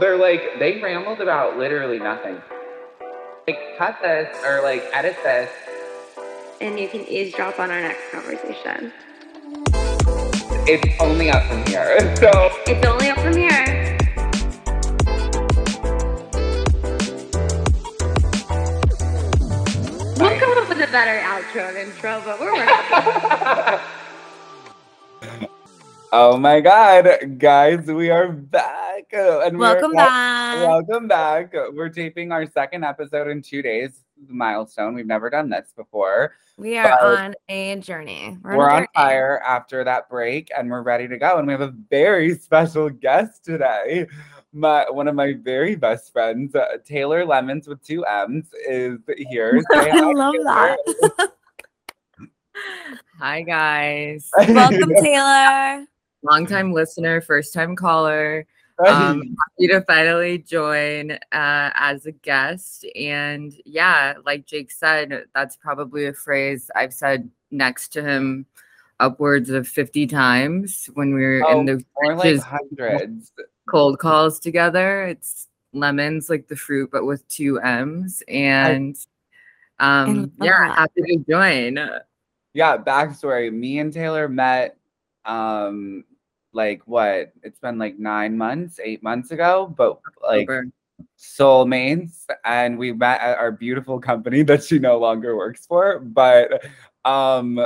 They're 0.00 0.16
like, 0.16 0.58
they 0.58 0.80
rambled 0.80 1.20
about 1.20 1.58
literally 1.58 1.98
nothing. 1.98 2.40
Like, 3.46 3.58
cut 3.76 3.98
this 4.00 4.34
or 4.46 4.62
like 4.62 4.82
edit 4.94 5.14
this. 5.22 5.50
And 6.58 6.80
you 6.80 6.88
can 6.88 7.02
eavesdrop 7.06 7.60
on 7.60 7.70
our 7.70 7.82
next 7.82 8.10
conversation. 8.10 8.94
It's 10.66 11.02
only 11.02 11.30
up 11.30 11.44
from 11.44 11.66
here. 11.66 12.16
So 12.16 12.30
It's 12.66 12.86
only 12.86 13.10
up 13.10 13.18
from 13.18 13.36
here. 13.36 13.98
We'll 20.16 20.40
come 20.40 20.58
up 20.58 20.68
with 20.70 20.80
a 20.80 20.90
better 20.90 21.20
outro 21.26 21.68
and 21.68 21.76
intro, 21.76 22.22
but 22.24 22.40
we're 22.40 22.54
working. 22.54 23.80
Oh 26.12 26.38
my 26.38 26.60
god, 26.60 27.38
guys, 27.38 27.86
we 27.86 28.10
are 28.10 28.32
back. 28.32 28.79
And 29.12 29.58
Welcome 29.58 29.92
back- 29.92 30.08
back. 30.08 30.68
Welcome 30.68 31.08
back. 31.08 31.52
We're 31.72 31.88
taping 31.88 32.32
our 32.32 32.46
second 32.46 32.84
episode 32.84 33.28
in 33.28 33.42
two 33.42 33.62
days. 33.62 34.04
Milestone. 34.28 34.94
We've 34.94 35.06
never 35.06 35.30
done 35.30 35.48
this 35.48 35.72
before. 35.74 36.34
We 36.58 36.76
are 36.76 36.88
But- 37.00 37.18
on 37.18 37.34
a 37.48 37.76
journey. 37.80 38.36
We're, 38.42 38.52
on 38.52 38.58
a 38.58 38.62
on 38.62 38.70
journey. 38.80 38.88
fire 38.94 39.42
after 39.46 39.82
that 39.84 40.08
break 40.10 40.50
and 40.56 40.70
we're 40.70 40.82
ready 40.82 41.08
to 41.08 41.16
go. 41.18 41.38
And 41.38 41.46
we 41.46 41.52
have 41.54 41.62
a 41.62 41.74
very 41.90 42.34
special 42.38 42.90
guest 42.90 43.44
today. 43.44 44.06
My 44.52 44.84
one 44.90 45.08
of 45.08 45.14
my 45.14 45.34
very 45.40 45.74
best 45.76 46.12
friends, 46.12 46.54
uh, 46.54 46.76
Taylor 46.84 47.24
Lemmons 47.24 47.66
with 47.68 47.82
two 47.84 48.04
M's, 48.04 48.46
is 48.68 48.98
here. 49.16 49.62
I 49.72 49.88
hi, 49.88 50.00
love 50.12 50.34
Taylor. 50.34 50.76
that. 51.18 51.32
Hi 53.20 53.42
guys. 53.42 54.28
Welcome, 54.36 54.90
Taylor. 55.00 55.86
Long 56.22 56.46
time 56.46 56.72
listener, 56.72 57.20
first 57.20 57.54
time 57.54 57.74
caller. 57.76 58.44
Um 58.86 59.36
happy 59.58 59.68
to 59.68 59.82
finally 59.82 60.38
join 60.38 61.12
uh 61.12 61.18
as 61.74 62.06
a 62.06 62.12
guest. 62.12 62.86
And 62.96 63.52
yeah, 63.64 64.14
like 64.24 64.46
Jake 64.46 64.70
said, 64.70 65.24
that's 65.34 65.56
probably 65.56 66.06
a 66.06 66.12
phrase 66.12 66.70
I've 66.74 66.94
said 66.94 67.30
next 67.50 67.88
to 67.94 68.02
him 68.02 68.46
upwards 69.00 69.50
of 69.50 69.66
50 69.66 70.06
times 70.06 70.88
when 70.94 71.14
we 71.14 71.22
were 71.22 71.42
Oh, 71.46 71.60
in 71.60 71.66
the 71.66 71.84
like 72.14 72.38
hundreds. 72.40 73.32
cold 73.68 73.98
calls 73.98 74.38
together. 74.38 75.04
It's 75.04 75.48
lemons 75.72 76.28
like 76.28 76.48
the 76.48 76.56
fruit, 76.56 76.90
but 76.92 77.06
with 77.06 77.26
two 77.28 77.58
M's. 77.60 78.22
And 78.28 78.96
um 79.78 80.32
yeah, 80.40 80.68
that. 80.68 80.78
happy 80.78 81.02
to 81.02 81.24
join. 81.28 81.78
Yeah, 82.52 82.76
backstory. 82.76 83.52
Me 83.52 83.78
and 83.78 83.92
Taylor 83.92 84.28
met 84.28 84.76
um 85.24 86.04
like 86.52 86.82
what? 86.86 87.32
It's 87.42 87.58
been 87.58 87.78
like 87.78 87.98
nine 87.98 88.36
months, 88.36 88.80
eight 88.82 89.02
months 89.02 89.30
ago, 89.30 89.72
but 89.76 90.00
like 90.22 90.48
Over. 90.48 90.66
soulmates 91.18 92.24
and 92.44 92.78
we 92.78 92.92
met 92.92 93.20
at 93.20 93.38
our 93.38 93.52
beautiful 93.52 93.98
company 94.00 94.42
that 94.50 94.64
she 94.64 94.78
no 94.78 94.98
longer 94.98 95.36
works 95.36 95.64
for 95.66 95.98
but 95.98 96.62
um 97.04 97.58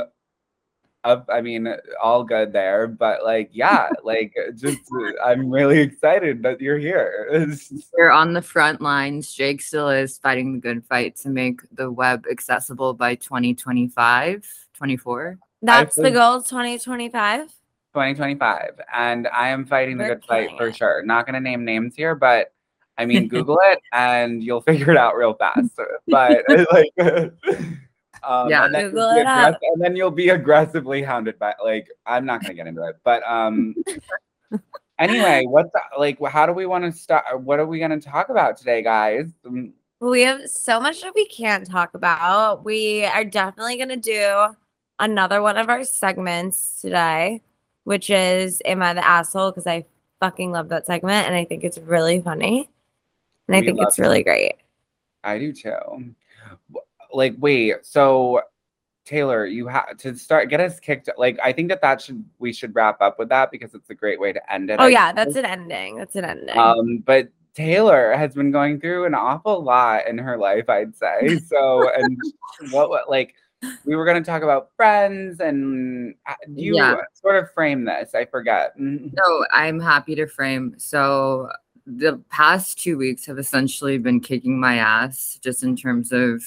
up, 1.05 1.29
I 1.31 1.39
mean, 1.39 1.73
all 2.01 2.23
good 2.23 2.51
there, 2.51 2.87
but 2.87 3.23
like, 3.23 3.49
yeah, 3.53 3.89
like, 4.03 4.35
just 4.55 4.79
I'm 5.23 5.49
really 5.49 5.79
excited 5.79 6.43
that 6.43 6.59
you're 6.59 6.79
here. 6.79 7.29
It's- 7.45 7.71
We're 7.97 8.09
on 8.09 8.33
the 8.33 8.41
front 8.41 8.81
lines. 8.81 9.33
Jake 9.33 9.61
still 9.61 9.89
is 9.89 10.17
fighting 10.17 10.53
the 10.53 10.59
good 10.59 10.83
fight 10.85 11.15
to 11.17 11.29
make 11.29 11.61
the 11.71 11.91
web 11.91 12.25
accessible 12.29 12.93
by 12.93 13.15
2025, 13.15 14.45
24. 14.73 15.37
That's 15.61 15.95
the 15.95 16.11
goal 16.11 16.41
2025. 16.41 17.53
2025 17.95 18.79
and 18.93 19.27
i 19.29 19.47
am 19.47 19.65
fighting 19.65 19.97
the 19.97 20.03
good 20.03 20.23
fight 20.25 20.49
for 20.57 20.67
it. 20.67 20.75
sure 20.75 21.01
not 21.05 21.25
going 21.25 21.33
to 21.33 21.39
name 21.39 21.63
names 21.63 21.95
here 21.95 22.13
but 22.13 22.51
i 22.97 23.05
mean 23.05 23.27
google 23.29 23.57
it 23.63 23.79
and 23.93 24.43
you'll 24.43 24.59
figure 24.61 24.91
it 24.91 24.97
out 24.97 25.15
real 25.15 25.33
fast 25.33 25.71
but 26.07 26.43
like 26.73 26.91
um, 28.23 28.49
Yeah. 28.49 28.65
and 28.65 28.75
then, 28.75 28.81
you'll 28.81 28.91
Google 28.91 29.13
be 29.13 29.19
it 29.21 29.27
up. 29.27 29.57
and 29.61 29.81
then 29.81 29.95
you'll 29.95 30.11
be 30.11 30.29
aggressively 30.29 31.01
hounded 31.01 31.39
by 31.39 31.53
like 31.63 31.87
i'm 32.05 32.25
not 32.25 32.41
going 32.41 32.49
to 32.49 32.53
get 32.53 32.67
into 32.67 32.83
it 32.83 32.97
but 33.05 33.23
um 33.23 33.73
anyway 34.99 35.45
what's 35.47 35.71
like 35.97 36.17
how 36.27 36.45
do 36.45 36.51
we 36.51 36.65
want 36.65 36.83
to 36.83 36.91
start 36.91 37.23
what 37.41 37.59
are 37.59 37.65
we 37.65 37.79
going 37.79 37.91
to 37.91 37.99
talk 37.99 38.27
about 38.29 38.57
today 38.57 38.81
guys 38.81 39.31
Mm, 39.45 39.71
We 40.01 40.21
have 40.23 40.49
so 40.49 40.81
much 40.81 41.01
that 41.01 41.13
we 41.15 41.25
can't 41.27 41.65
talk 41.69 41.93
about. 41.93 42.65
We 42.65 43.05
are 43.05 43.23
definitely 43.23 43.77
going 43.77 43.89
to 43.89 43.95
do 43.97 44.47
another 44.99 45.41
one 45.41 45.57
of 45.57 45.67
our 45.69 45.83
segments 45.83 46.79
today, 46.81 47.41
which 47.85 48.09
is 48.09 48.61
Am 48.65 48.81
I 48.81 48.93
the 48.93 49.05
Asshole? 49.05 49.51
Because 49.51 49.65
I 49.65 49.85
fucking 50.19 50.51
love 50.51 50.69
that 50.69 50.85
segment 50.85 51.27
and 51.27 51.35
I 51.35 51.45
think 51.45 51.63
it's 51.63 51.77
really 51.77 52.21
funny. 52.21 52.69
And 53.47 53.55
I 53.55 53.61
think 53.61 53.79
it's 53.79 53.99
really 53.99 54.23
great. 54.23 54.55
I 55.23 55.39
do 55.39 55.53
too. 55.53 56.15
Like, 57.13 57.35
wait, 57.37 57.75
so 57.83 58.41
Taylor, 59.05 59.45
you 59.45 59.67
have 59.67 59.97
to 59.97 60.15
start 60.15 60.49
get 60.49 60.59
us 60.59 60.79
kicked. 60.79 61.09
Like, 61.17 61.39
I 61.43 61.53
think 61.53 61.69
that 61.69 61.81
that 61.81 62.01
should 62.01 62.25
we 62.39 62.51
should 62.51 62.73
wrap 62.75 63.01
up 63.01 63.19
with 63.19 63.29
that 63.29 63.51
because 63.51 63.73
it's 63.73 63.89
a 63.89 63.95
great 63.95 64.19
way 64.19 64.33
to 64.33 64.53
end 64.53 64.69
it. 64.69 64.79
Oh, 64.79 64.85
I 64.85 64.89
yeah, 64.89 65.13
that's 65.13 65.35
an 65.35 65.45
ending. 65.45 65.97
That's 65.97 66.15
an 66.15 66.25
ending. 66.25 66.57
Um, 66.57 66.97
but 66.99 67.29
Taylor 67.53 68.13
has 68.17 68.33
been 68.33 68.51
going 68.51 68.79
through 68.79 69.05
an 69.05 69.13
awful 69.13 69.63
lot 69.63 70.07
in 70.07 70.17
her 70.17 70.37
life, 70.37 70.69
I'd 70.69 70.95
say. 70.95 71.39
So, 71.47 71.89
and 71.95 72.19
what, 72.71 72.89
what, 72.89 73.09
like, 73.09 73.35
we 73.85 73.95
were 73.95 74.05
going 74.05 74.21
to 74.21 74.25
talk 74.29 74.43
about 74.43 74.69
friends, 74.75 75.39
and 75.39 76.15
uh, 76.27 76.33
you 76.47 76.75
Yeah. 76.75 76.95
sort 77.13 77.35
of 77.35 77.51
frame 77.51 77.85
this. 77.85 78.13
I 78.15 78.25
forget. 78.25 78.77
Mm. 78.79 79.13
No, 79.13 79.45
I'm 79.51 79.79
happy 79.79 80.15
to 80.15 80.27
frame. 80.27 80.75
So 80.77 81.49
the 81.85 82.19
past 82.29 82.79
two 82.81 82.97
weeks 82.97 83.25
have 83.27 83.37
essentially 83.37 83.97
been 83.97 84.19
kicking 84.19 84.59
my 84.59 84.77
ass 84.77 85.39
just 85.43 85.63
in 85.63 85.75
terms 85.75 86.11
of 86.11 86.43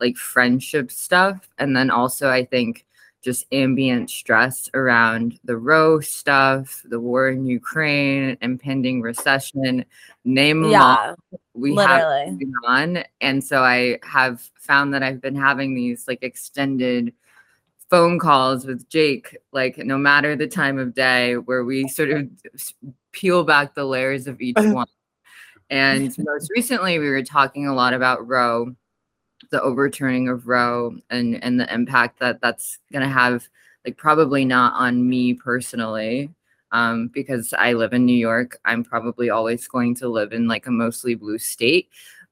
like 0.00 0.16
friendship 0.16 0.90
stuff. 0.90 1.48
And 1.58 1.76
then 1.76 1.90
also, 1.90 2.28
I 2.28 2.44
think 2.44 2.84
just 3.24 3.46
ambient 3.50 4.10
stress 4.10 4.68
around 4.74 5.40
the 5.44 5.56
Roe 5.56 6.00
stuff, 6.00 6.82
the 6.84 7.00
war 7.00 7.30
in 7.30 7.46
Ukraine, 7.46 8.36
impending 8.42 9.00
recession, 9.00 9.84
name 10.24 10.58
'em 10.58 10.64
all. 10.66 10.70
yeah, 10.70 11.14
we 11.54 11.74
have 11.76 12.02
literally. 12.02 12.44
going 12.44 12.54
on. 12.66 13.04
And 13.22 13.42
so 13.42 13.64
I 13.64 13.98
have 14.02 14.42
found 14.60 14.92
that 14.92 15.02
I've 15.02 15.22
been 15.22 15.34
having 15.36 15.74
these 15.74 16.06
like 16.06 16.22
extended 16.22 17.14
phone 17.90 18.18
calls 18.18 18.66
with 18.66 18.88
Jake, 18.88 19.36
like 19.52 19.78
no 19.78 19.96
matter 19.96 20.36
the 20.36 20.46
time 20.46 20.78
of 20.78 20.94
day, 20.94 21.36
where 21.36 21.64
we 21.64 21.88
sort 21.88 22.10
of 22.10 22.28
peel 23.12 23.42
back 23.44 23.74
the 23.74 23.84
layers 23.84 24.26
of 24.26 24.40
each 24.40 24.56
one. 24.58 24.86
And 25.70 26.14
most 26.18 26.50
recently, 26.54 26.98
we 26.98 27.08
were 27.08 27.22
talking 27.22 27.66
a 27.66 27.74
lot 27.74 27.94
about 27.94 28.26
Roe, 28.28 28.74
the 29.54 29.62
overturning 29.62 30.28
of 30.28 30.48
Roe, 30.48 30.96
and 31.10 31.42
and 31.44 31.60
the 31.60 31.72
impact 31.72 32.18
that 32.20 32.40
that's 32.40 32.78
going 32.92 33.04
to 33.04 33.08
have, 33.12 33.48
like 33.86 33.96
probably 33.96 34.44
not 34.44 34.74
on 34.74 35.08
me 35.08 35.34
personally, 35.34 36.30
um, 36.72 37.08
because 37.08 37.54
I 37.56 37.74
live 37.74 37.92
in 37.92 38.04
New 38.04 38.16
York. 38.16 38.58
I'm 38.64 38.82
probably 38.84 39.30
always 39.30 39.68
going 39.68 39.94
to 39.96 40.08
live 40.08 40.32
in 40.32 40.48
like 40.48 40.66
a 40.66 40.72
mostly 40.72 41.14
blue 41.14 41.38
state, 41.38 41.88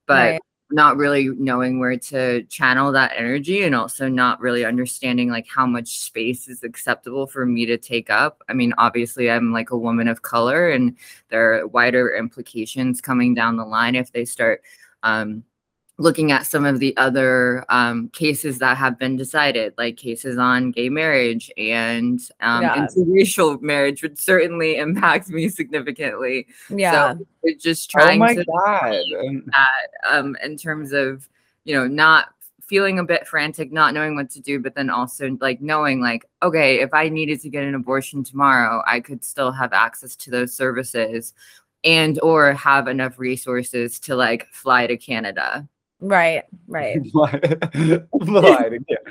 but 0.06 0.34
Right. 0.34 0.42
not 0.70 0.96
really 0.96 1.28
knowing 1.28 1.78
where 1.78 1.98
to 1.98 2.42
channel 2.44 2.90
that 2.92 3.12
energy 3.16 3.62
and 3.62 3.74
also 3.74 4.08
not 4.08 4.40
really 4.40 4.64
understanding 4.64 5.28
like 5.30 5.46
how 5.46 5.66
much 5.66 6.00
space 6.00 6.48
is 6.48 6.64
acceptable 6.64 7.26
for 7.26 7.44
me 7.44 7.66
to 7.66 7.76
take 7.76 8.08
up. 8.08 8.42
I 8.48 8.54
mean, 8.54 8.72
obviously 8.78 9.30
I'm 9.30 9.52
like 9.52 9.70
a 9.70 9.76
woman 9.76 10.08
of 10.08 10.22
color 10.22 10.70
and 10.70 10.96
there 11.28 11.52
are 11.60 11.66
wider 11.66 12.16
implications 12.16 13.02
coming 13.02 13.34
down 13.34 13.56
the 13.56 13.64
line 13.66 13.94
if 13.94 14.12
they 14.12 14.24
start 14.24 14.62
um 15.04 15.44
looking 16.02 16.32
at 16.32 16.46
some 16.46 16.64
of 16.66 16.80
the 16.80 16.96
other 16.96 17.64
um, 17.68 18.08
cases 18.08 18.58
that 18.58 18.76
have 18.76 18.98
been 18.98 19.16
decided, 19.16 19.72
like 19.78 19.96
cases 19.96 20.36
on 20.36 20.72
gay 20.72 20.88
marriage 20.88 21.50
and 21.56 22.20
um, 22.40 22.62
Yeah. 22.62 22.86
interracial 22.86 23.60
marriage, 23.62 24.02
would 24.02 24.18
certainly 24.18 24.76
impact 24.76 25.28
me 25.28 25.48
significantly. 25.48 26.46
Yeah. 26.68 27.14
So 27.14 27.26
we're 27.42 27.54
just 27.56 27.90
Oh 27.94 28.00
trying 28.00 28.18
my 28.18 28.34
to 28.34 28.44
god! 28.44 28.94
um, 30.08 30.36
in 30.42 30.56
terms 30.56 30.92
of 30.92 31.28
you 31.64 31.74
know 31.74 31.86
not 31.86 32.28
feeling 32.60 32.98
a 32.98 33.04
bit 33.04 33.26
frantic 33.26 33.70
not 33.70 33.92
knowing 33.94 34.16
what 34.16 34.30
to 34.30 34.40
do 34.40 34.58
but 34.58 34.74
then 34.74 34.88
also 34.88 35.36
like 35.40 35.60
knowing 35.60 36.00
like 36.00 36.24
okay 36.42 36.80
if 36.80 36.94
i 36.94 37.08
needed 37.08 37.40
to 37.40 37.50
get 37.50 37.64
an 37.64 37.74
abortion 37.74 38.24
tomorrow 38.24 38.82
i 38.86 38.98
could 38.98 39.22
still 39.24 39.52
have 39.52 39.72
access 39.72 40.16
to 40.16 40.30
those 40.30 40.54
services 40.54 41.34
and 41.84 42.18
or 42.22 42.52
have 42.54 42.88
enough 42.88 43.18
resources 43.18 43.98
to 44.00 44.16
like 44.16 44.46
fly 44.52 44.86
to 44.86 44.96
canada 44.96 45.68
right. 46.02 46.44
Right. 46.68 46.98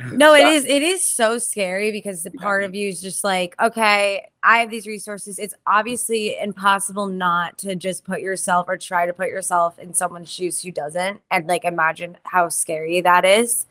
No, 0.12 0.34
it 0.34 0.46
is 0.48 0.66
it 0.66 0.82
is 0.82 1.04
so 1.04 1.38
scary 1.38 1.92
because 1.92 2.24
the 2.24 2.32
part 2.32 2.64
of 2.64 2.76
you 2.76 2.90
is 2.90 3.02
just 3.02 3.24
like, 3.24 3.56
okay, 3.62 4.30
I 4.44 4.60
have 4.60 4.70
these 4.70 4.86
resources. 4.86 5.40
It's 5.40 5.54
obviously 5.66 6.38
impossible 6.40 7.08
not 7.08 7.58
to 7.60 7.76
just 7.76 8.04
put 8.04 8.22
yourself 8.22 8.68
or 8.68 8.78
try 8.78 9.06
to 9.06 9.14
put 9.14 9.30
yourself 9.30 9.80
in 9.80 9.94
someone's 9.94 10.32
shoes 10.32 10.62
who 10.62 10.72
doesn't, 10.72 11.22
and 11.32 11.48
like 11.48 11.66
imagine 11.66 12.18
how 12.24 12.50
scary 12.50 13.02
that 13.02 13.26
is. 13.26 13.66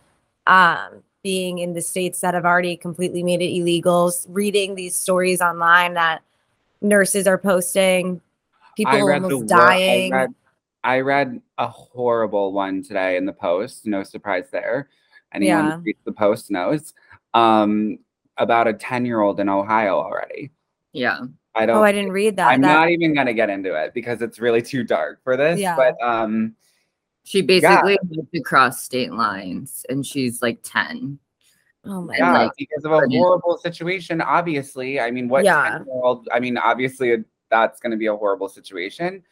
Um, 0.47 1.03
being 1.23 1.59
in 1.59 1.75
the 1.75 1.83
states 1.83 2.21
that 2.21 2.33
have 2.33 2.47
already 2.47 2.77
completely 2.77 3.23
made 3.23 3.43
it 3.43 3.55
illegal, 3.55 4.11
reading 4.29 4.75
these 4.75 4.97
stories 4.97 5.43
online 5.43 5.95
that 5.95 6.23
nurses 6.81 7.27
are 7.27 7.37
posting 7.37 8.23
People 8.77 9.13
almost 9.13 9.47
dying. 9.47 10.35
I 10.83 11.01
read 11.01 11.41
a 11.59 11.67
horrible 11.69 12.53
one 12.53 12.83
today 12.83 13.17
in 13.17 13.27
the 13.27 13.33
Post. 13.33 13.87
No 13.87 14.03
surprise 14.03 14.47
there. 14.51 14.89
Anyone 15.33 15.65
Yeah. 15.67 15.77
who 15.77 15.83
reads 15.83 15.99
the 16.05 16.13
Post 16.13 16.51
knows. 16.51 16.95
Um, 17.35 17.99
about 18.39 18.67
a 18.67 18.73
ten-year-old 18.73 19.39
in 19.41 19.49
Ohio 19.49 19.99
already. 19.99 20.51
Yeah. 20.93 21.21
I 21.55 21.67
don't. 21.67 21.77
oh, 21.77 21.83
I 21.83 21.93
didn't 21.93 22.13
read 22.13 22.37
that. 22.37 22.49
I'm 22.49 22.61
That- 22.63 22.73
not 22.73 22.91
even 22.91 23.13
gonna 23.15 23.35
get 23.35 23.51
into 23.51 23.75
it 23.75 23.93
because 23.93 24.23
it's 24.23 24.39
really 24.39 24.63
too 24.63 24.85
dark 24.85 25.23
for 25.23 25.37
this. 25.37 25.61
Yeah. 25.61 25.77
But 25.77 26.01
um, 26.03 26.55
She 27.25 27.43
basically 27.43 27.99
moved 28.09 28.35
across 28.35 28.83
state 28.83 29.13
lines 29.13 29.85
and 29.91 30.05
she's 30.07 30.41
like 30.43 30.61
10. 30.63 31.19
oh 31.85 32.03
my 32.03 32.15
yeah, 32.17 32.33
god. 32.47 32.51
because 32.57 32.85
of 32.85 32.93
a 32.93 33.01
horrible 33.11 33.59
situation. 33.59 34.21
Obviously, 34.21 35.01
I 35.01 35.11
mean, 35.11 35.29
what 35.29 35.45
Yeah. 35.45 35.79
10-year-old? 35.81 36.29
I 36.33 36.41
mean, 36.41 36.57
obviously, 36.57 37.25
that's 37.51 37.81
going 37.81 37.91
to 37.91 37.97
be 37.99 38.07
a 38.07 38.17
horrible 38.17 38.49
situation. 38.49 39.23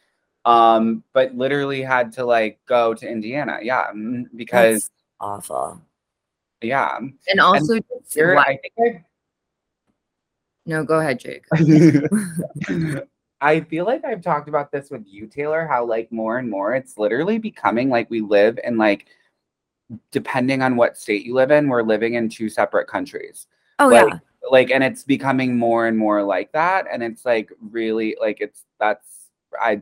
Um, 0.45 1.03
but 1.13 1.35
literally 1.35 1.81
had 1.81 2.13
to 2.13 2.25
like 2.25 2.59
go 2.65 2.93
to 2.93 3.07
Indiana. 3.09 3.59
Yeah, 3.61 3.91
because 4.35 4.75
That's 4.75 4.91
awful. 5.19 5.81
yeah, 6.61 6.97
And 7.27 7.39
also, 7.39 7.75
just 7.75 8.13
Here, 8.13 8.37
I 8.37 8.57
think 8.57 9.03
no, 10.65 10.83
go 10.83 10.99
ahead, 10.99 11.19
Jake. 11.19 11.45
I. 11.53 13.01
I 13.41 13.61
feel 13.61 13.85
like 13.85 14.03
I've 14.03 14.21
talked 14.21 14.49
about 14.49 14.71
this 14.71 14.89
with 14.89 15.05
you, 15.07 15.25
Taylor, 15.25 15.65
how 15.65 15.85
like 15.85 16.11
more 16.11 16.39
and 16.39 16.49
more 16.49 16.75
it's 16.75 16.97
literally 16.97 17.37
becoming 17.37 17.89
like 17.89 18.09
we 18.09 18.19
live 18.19 18.59
in 18.63 18.77
like 18.77 19.05
depending 20.11 20.61
on 20.61 20.75
what 20.75 20.97
state 20.97 21.25
you 21.25 21.33
live 21.33 21.51
in, 21.51 21.69
we're 21.69 21.81
living 21.81 22.15
in 22.15 22.29
two 22.29 22.49
separate 22.49 22.87
countries. 22.87 23.47
Oh 23.79 23.87
like, 23.87 24.09
yeah. 24.09 24.19
like 24.51 24.71
and 24.71 24.83
it's 24.83 25.03
becoming 25.03 25.57
more 25.57 25.87
and 25.87 25.97
more 25.97 26.21
like 26.21 26.51
that 26.51 26.85
and 26.91 27.01
it's 27.01 27.25
like 27.25 27.49
really 27.71 28.17
like 28.19 28.41
it's 28.41 28.65
that's 28.77 29.29
i 29.61 29.79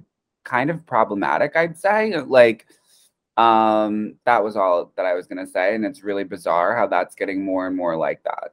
kind 0.47 0.69
of 0.69 0.85
problematic 0.85 1.55
i'd 1.55 1.77
say 1.77 2.15
like 2.21 2.65
um 3.35 4.15
that 4.25 4.43
was 4.43 4.55
all 4.55 4.91
that 4.95 5.05
i 5.05 5.13
was 5.13 5.27
going 5.27 5.45
to 5.45 5.51
say 5.51 5.75
and 5.75 5.85
it's 5.85 6.03
really 6.03 6.23
bizarre 6.23 6.75
how 6.75 6.87
that's 6.87 7.13
getting 7.15 7.43
more 7.43 7.67
and 7.67 7.75
more 7.75 7.95
like 7.95 8.23
that 8.23 8.51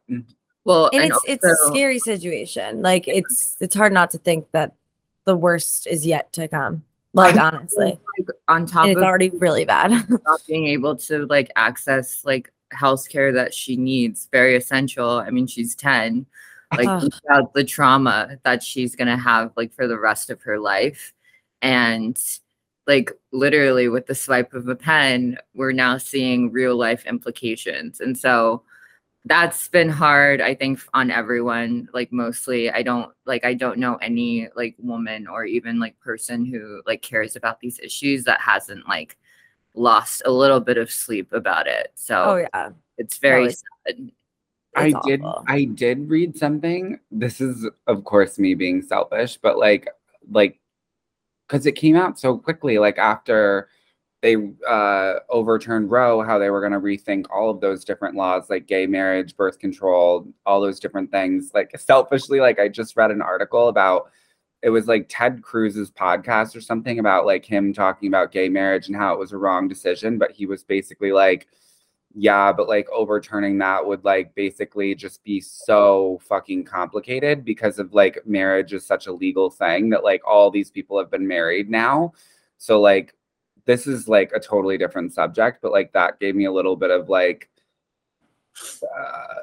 Well, 0.65 0.89
And 0.93 1.05
it's 1.05 1.21
it's 1.27 1.45
a 1.45 1.55
scary 1.67 1.99
situation. 1.99 2.81
Like 2.83 3.07
it's 3.07 3.57
it's 3.61 3.75
hard 3.75 3.93
not 3.93 4.11
to 4.13 4.19
think 4.19 4.51
that 4.53 4.73
the 5.25 5.37
worst 5.37 5.87
is 5.87 6.07
yet 6.07 6.33
to 6.35 6.49
come. 6.49 6.83
Like 7.13 7.37
honestly. 7.37 7.99
like, 8.19 8.29
on 8.49 8.67
top 8.67 8.85
And 8.85 8.93
it's 8.93 8.99
of 8.99 9.05
already 9.05 9.31
really 9.31 9.65
bad. 9.65 9.91
not 10.27 10.41
being 10.49 10.67
able 10.67 10.97
to 10.97 11.27
like 11.27 11.51
access 11.55 12.25
like 12.25 12.51
healthcare 12.73 13.33
that 13.35 13.55
she 13.55 13.77
needs, 13.77 14.29
very 14.33 14.57
essential. 14.57 15.11
I 15.11 15.31
mean, 15.31 15.47
she's 15.47 15.75
10. 15.77 16.27
Like 16.77 16.89
Ugh. 16.89 17.13
about 17.29 17.55
the 17.55 17.63
trauma 17.63 18.39
that 18.43 18.63
she's 18.63 18.97
gonna 18.97 19.17
have 19.19 19.53
like 19.57 19.73
for 19.73 19.87
the 19.87 19.99
rest 19.99 20.29
of 20.31 20.43
her 20.43 20.59
life. 20.59 21.14
And 21.65 22.23
like 22.87 23.11
literally 23.33 23.89
with 23.89 24.07
the 24.07 24.15
swipe 24.15 24.53
of 24.53 24.69
a 24.69 24.77
pen, 24.77 25.39
we're 25.55 25.73
now 25.73 25.97
seeing 25.97 26.53
real 26.53 26.77
life 26.77 27.07
implications. 27.07 28.01
And 28.01 28.17
so 28.17 28.63
that's 29.25 29.69
been 29.69 29.89
hard, 29.89 30.43
I 30.43 30.55
think, 30.55 30.81
on 30.93 31.11
everyone. 31.11 31.89
Like 31.95 32.13
mostly, 32.13 32.71
I 32.71 32.83
don't 32.83 33.11
like 33.25 33.47
I 33.47 33.55
don't 33.55 33.79
know 33.79 33.97
any 33.97 34.49
like 34.55 34.75
woman 34.79 35.27
or 35.27 35.47
even 35.47 35.81
like 35.81 35.99
person 36.01 36.45
who 36.45 36.83
like 36.87 37.01
cares 37.01 37.35
about 37.35 37.61
these 37.61 37.79
issues 37.79 38.25
that 38.25 38.43
hasn't 38.43 38.87
like 38.87 39.17
lost 39.73 40.21
a 40.27 40.31
little 40.31 40.61
bit 40.61 40.77
of 40.77 40.93
sleep 40.93 41.33
about 41.33 41.67
it. 41.67 41.93
So 41.95 42.25
oh 42.25 42.37
yeah. 42.37 42.71
it's 42.99 43.17
very 43.17 43.45
it's- 43.47 43.63
sad. 43.87 44.11
i 44.77 44.89
It's 44.89 45.07
did 45.07 45.23
i 45.47 45.65
did 45.65 46.11
read 46.11 46.37
something 46.37 46.99
this 47.13 47.41
is 47.41 47.65
of 47.87 48.03
course 48.03 48.41
me 48.41 48.55
being 48.55 48.83
selfish 48.83 49.39
but 49.41 49.57
like 49.57 49.89
like 50.33 50.59
because 51.55 51.67
it 51.67 51.77
came 51.77 51.95
out 51.95 52.19
so 52.19 52.37
quickly 52.37 52.81
like 52.81 52.99
after 52.99 53.69
they 54.23 54.35
uh 54.67 55.15
overturned 55.29 55.89
roe 55.89 56.21
how 56.21 56.37
they 56.37 56.51
were 56.51 56.59
going 56.59 56.73
to 56.73 56.81
rethink 56.81 57.27
all 57.33 57.49
of 57.49 57.61
those 57.61 57.85
different 57.85 58.17
laws 58.17 58.51
like 58.51 58.67
gay 58.67 58.89
marriage 58.89 59.37
birth 59.37 59.61
control 59.61 60.27
all 60.47 60.61
those 60.61 60.81
different 60.81 61.13
things. 61.13 61.53
Like 61.55 61.71
selfishly 61.79 62.41
like 62.41 62.59
i 62.59 62.67
just 62.67 62.97
read 62.97 63.13
an 63.13 63.23
article 63.23 63.69
about 63.69 64.11
it 64.63 64.71
was 64.71 64.89
like 64.89 65.07
ted 65.09 65.43
cruz's 65.43 65.93
podcast 65.93 66.57
or 66.57 66.61
something 66.61 66.99
about 66.99 67.25
like 67.25 67.45
him 67.45 67.73
talking 67.73 68.09
about 68.09 68.33
gay 68.33 68.49
marriage 68.49 68.89
and 68.89 68.97
how 68.97 69.13
it 69.13 69.21
was 69.21 69.31
a 69.31 69.39
wrong 69.39 69.69
decision 69.69 70.19
but 70.19 70.33
he 70.33 70.47
was 70.47 70.65
basically 70.65 71.13
like 71.13 71.47
yeah 72.15 72.53
but 72.53 72.69
like 72.69 72.89
overturning 72.91 73.59
that 73.59 73.85
would 73.85 74.05
like 74.05 74.35
basically 74.35 74.95
just 74.95 75.23
be 75.25 75.41
so 75.41 76.21
fucking 76.23 76.65
complicated 76.65 77.45
because 77.45 77.79
of 77.79 77.93
like 77.93 78.25
marriage 78.25 78.73
is 78.73 78.87
such 78.87 79.09
a 79.09 79.13
legal 79.13 79.51
thing 79.51 79.91
that 79.91 80.05
like 80.05 80.23
all 80.27 80.51
these 80.51 80.71
people 80.71 80.97
have 80.97 81.11
been 81.11 81.27
married 81.27 81.69
now 81.69 82.13
so 82.57 82.81
like 82.81 83.15
this 83.67 83.87
is 83.87 84.09
like 84.09 84.31
a 84.33 84.41
totally 84.41 84.79
different 84.79 85.13
subject 85.13 85.59
but 85.61 85.73
like 85.73 85.93
that 85.93 86.19
gave 86.21 86.37
me 86.37 86.45
a 86.45 86.53
little 86.53 86.77
bit 86.77 86.91
of 86.91 87.09
like 87.09 87.49
uh, 88.83 89.35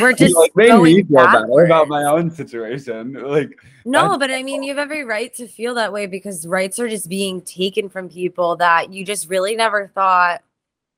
We're 0.00 0.12
just 0.14 0.36
like 0.36 0.54
made 0.54 0.80
me 0.80 1.02
feel 1.02 1.24
better 1.24 1.64
about 1.64 1.88
my 1.88 2.04
own 2.04 2.30
situation 2.30 3.14
like 3.26 3.58
No, 3.84 4.16
but 4.18 4.30
I 4.30 4.42
mean, 4.42 4.62
you 4.62 4.70
have 4.70 4.78
every 4.78 5.04
right 5.04 5.32
to 5.34 5.48
feel 5.48 5.74
that 5.74 5.92
way 5.92 6.06
because 6.06 6.46
rights 6.46 6.78
are 6.78 6.88
just 6.88 7.08
being 7.08 7.40
taken 7.40 7.88
from 7.88 8.08
people 8.08 8.56
that 8.56 8.92
you 8.92 9.04
just 9.04 9.28
really 9.28 9.56
never 9.56 9.88
thought. 9.88 10.42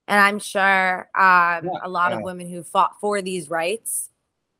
And 0.08 0.18
I'm 0.20 0.38
sure 0.40 1.08
um, 1.14 1.66
Yeah, 1.66 1.70
a 1.82 1.88
lot 1.88 2.10
yeah. 2.10 2.16
of 2.18 2.22
women 2.22 2.48
who 2.50 2.62
fought 2.62 2.98
for 3.00 3.22
these 3.22 3.48
rights 3.50 4.10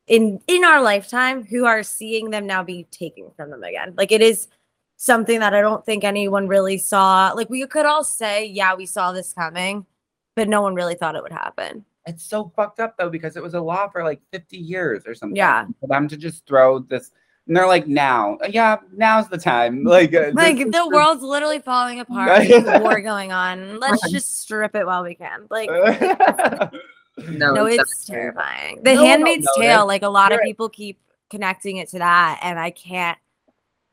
in 0.07 0.39
in 0.47 0.63
our 0.63 0.81
lifetime 0.81 1.43
who 1.43 1.65
are 1.65 1.83
seeing 1.83 2.29
them 2.29 2.47
now 2.47 2.63
be 2.63 2.85
taken 2.91 3.29
from 3.35 3.49
them 3.49 3.63
again. 3.63 3.93
Like 3.97 4.11
it 4.11 4.21
is 4.21 4.47
something 4.97 5.39
that 5.39 5.53
I 5.53 5.61
don't 5.61 5.85
think 5.85 6.03
anyone 6.03 6.47
really 6.47 6.77
saw. 6.77 7.31
Like 7.35 7.49
we 7.49 7.65
could 7.67 7.85
all 7.85 8.03
say, 8.03 8.45
yeah, 8.45 8.75
we 8.75 8.85
saw 8.85 9.11
this 9.11 9.33
coming, 9.33 9.85
but 10.35 10.47
no 10.47 10.61
one 10.61 10.75
really 10.75 10.95
thought 10.95 11.15
it 11.15 11.23
would 11.23 11.31
happen. 11.31 11.83
it's 12.05 12.23
so 12.23 12.51
fucked 12.55 12.79
up 12.79 12.95
though 12.97 13.09
because 13.09 13.35
it 13.35 13.43
was 13.43 13.53
a 13.55 13.61
law 13.61 13.87
for 13.89 14.03
like 14.03 14.21
50 14.31 14.57
years 14.57 15.03
or 15.05 15.13
something 15.15 15.35
Yeah. 15.35 15.65
for 15.79 15.87
them 15.87 16.07
to 16.07 16.17
just 16.17 16.45
throw 16.47 16.79
this 16.79 17.11
and 17.49 17.57
they're 17.57 17.67
like 17.67 17.85
now 17.87 18.37
yeah 18.47 18.77
now's 18.95 19.27
the 19.27 19.37
time 19.37 19.83
like 19.97 20.13
uh, 20.13 20.31
Like 20.33 20.57
the 20.59 20.65
the- 20.65 20.89
world's 20.93 21.21
literally 21.23 21.59
falling 21.59 21.99
apart. 21.99 22.43
There's 22.47 22.81
war 22.81 23.01
going 23.01 23.33
on. 23.33 23.79
Let's 23.79 24.09
just 24.11 24.39
strip 24.41 24.73
it 24.75 24.85
while 24.85 25.03
we 25.03 25.15
can. 25.15 25.47
Like 25.49 25.69
No, 27.27 27.53
no, 27.53 27.65
it's 27.65 27.81
exactly. 27.91 28.15
terrifying. 28.15 28.75
The 28.83 28.93
No, 28.93 29.01
no, 29.01 29.05
Handmaid's 29.07 29.45
no, 29.57 29.61
Tale, 29.61 29.85
like 29.87 30.03
a 30.03 30.07
lot 30.09 30.31
of 30.31 30.37
right. 30.37 30.45
people 30.45 30.69
keep 30.69 30.97
connecting 31.29 31.75
it 31.77 31.89
to 31.89 31.97
that, 31.99 32.39
and 32.41 32.57
I 32.57 32.69
can't 32.71 33.17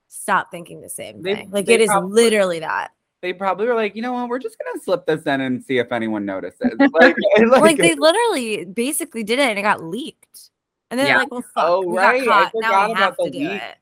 stop 0.06 0.53
thinking 0.53 0.81
the 0.81 0.88
same 0.88 1.23
They- 1.23 1.35
thing. 1.35 1.50
Like 1.50 1.69
it 1.69 1.81
is 1.81 1.88
probably- 1.88 2.23
literally 2.23 2.61
that. 2.61 2.93
they 3.23 3.32
probably 3.32 3.67
were 3.67 3.75
like 3.75 3.96
you 3.96 4.03
know 4.03 4.13
what 4.13 4.29
we're 4.29 4.39
just 4.39 4.56
gonna 4.58 4.81
slip 4.82 5.06
this 5.06 5.22
in 5.25 5.41
and 5.41 5.65
see 5.65 5.79
if 5.79 5.91
anyone 5.91 6.25
notices 6.25 6.72
like, 6.79 6.93
like, 7.01 7.17
Like 7.60 7.77
they 7.79 7.94
literally 7.94 8.65
basically 8.67 9.25
did 9.25 9.39
it 9.41 9.48
and 9.48 9.58
it 9.58 9.63
got 9.63 9.82
leaked. 9.82 10.51
And 10.90 11.00
then 11.00 11.06
Yeah. 11.08 11.19
like, 11.19 11.31
well, 11.31 11.44
oh, 11.44 11.50
fuck, 11.55 11.64
Oh, 11.69 11.86
we 11.86 11.96
right. 11.96 12.22
I 12.22 12.24
got 12.24 12.52
caught. 12.52 12.60
Now 12.60 12.69
forgot 12.69 12.86
we 12.86 12.93
about 12.93 13.02
have 13.02 13.16
to 13.16 13.24
the 13.24 13.31
do 13.31 13.38
leak. 13.50 13.62
it. 13.62 13.76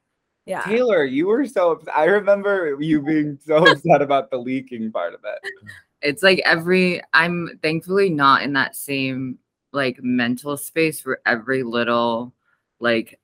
Yeah. 0.47 0.61
taylor 0.61 1.05
you 1.05 1.27
were 1.27 1.47
so 1.47 1.73
ups- 1.73 1.89
i 1.97 2.05
remember 2.05 2.77
you 2.79 3.01
being 3.01 3.39
so 3.47 3.65
upset 3.71 4.03
about 4.03 4.31
the 4.31 4.37
leaking 4.37 4.93
part 4.93 5.15
of 5.15 5.21
it 5.25 5.51
it's 6.03 6.23
like 6.23 6.39
every 6.45 7.01
i'm 7.15 7.59
thankfully 7.63 8.11
not 8.11 8.43
in 8.43 8.53
that 8.53 8.77
same 8.77 9.39
like 9.73 10.03
mental 10.03 10.59
space 10.59 11.03
where 11.07 11.19
every 11.25 11.63
little 11.63 12.35
like 12.79 13.19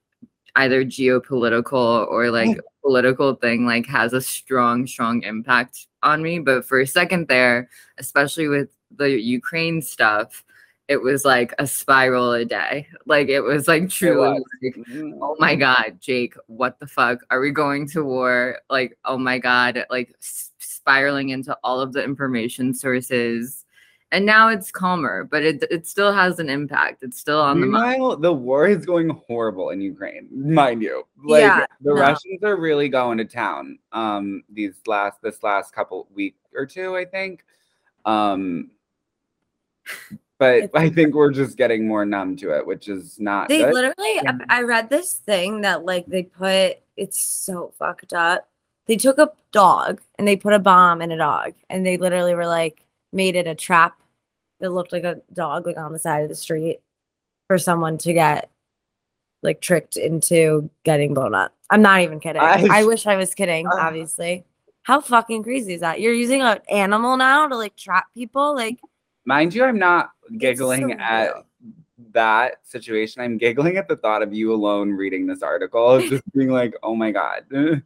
either 0.57 0.83
geopolitical 0.83 2.07
or 2.09 2.31
like 2.31 2.59
political 2.83 3.35
thing 3.35 3.67
like 3.67 3.85
has 3.87 4.15
a 4.15 4.21
strong 4.23 4.87
strong 4.87 5.23
impact 5.23 5.89
on 6.03 6.23
me 6.23 6.39
but 6.39 6.65
for 6.65 6.81
a 6.81 6.87
second 6.87 7.29
there 7.29 7.69
especially 7.99 8.49
with 8.49 8.71
the 8.97 9.11
ukraine 9.21 9.83
stuff 9.83 10.43
it 10.91 11.01
was 11.01 11.25
like 11.25 11.55
a 11.61 11.67
spiral 11.69 12.33
a 12.33 12.45
day 12.45 12.89
like 13.07 13.29
it 13.29 13.41
was 13.41 13.69
like 13.69 13.89
truly 13.89 14.41
like, 14.61 14.77
oh 15.23 15.37
my 15.39 15.55
god 15.55 15.97
jake 16.01 16.35
what 16.49 16.81
the 16.81 16.87
fuck 16.87 17.21
are 17.31 17.41
we 17.41 17.53
going 17.53 17.87
to 17.87 18.03
war 18.03 18.59
like 18.69 18.99
oh 19.05 19.17
my 19.17 19.39
god 19.39 19.87
like 19.89 20.15
spiraling 20.19 21.29
into 21.29 21.57
all 21.63 21.81
of 21.81 21.93
the 21.93 22.03
information 22.03 22.75
sources 22.75 23.65
and 24.11 24.27
now 24.27 24.49
it's 24.49 24.73
calmer 24.73 25.23
but 25.23 25.45
it, 25.45 25.65
it 25.71 25.87
still 25.87 26.13
has 26.13 26.41
an 26.41 26.51
impact 26.51 27.05
it's 27.05 27.21
still 27.21 27.41
on 27.41 27.61
the 27.61 27.67
mind 27.69 28.21
the 28.21 28.33
war 28.33 28.67
is 28.67 28.85
going 28.85 29.09
horrible 29.27 29.71
in 29.71 29.81
Ukraine, 29.81 30.27
mind 30.33 30.83
you. 30.83 31.05
Like 31.23 31.43
Yeah, 31.43 31.67
the 31.81 31.95
no. 31.95 32.01
Russians 32.01 32.43
are 32.43 32.57
really 32.57 32.89
going 32.89 33.19
to 33.19 33.25
town. 33.25 33.79
Um, 33.93 34.43
these 34.53 34.75
last 34.87 35.23
this 35.23 35.43
last 35.45 35.73
couple 35.73 36.09
week 36.13 36.35
or 36.55 36.67
two, 36.67 36.97
I 36.97 37.05
think. 37.05 37.45
Um, 38.05 38.71
but 40.41 40.71
I 40.75 40.89
think 40.89 41.15
we're 41.15 41.31
just 41.31 41.57
getting 41.57 41.87
more 41.87 42.05
numb 42.05 42.35
to 42.39 42.51
it, 42.57 42.67
which 42.67 42.89
is 42.89 43.21
not 43.21 43.49
They 43.49 43.59
good. 43.59 43.73
literally, 43.75 44.19
I- 44.19 44.23
Yeah. 44.25 44.39
I 44.49 44.63
read 44.63 44.91
this 44.91 45.15
thing 45.15 45.61
that 45.61 45.85
like 45.85 46.07
they 46.07 46.25
put, 46.25 46.79
it's 46.97 47.21
so 47.21 47.73
fucked 47.79 48.13
up. 48.13 48.49
They 48.87 48.97
took 48.97 49.19
a 49.19 49.31
dog 49.53 50.01
and 50.19 50.27
they 50.27 50.35
put 50.37 50.53
a 50.55 50.59
bomb 50.59 51.01
in 51.03 51.13
a 51.13 51.17
dog 51.17 51.53
and 51.69 51.87
they 51.87 51.97
literally 51.97 52.35
were 52.35 52.47
like, 52.47 52.85
made 53.13 53.37
it 53.37 53.47
a 53.47 53.55
trap 53.55 54.01
that 54.61 54.71
looked 54.71 54.93
like 54.93 55.05
a 55.05 55.21
dog 55.33 55.67
like 55.67 55.77
on 55.77 55.93
the 55.93 55.99
side 55.99 56.23
of 56.23 56.29
the 56.29 56.35
street 56.35 56.81
for 57.47 57.59
someone 57.59 57.99
to 57.99 58.13
get 58.13 58.51
like 59.43 59.61
tricked 59.61 59.97
into 59.97 60.69
getting 60.85 61.15
blown 61.15 61.35
up. 61.35 61.55
I'm 61.71 61.83
not 61.83 62.01
even 62.01 62.19
kidding. 62.19 62.43
I, 62.43 62.67
I- 62.71 62.85
wish 62.85 63.07
I 63.07 63.17
was 63.17 63.35
kidding, 63.35 63.67
Uh. 63.67 63.71
obviously. 63.79 64.45
How 64.85 65.03
fucking 65.03 65.43
crazy 65.43 65.75
is 65.75 65.83
that? 65.83 66.01
You're 66.01 66.15
using 66.15 66.41
an 66.41 66.59
animal 66.71 67.19
now 67.19 67.47
to 67.47 67.55
like 67.57 67.77
trap 67.77 68.07
people? 68.15 68.55
Like 68.55 68.79
Mind 69.25 69.55
you, 69.55 69.65
I'm 69.65 69.79
not 69.79 70.11
giggling 70.39 70.93
at 70.93 71.31
surreal. 71.31 71.45
that 72.13 72.67
situation. 72.67 73.23
I'm 73.23 73.37
giggling 73.39 73.77
at 73.77 73.89
the 73.89 73.97
thought 73.97 74.23
of 74.23 74.33
you 74.33 74.53
alone 74.53 74.93
reading 74.93 75.27
this 75.27 75.43
article, 75.43 76.01
just 76.09 76.23
being 76.33 76.51
like, 76.51 76.75
oh 76.83 76.95
my 76.95 77.11
God. 77.11 77.45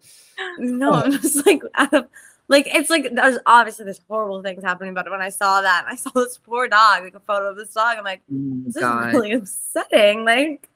no, 0.59 0.93
I'm 1.05 1.12
just 1.12 1.45
like 1.47 1.62
out 1.75 1.93
of 1.93 2.07
like 2.49 2.69
it's 2.73 2.91
like 2.91 3.09
there's 3.14 3.38
obviously 3.47 3.85
there's 3.87 4.00
horrible 4.09 4.43
things 4.43 4.62
happening, 4.62 4.95
but 4.95 5.11
when 5.11 5.23
I 5.23 5.31
saw 5.31 5.61
that 5.62 5.87
I 5.88 5.97
saw 5.97 6.11
this 6.14 6.38
poor 6.38 6.69
dog, 6.69 7.03
like 7.03 7.14
a 7.14 7.21
photo 7.21 7.50
of 7.50 7.57
this 7.57 7.73
dog, 7.73 7.97
I'm 7.99 8.05
like, 8.05 8.23
Oh 8.33 8.62
this 8.67 8.76
God. 8.76 9.09
is 9.09 9.14
really 9.14 9.33
upsetting. 9.33 10.25
Like 10.25 10.69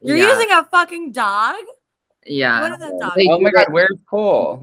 you're 0.00 0.16
Yeah. 0.16 0.28
using 0.32 0.48
a 0.52 0.64
fucking 0.64 1.12
dog? 1.12 1.56
Yeah. 2.24 2.60
What 2.60 2.72
is 2.72 2.78
that 2.78 2.98
dog? 3.00 3.16
Like, 3.16 3.26
oh 3.30 3.40
my 3.40 3.50
God, 3.50 3.66
where's 3.70 3.98
Cole? 4.08 4.62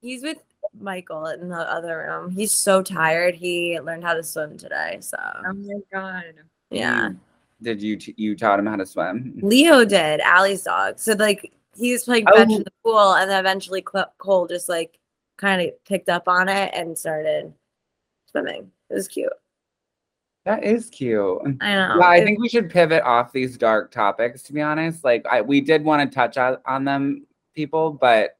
He's 0.00 0.22
with 0.22 0.38
Michael 0.78 1.26
in 1.26 1.48
the 1.48 1.56
other 1.56 2.06
room. 2.08 2.30
He's 2.30 2.52
so 2.52 2.82
tired. 2.82 3.34
He 3.34 3.78
learned 3.80 4.04
how 4.04 4.14
to 4.14 4.22
swim 4.22 4.56
today. 4.56 4.98
So 5.00 5.16
Oh 5.46 5.52
my 5.52 5.80
god. 5.92 6.24
yeah, 6.70 7.10
Did 7.62 7.82
you 7.82 7.96
t- 7.96 8.14
you 8.16 8.36
taught 8.36 8.58
him 8.58 8.66
how 8.66 8.76
to 8.76 8.86
swim? 8.86 9.38
Leo 9.42 9.84
did 9.84 10.20
Allie's 10.20 10.62
dog. 10.62 10.98
So 10.98 11.12
like 11.14 11.52
he 11.76 11.92
was 11.92 12.04
playing 12.04 12.24
Oh. 12.28 12.36
fetch 12.36 12.50
in 12.50 12.62
the 12.62 12.72
pool, 12.84 13.14
and 13.14 13.30
then 13.30 13.40
eventually 13.40 13.82
Cole 14.18 14.46
just 14.46 14.68
like 14.68 14.98
kind 15.36 15.62
of 15.62 15.84
picked 15.84 16.08
up 16.08 16.28
on 16.28 16.48
it 16.48 16.70
and 16.74 16.96
started 16.98 17.52
swimming. 18.30 18.70
It 18.90 18.94
was 18.94 19.08
cute. 19.08 19.32
That 20.44 20.64
is 20.64 20.88
cute. 20.88 21.38
I 21.60 21.74
know. 21.74 21.96
Yeah, 21.98 22.06
I 22.06 22.16
It- 22.16 22.24
think 22.24 22.38
we 22.40 22.48
should 22.48 22.70
pivot 22.70 23.02
off 23.02 23.32
these 23.32 23.58
dark 23.58 23.90
topics. 23.90 24.42
To 24.44 24.52
be 24.52 24.60
honest, 24.62 25.04
like 25.04 25.26
I 25.30 25.42
we 25.42 25.60
did 25.60 25.84
want 25.84 26.08
to 26.10 26.14
touch 26.14 26.38
on, 26.38 26.58
on 26.64 26.84
them, 26.84 27.26
people, 27.54 27.92
but 27.92 28.36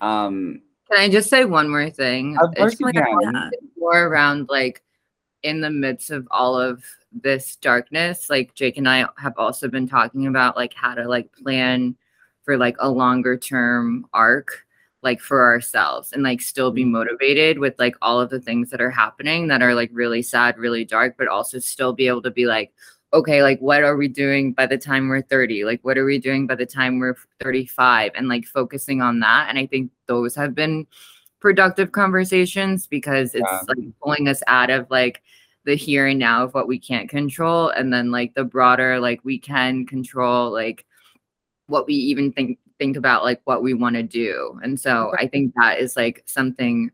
um, 0.00 0.62
Can 0.90 1.00
I 1.00 1.08
just 1.08 1.30
say 1.30 1.44
one 1.44 1.68
more 1.68 1.90
thing? 1.90 2.36
of 2.38 2.54
course 2.54 2.72
It's 2.72 2.80
you 2.80 2.92
can. 2.92 3.50
more 3.78 4.06
around 4.06 4.48
like 4.48 4.82
in 5.42 5.60
the 5.60 5.70
midst 5.70 6.10
of 6.10 6.26
all 6.30 6.60
of 6.60 6.84
this 7.12 7.56
darkness 7.56 8.30
like 8.30 8.54
jake 8.54 8.76
and 8.76 8.88
i 8.88 9.04
have 9.18 9.34
also 9.36 9.68
been 9.68 9.88
talking 9.88 10.26
about 10.26 10.56
like 10.56 10.72
how 10.74 10.94
to 10.94 11.08
like 11.08 11.32
plan 11.32 11.96
for 12.44 12.56
like 12.56 12.76
a 12.78 12.88
longer 12.88 13.36
term 13.36 14.06
arc 14.12 14.64
like 15.02 15.20
for 15.20 15.44
ourselves 15.44 16.12
and 16.12 16.22
like 16.22 16.40
still 16.40 16.70
be 16.70 16.82
mm-hmm. 16.82 16.92
motivated 16.92 17.58
with 17.58 17.74
like 17.78 17.96
all 18.02 18.20
of 18.20 18.30
the 18.30 18.40
things 18.40 18.70
that 18.70 18.80
are 18.80 18.90
happening 18.90 19.48
that 19.48 19.62
are 19.62 19.74
like 19.74 19.90
really 19.92 20.22
sad 20.22 20.56
really 20.56 20.84
dark 20.84 21.16
but 21.18 21.26
also 21.26 21.58
still 21.58 21.92
be 21.92 22.06
able 22.06 22.22
to 22.22 22.30
be 22.30 22.46
like 22.46 22.72
okay 23.12 23.42
like 23.42 23.58
what 23.60 23.82
are 23.82 23.96
we 23.96 24.06
doing 24.08 24.52
by 24.52 24.66
the 24.66 24.78
time 24.78 25.08
we're 25.08 25.22
30 25.22 25.64
like 25.64 25.80
what 25.82 25.98
are 25.98 26.04
we 26.04 26.18
doing 26.18 26.46
by 26.46 26.54
the 26.54 26.66
time 26.66 26.98
we're 26.98 27.16
35 27.42 28.12
and 28.14 28.28
like 28.28 28.46
focusing 28.46 29.02
on 29.02 29.20
that. 29.20 29.48
And 29.48 29.58
i 29.58 29.66
think 29.66 29.90
those 30.06 30.34
have 30.36 30.54
been 30.54 30.86
productive 31.40 31.92
conversations 31.92 32.86
because 32.86 33.34
it's 33.34 33.44
Yeah. 33.50 33.60
like 33.66 33.78
pulling 34.02 34.28
us 34.28 34.42
out 34.46 34.70
of 34.70 34.86
like 34.90 35.22
the 35.64 35.74
here 35.74 36.06
and 36.06 36.18
now 36.18 36.44
of 36.44 36.54
what 36.54 36.68
we 36.68 36.78
can't 36.78 37.08
control 37.08 37.68
and 37.70 37.92
then 37.92 38.10
like 38.10 38.34
the 38.34 38.44
broader 38.44 39.00
like 39.00 39.20
we 39.24 39.38
can 39.38 39.86
control 39.86 40.50
like 40.50 40.86
what 41.66 41.86
we 41.86 41.94
even 41.94 42.32
think 42.32 42.58
think 42.78 42.96
about 42.96 43.24
like 43.24 43.40
what 43.44 43.62
we 43.62 43.74
want 43.74 43.94
to 43.96 44.02
do. 44.02 44.58
And 44.62 44.78
so 44.78 45.12
i 45.18 45.26
think 45.26 45.54
that 45.56 45.78
is 45.80 45.96
like 45.96 46.22
something 46.26 46.90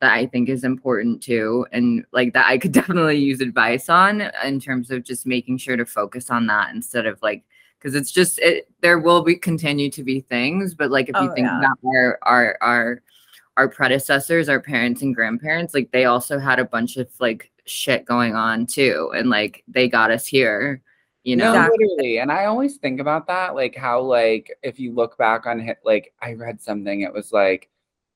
that 0.00 0.12
i 0.12 0.26
think 0.26 0.48
is 0.48 0.64
important 0.64 1.22
too 1.22 1.66
and 1.72 2.04
like 2.12 2.32
that 2.32 2.46
i 2.46 2.58
could 2.58 2.72
definitely 2.80 3.18
use 3.18 3.40
advice 3.40 3.88
on 3.88 4.22
in 4.44 4.60
terms 4.60 4.90
of 4.90 5.04
just 5.04 5.26
making 5.26 5.58
sure 5.58 5.76
to 5.76 5.86
focus 5.86 6.30
on 6.30 6.46
that 6.46 6.74
instead 6.74 7.06
of 7.06 7.20
like 7.22 7.44
because 7.78 7.94
it's 7.94 8.12
just 8.12 8.38
it 8.40 8.68
there 8.80 8.98
will 8.98 9.22
be 9.22 9.34
continue 9.34 9.90
to 9.90 10.02
be 10.02 10.20
things 10.20 10.74
but 10.74 10.90
like 10.90 11.08
if 11.08 11.14
you 11.20 11.30
Oh, 11.30 11.34
think 11.34 11.46
yeah. 11.46 11.58
about 11.58 11.78
our 11.84 12.18
our 12.22 12.58
our 12.60 13.02
our 13.56 13.68
predecessors, 13.68 14.48
our 14.48 14.60
parents 14.60 15.02
and 15.02 15.14
grandparents, 15.14 15.74
like 15.74 15.90
they 15.92 16.06
also 16.06 16.38
had 16.38 16.58
a 16.58 16.64
bunch 16.64 16.96
of 16.96 17.08
like 17.18 17.50
shit 17.66 18.04
going 18.04 18.34
on 18.34 18.66
too. 18.66 19.10
And 19.14 19.28
like 19.30 19.64
they 19.68 19.88
got 19.88 20.10
us 20.10 20.26
here, 20.26 20.82
you 21.24 21.36
know? 21.36 21.52
No, 21.52 21.68
literally. 21.70 22.18
And 22.18 22.32
I 22.32 22.46
always 22.46 22.76
think 22.78 23.00
about 23.00 23.26
that, 23.26 23.54
like 23.54 23.76
how, 23.76 24.00
like, 24.00 24.50
if 24.62 24.78
you 24.80 24.94
look 24.94 25.18
back 25.18 25.46
on 25.46 25.60
it, 25.60 25.78
like, 25.84 26.14
I 26.22 26.34
read 26.34 26.60
something, 26.60 27.02
it 27.02 27.12
was 27.12 27.32
like 27.32 27.68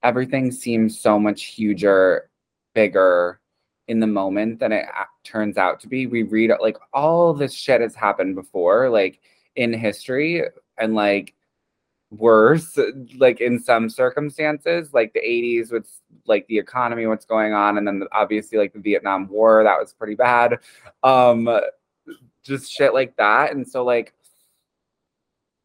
everything 0.05 0.51
seems 0.51 0.99
so 0.99 1.19
much 1.19 1.45
huger, 1.45 2.29
bigger 2.75 3.41
in 3.87 3.99
the 3.99 4.07
moment 4.07 4.59
than 4.59 4.71
it 4.71 4.85
turns 5.23 5.57
out 5.57 5.79
to 5.79 5.87
be. 5.87 6.05
We 6.05 6.21
read 6.23 6.51
like 6.61 6.77
all 6.93 7.33
this 7.33 7.53
shit 7.53 7.81
has 7.81 7.95
happened 7.95 8.35
before, 8.35 8.89
like 8.89 9.19
in 9.55 9.73
history, 9.73 10.43
and 10.77 10.93
like 10.93 11.33
worse, 12.11 12.77
like 13.17 13.41
in 13.41 13.59
some 13.59 13.89
circumstances, 13.89 14.93
like 14.93 15.11
the 15.13 15.21
80s 15.21 15.71
with 15.71 15.89
like 16.27 16.45
the 16.47 16.59
economy, 16.59 17.07
what's 17.07 17.25
going 17.25 17.53
on, 17.53 17.79
and 17.79 17.87
then 17.87 17.99
the- 17.99 18.07
obviously 18.11 18.59
like 18.59 18.73
the 18.73 18.79
Vietnam 18.79 19.27
War, 19.27 19.63
that 19.63 19.79
was 19.79 19.93
pretty 19.93 20.15
bad. 20.15 20.59
Um, 21.03 21.49
just 22.43 22.71
shit 22.71 22.93
like 22.93 23.15
that. 23.17 23.53
And 23.53 23.67
so 23.67 23.83
like 23.83 24.13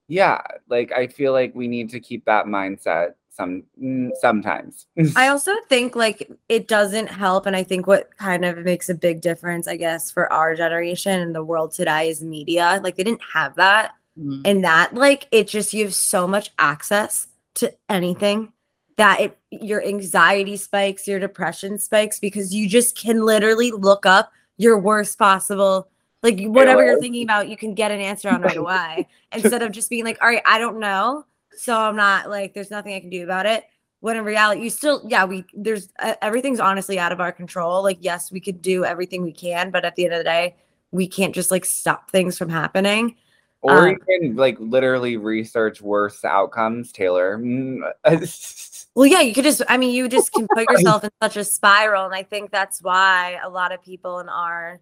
yeah, 0.08 0.40
like 0.68 0.90
I 0.92 1.06
feel 1.06 1.32
like 1.32 1.54
we 1.54 1.68
need 1.68 1.90
to 1.90 2.00
keep 2.00 2.24
that 2.24 2.46
mindset 2.46 3.14
some 3.30 3.64
mm, 3.82 4.10
sometimes. 4.20 4.86
I 5.16 5.28
also 5.28 5.52
think 5.68 5.96
like 5.96 6.30
it 6.48 6.68
doesn't 6.68 7.08
help. 7.08 7.46
And 7.46 7.56
I 7.56 7.62
think 7.62 7.86
what 7.86 8.16
kind 8.16 8.44
of 8.44 8.58
makes 8.58 8.88
a 8.88 8.94
big 8.94 9.20
difference, 9.20 9.66
I 9.68 9.76
guess, 9.76 10.10
for 10.10 10.32
our 10.32 10.54
generation 10.54 11.20
and 11.20 11.34
the 11.34 11.44
world 11.44 11.72
today 11.72 12.08
is 12.08 12.22
media. 12.22 12.80
Like 12.82 12.96
they 12.96 13.04
didn't 13.04 13.22
have 13.32 13.56
that. 13.56 13.92
Mhm. 14.18 14.42
And 14.44 14.64
that, 14.64 14.94
like, 14.94 15.28
it 15.30 15.48
just 15.48 15.72
you 15.72 15.84
have 15.84 15.94
so 15.94 16.26
much 16.26 16.50
access 16.58 17.28
to 17.54 17.72
anything 17.88 18.52
that 18.96 19.20
it 19.20 19.38
your 19.50 19.84
anxiety 19.84 20.56
spikes, 20.56 21.08
your 21.08 21.18
depression 21.18 21.78
spikes 21.78 22.18
because 22.18 22.54
you 22.54 22.68
just 22.68 22.96
can 22.96 23.24
literally 23.24 23.70
look 23.70 24.04
up 24.04 24.32
your 24.56 24.78
worst 24.78 25.18
possible 25.18 25.88
like 26.22 26.40
whatever 26.40 26.84
you're 26.84 27.00
thinking 27.00 27.22
about, 27.22 27.48
you 27.48 27.56
can 27.56 27.74
get 27.74 27.90
an 27.90 28.00
answer 28.00 28.28
on 28.28 28.42
right 28.42 28.56
away 28.56 29.08
instead 29.32 29.62
of 29.62 29.72
just 29.72 29.88
being 29.88 30.04
like, 30.04 30.18
all 30.20 30.28
right, 30.28 30.42
I 30.44 30.58
don't 30.58 30.78
know. 30.78 31.24
So 31.56 31.76
I'm 31.76 31.96
not 31.96 32.30
like, 32.30 32.54
there's 32.54 32.70
nothing 32.70 32.94
I 32.94 33.00
can 33.00 33.10
do 33.10 33.24
about 33.24 33.46
it. 33.46 33.64
When 34.00 34.16
in 34.16 34.24
reality, 34.24 34.62
you 34.62 34.70
still, 34.70 35.02
yeah, 35.06 35.24
we, 35.24 35.44
there's 35.52 35.88
uh, 35.98 36.14
everything's 36.22 36.60
honestly 36.60 36.98
out 36.98 37.12
of 37.12 37.20
our 37.20 37.32
control. 37.32 37.82
Like, 37.82 37.98
yes, 38.00 38.32
we 38.32 38.40
could 38.40 38.62
do 38.62 38.84
everything 38.84 39.22
we 39.22 39.32
can, 39.32 39.70
but 39.70 39.84
at 39.84 39.94
the 39.96 40.04
end 40.06 40.14
of 40.14 40.20
the 40.20 40.24
day, 40.24 40.56
we 40.90 41.06
can't 41.06 41.34
just 41.34 41.50
like 41.50 41.64
stop 41.64 42.10
things 42.10 42.38
from 42.38 42.48
happening. 42.48 43.16
or 43.60 43.88
um, 43.88 43.90
you 43.90 43.98
can 44.20 44.36
like 44.36 44.56
literally 44.58 45.18
research 45.18 45.82
worse 45.82 46.24
outcomes, 46.24 46.92
Taylor. 46.92 47.38
Well, 48.94 49.06
yeah, 49.06 49.20
you 49.20 49.32
could 49.32 49.44
just, 49.44 49.62
I 49.68 49.76
mean, 49.76 49.94
you 49.94 50.08
just 50.08 50.32
can 50.32 50.48
put 50.48 50.66
yourself 50.70 51.04
in 51.04 51.10
such 51.22 51.36
a 51.36 51.44
spiral. 51.44 52.04
And 52.06 52.14
I 52.14 52.22
think 52.22 52.50
that's 52.50 52.82
why 52.82 53.38
a 53.42 53.48
lot 53.48 53.72
of 53.72 53.82
people 53.82 54.18
in 54.18 54.28
our 54.28 54.80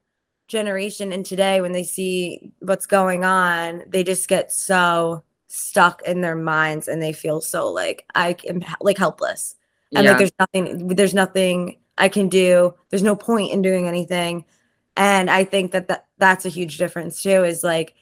generation 0.48 1.12
and 1.12 1.26
today, 1.26 1.60
when 1.60 1.72
they 1.72 1.84
see 1.84 2.52
what's 2.60 2.86
going 2.86 3.24
on, 3.24 3.84
they 3.86 4.02
just 4.02 4.28
get 4.28 4.50
so 4.50 5.22
stuck 5.48 6.02
in 6.02 6.20
their 6.20 6.36
minds 6.36 6.88
and 6.88 7.02
they 7.02 7.12
feel 7.12 7.40
so 7.40 7.70
like, 7.70 8.04
I 8.14 8.36
am 8.48 8.64
like 8.80 8.98
helpless. 8.98 9.56
And 9.94 10.04
Yeah. 10.04 10.10
like, 10.10 10.18
there's 10.18 10.32
nothing, 10.38 10.88
there's 10.88 11.14
nothing 11.14 11.78
I 11.96 12.08
can 12.08 12.28
do. 12.28 12.74
There's 12.90 13.02
no 13.02 13.16
point 13.16 13.52
in 13.52 13.62
doing 13.62 13.88
anything. 13.88 14.44
And 14.96 15.30
I 15.30 15.44
think 15.44 15.72
that, 15.72 15.88
that 15.88 16.06
that's 16.18 16.44
a 16.44 16.50
huge 16.50 16.78
difference 16.78 17.22
too, 17.22 17.44
is 17.44 17.64
like, 17.64 17.94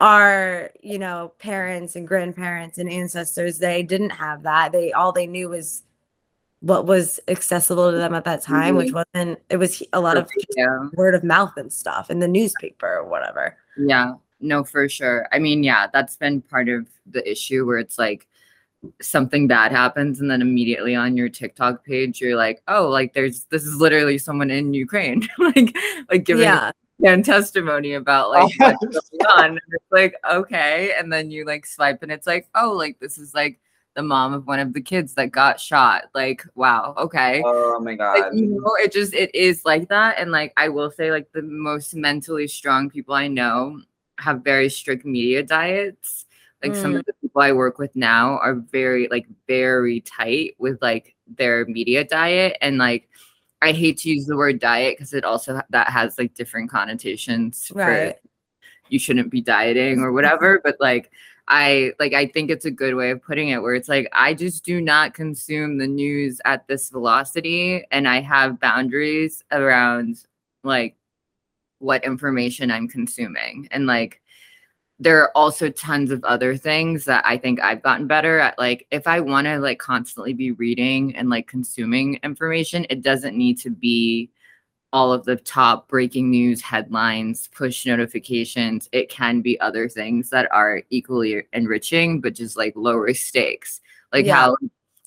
our 0.00 0.70
you 0.82 0.98
know 0.98 1.32
parents 1.38 1.94
and 1.94 2.06
grandparents 2.06 2.78
and 2.78 2.90
ancestors 2.90 3.58
they 3.58 3.82
didn't 3.82 4.10
have 4.10 4.42
that 4.42 4.72
they 4.72 4.92
all 4.92 5.12
they 5.12 5.26
knew 5.26 5.48
was 5.48 5.84
what 6.60 6.84
was 6.84 7.20
accessible 7.28 7.90
to 7.92 7.96
them 7.96 8.12
at 8.12 8.24
that 8.24 8.42
time 8.42 8.74
which 8.74 8.88
mm-hmm. 8.88 9.02
wasn't 9.14 9.40
it 9.50 9.56
was 9.56 9.82
a 9.92 10.00
lot 10.00 10.16
of 10.16 10.28
yeah. 10.56 10.88
word 10.94 11.14
of 11.14 11.22
mouth 11.22 11.52
and 11.56 11.72
stuff 11.72 12.10
in 12.10 12.18
the 12.18 12.28
newspaper 12.28 12.98
or 12.98 13.04
whatever 13.08 13.56
Yeah, 13.76 14.14
no, 14.44 14.64
for 14.64 14.88
sure. 14.88 15.26
I 15.32 15.38
mean, 15.38 15.62
yeah, 15.62 15.88
that's 15.92 16.16
been 16.16 16.42
part 16.42 16.68
of 16.68 16.86
the 17.06 17.28
issue 17.28 17.66
where 17.66 17.78
it's 17.78 17.98
like 17.98 18.28
something 19.00 19.48
bad 19.48 19.72
happens 19.72 20.20
and 20.20 20.30
then 20.30 20.42
immediately 20.42 20.94
on 20.94 21.16
your 21.16 21.28
TikTok 21.28 21.84
page 21.84 22.20
you're 22.20 22.36
like, 22.36 22.62
"Oh, 22.68 22.88
like 22.88 23.14
there's 23.14 23.44
this 23.44 23.64
is 23.64 23.76
literally 23.76 24.18
someone 24.18 24.50
in 24.50 24.74
Ukraine." 24.74 25.28
like 25.38 25.76
like 26.10 26.24
giving 26.24 26.44
yeah 26.44 26.70
and 27.04 27.24
testimony 27.24 27.94
about 27.94 28.30
like 28.30 28.52
oh, 28.60 28.74
what's 28.80 29.10
going 29.10 29.26
on. 29.38 29.44
And 29.50 29.60
it's 29.72 29.92
like, 29.92 30.14
okay. 30.30 30.94
And 30.98 31.12
then 31.12 31.30
you 31.30 31.44
like 31.44 31.66
swipe 31.66 32.02
and 32.02 32.12
it's 32.12 32.26
like, 32.26 32.48
oh, 32.54 32.72
like 32.72 32.98
this 33.00 33.18
is 33.18 33.34
like 33.34 33.58
the 33.94 34.02
mom 34.02 34.32
of 34.32 34.46
one 34.46 34.58
of 34.58 34.72
the 34.72 34.80
kids 34.80 35.14
that 35.14 35.30
got 35.30 35.60
shot. 35.60 36.04
Like, 36.14 36.44
wow, 36.54 36.94
okay. 36.96 37.42
oh 37.44 37.80
my 37.80 37.94
god. 37.94 38.18
Like, 38.20 38.34
you 38.34 38.46
know, 38.46 38.74
it 38.78 38.92
just 38.92 39.14
it 39.14 39.34
is 39.34 39.62
like 39.64 39.88
that. 39.88 40.18
And 40.18 40.30
like 40.30 40.52
I 40.56 40.68
will 40.68 40.90
say, 40.90 41.10
like 41.10 41.30
the 41.32 41.42
most 41.42 41.94
mentally 41.94 42.48
strong 42.48 42.90
people 42.90 43.14
I 43.14 43.28
know 43.28 43.80
have 44.18 44.42
very 44.42 44.68
strict 44.68 45.04
media 45.04 45.42
diets. 45.42 46.26
Like 46.62 46.74
some 46.74 46.94
of 46.94 47.02
mm. 47.02 47.06
the 47.06 47.12
people 47.20 47.42
I 47.42 47.52
work 47.52 47.78
with 47.78 47.94
now 47.94 48.38
are 48.38 48.54
very 48.54 49.06
like 49.10 49.26
very 49.46 50.00
tight 50.00 50.54
with 50.58 50.80
like 50.80 51.14
their 51.26 51.66
media 51.66 52.04
diet 52.04 52.56
and 52.62 52.78
like 52.78 53.06
I 53.60 53.72
hate 53.72 53.98
to 53.98 54.08
use 54.08 54.24
the 54.24 54.36
word 54.36 54.60
diet 54.60 54.96
because 54.96 55.12
it 55.12 55.24
also 55.26 55.60
that 55.68 55.88
has 55.88 56.18
like 56.18 56.32
different 56.32 56.70
connotations 56.70 57.66
for 57.66 57.78
right 57.78 58.16
you 58.88 58.98
shouldn't 58.98 59.30
be 59.30 59.40
dieting 59.40 60.00
or 60.00 60.12
whatever. 60.18 60.60
But 60.62 60.76
like 60.80 61.10
I 61.48 61.92
like 61.98 62.14
I 62.14 62.26
think 62.26 62.50
it's 62.50 62.64
a 62.64 62.70
good 62.70 62.94
way 62.94 63.10
of 63.10 63.22
putting 63.22 63.50
it 63.50 63.60
where 63.62 63.74
it's 63.74 63.88
like 63.88 64.08
I 64.12 64.34
just 64.34 64.64
do 64.64 64.80
not 64.80 65.14
consume 65.14 65.78
the 65.78 65.86
news 65.86 66.40
at 66.44 66.66
this 66.68 66.88
velocity 66.90 67.84
and 67.90 68.08
I 68.08 68.20
have 68.20 68.60
boundaries 68.60 69.44
around 69.52 70.24
like 70.62 70.96
what 71.84 72.04
information 72.04 72.70
I'm 72.70 72.88
consuming. 72.88 73.68
And 73.70 73.86
like 73.86 74.20
there 75.00 75.20
are 75.20 75.30
also 75.36 75.70
tons 75.70 76.10
of 76.10 76.22
other 76.24 76.56
things 76.56 77.04
that 77.04 77.24
I 77.26 77.36
think 77.36 77.60
I've 77.60 77.82
gotten 77.82 78.06
better 78.06 78.38
at. 78.38 78.58
Like, 78.58 78.86
if 78.92 79.06
I 79.06 79.20
want 79.20 79.46
to 79.46 79.58
like 79.58 79.78
constantly 79.78 80.32
be 80.32 80.52
reading 80.52 81.16
and 81.16 81.28
like 81.28 81.48
consuming 81.48 82.20
information, 82.22 82.86
it 82.90 83.02
doesn't 83.02 83.36
need 83.36 83.58
to 83.60 83.70
be 83.70 84.30
all 84.92 85.12
of 85.12 85.24
the 85.24 85.34
top 85.34 85.88
breaking 85.88 86.30
news 86.30 86.62
headlines, 86.62 87.48
push 87.48 87.84
notifications. 87.84 88.88
It 88.92 89.08
can 89.08 89.40
be 89.40 89.58
other 89.60 89.88
things 89.88 90.30
that 90.30 90.48
are 90.52 90.82
equally 90.90 91.42
enriching, 91.52 92.20
but 92.20 92.34
just 92.34 92.56
like 92.56 92.74
lower 92.76 93.12
stakes. 93.14 93.80
Like 94.12 94.26
Yeah. 94.26 94.36
how 94.36 94.56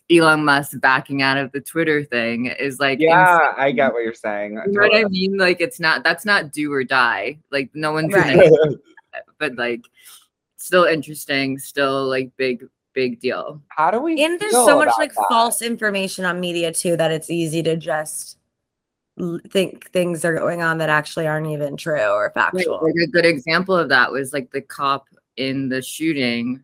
Elon 0.10 0.46
Musk 0.46 0.80
backing 0.80 1.22
out 1.22 1.38
of 1.38 1.52
the 1.52 1.60
Twitter 1.62 2.04
thing 2.04 2.46
is 2.48 2.80
like 2.80 3.00
Yeah, 3.00 3.54
I 3.58 3.72
get 3.72 3.92
what 3.94 4.04
you're 4.04 4.14
saying. 4.14 4.54
you 4.66 4.72
know 4.72 4.82
what 4.88 4.96
I 4.96 5.04
mean? 5.10 5.38
Like 5.38 5.60
it's 5.60 5.80
not 5.80 6.04
that's 6.04 6.26
not 6.26 6.52
do 6.54 6.72
or 6.72 6.84
die. 6.84 7.40
Like 7.52 7.70
no 7.74 7.92
one's 7.92 8.14
Right. 8.14 8.38
gonna 8.38 8.50
but 9.40 9.56
like 9.56 9.82
still 10.58 10.86
interesting, 10.86 11.60
still 11.60 12.06
like 12.08 12.32
big, 12.38 12.66
big 12.94 13.20
deal. 13.20 13.62
How 13.68 13.92
do 13.92 14.00
we? 14.02 14.24
And 14.24 14.40
there's 14.40 14.54
so 14.54 14.78
much 14.78 14.94
like 14.98 15.14
that? 15.14 15.26
false 15.30 15.62
information 15.62 16.24
on 16.26 16.40
media 16.40 16.72
too 16.72 16.96
that 16.98 17.12
it's 17.12 17.30
easy 17.30 17.62
to 17.64 17.76
just 17.76 18.38
think 19.50 19.90
things 19.92 20.24
are 20.24 20.36
going 20.36 20.62
on 20.62 20.78
that 20.78 20.90
actually 20.90 21.26
aren't 21.28 21.48
even 21.48 21.76
true 21.76 22.00
or 22.00 22.32
Like, 22.36 22.54
factual. 22.54 22.80
like 22.84 22.94
a 23.04 23.08
good 23.08 23.26
example 23.26 23.76
of 23.76 23.90
that 23.90 24.12
was 24.12 24.32
like 24.32 24.52
the 24.52 24.62
cop 24.62 25.08
in 25.38 25.70
the 25.70 25.82
shooting. 25.82 26.64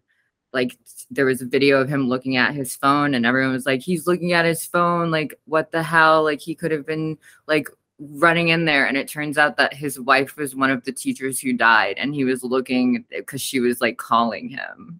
Like 0.53 0.77
there 1.11 1.25
was 1.25 1.41
a 1.41 1.45
video 1.45 1.81
of 1.81 1.89
him 1.89 2.07
looking 2.07 2.37
at 2.37 2.55
his 2.55 2.75
phone, 2.75 3.13
and 3.13 3.25
everyone 3.25 3.53
was 3.53 3.65
like, 3.65 3.81
"He's 3.81 4.07
looking 4.07 4.33
at 4.33 4.45
his 4.45 4.65
phone. 4.65 5.11
Like 5.11 5.39
what 5.45 5.71
the 5.71 5.83
hell? 5.83 6.23
Like 6.23 6.41
he 6.41 6.55
could 6.55 6.71
have 6.71 6.85
been 6.85 7.17
like." 7.47 7.67
running 7.99 8.49
in 8.49 8.65
there 8.65 8.87
and 8.87 8.97
it 8.97 9.07
turns 9.07 9.37
out 9.37 9.55
that 9.55 9.71
his 9.71 9.99
wife 9.99 10.35
was 10.35 10.55
one 10.55 10.71
of 10.71 10.83
the 10.83 10.91
teachers 10.91 11.39
who 11.39 11.53
died 11.53 11.95
and 11.99 12.13
he 12.13 12.25
was 12.25 12.43
looking 12.43 13.05
because 13.11 13.39
she 13.39 13.59
was 13.59 13.79
like 13.79 13.97
calling 13.97 14.49
him 14.49 14.99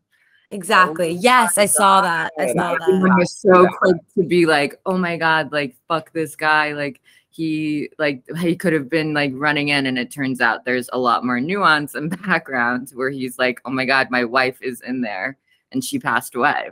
Exactly. 0.53 1.10
Oh 1.17 1.19
yes, 1.19 1.57
I 1.57 1.65
saw 1.65 2.01
that. 2.01 2.31
I 2.38 2.53
God. 2.53 2.55
saw 2.55 2.74
everyone 2.74 3.10
that. 3.10 3.17
was 3.17 3.36
so 3.36 3.67
quick 3.67 3.95
to 4.15 4.24
be 4.24 4.45
like, 4.45 4.79
"Oh 4.86 4.98
my 4.98 5.17
god, 5.17 5.51
like 5.51 5.75
fuck 5.88 6.13
this 6.13 6.36
guy!" 6.36 6.74
Like 6.74 7.01
he 7.31 7.89
like 7.98 8.24
he 8.38 8.55
could 8.55 8.72
have 8.74 8.88
been 8.88 9.15
like 9.15 9.31
running 9.33 9.69
in, 9.69 9.88
and 9.88 9.98
it 9.98 10.12
turns 10.12 10.41
out 10.41 10.63
there's 10.63 10.89
a 10.93 11.00
lot 11.00 11.25
more 11.25 11.41
nuance 11.41 11.95
and 11.95 12.22
background 12.24 12.91
where 12.93 13.10
he's 13.10 13.39
like, 13.39 13.62
"Oh 13.65 13.72
my 13.72 13.86
god, 13.86 14.12
my 14.12 14.24
wife 14.24 14.62
is 14.62 14.81
in 14.81 15.01
there, 15.01 15.38
and 15.74 15.84
she 15.84 16.00
passed 16.00 16.36
away." 16.36 16.70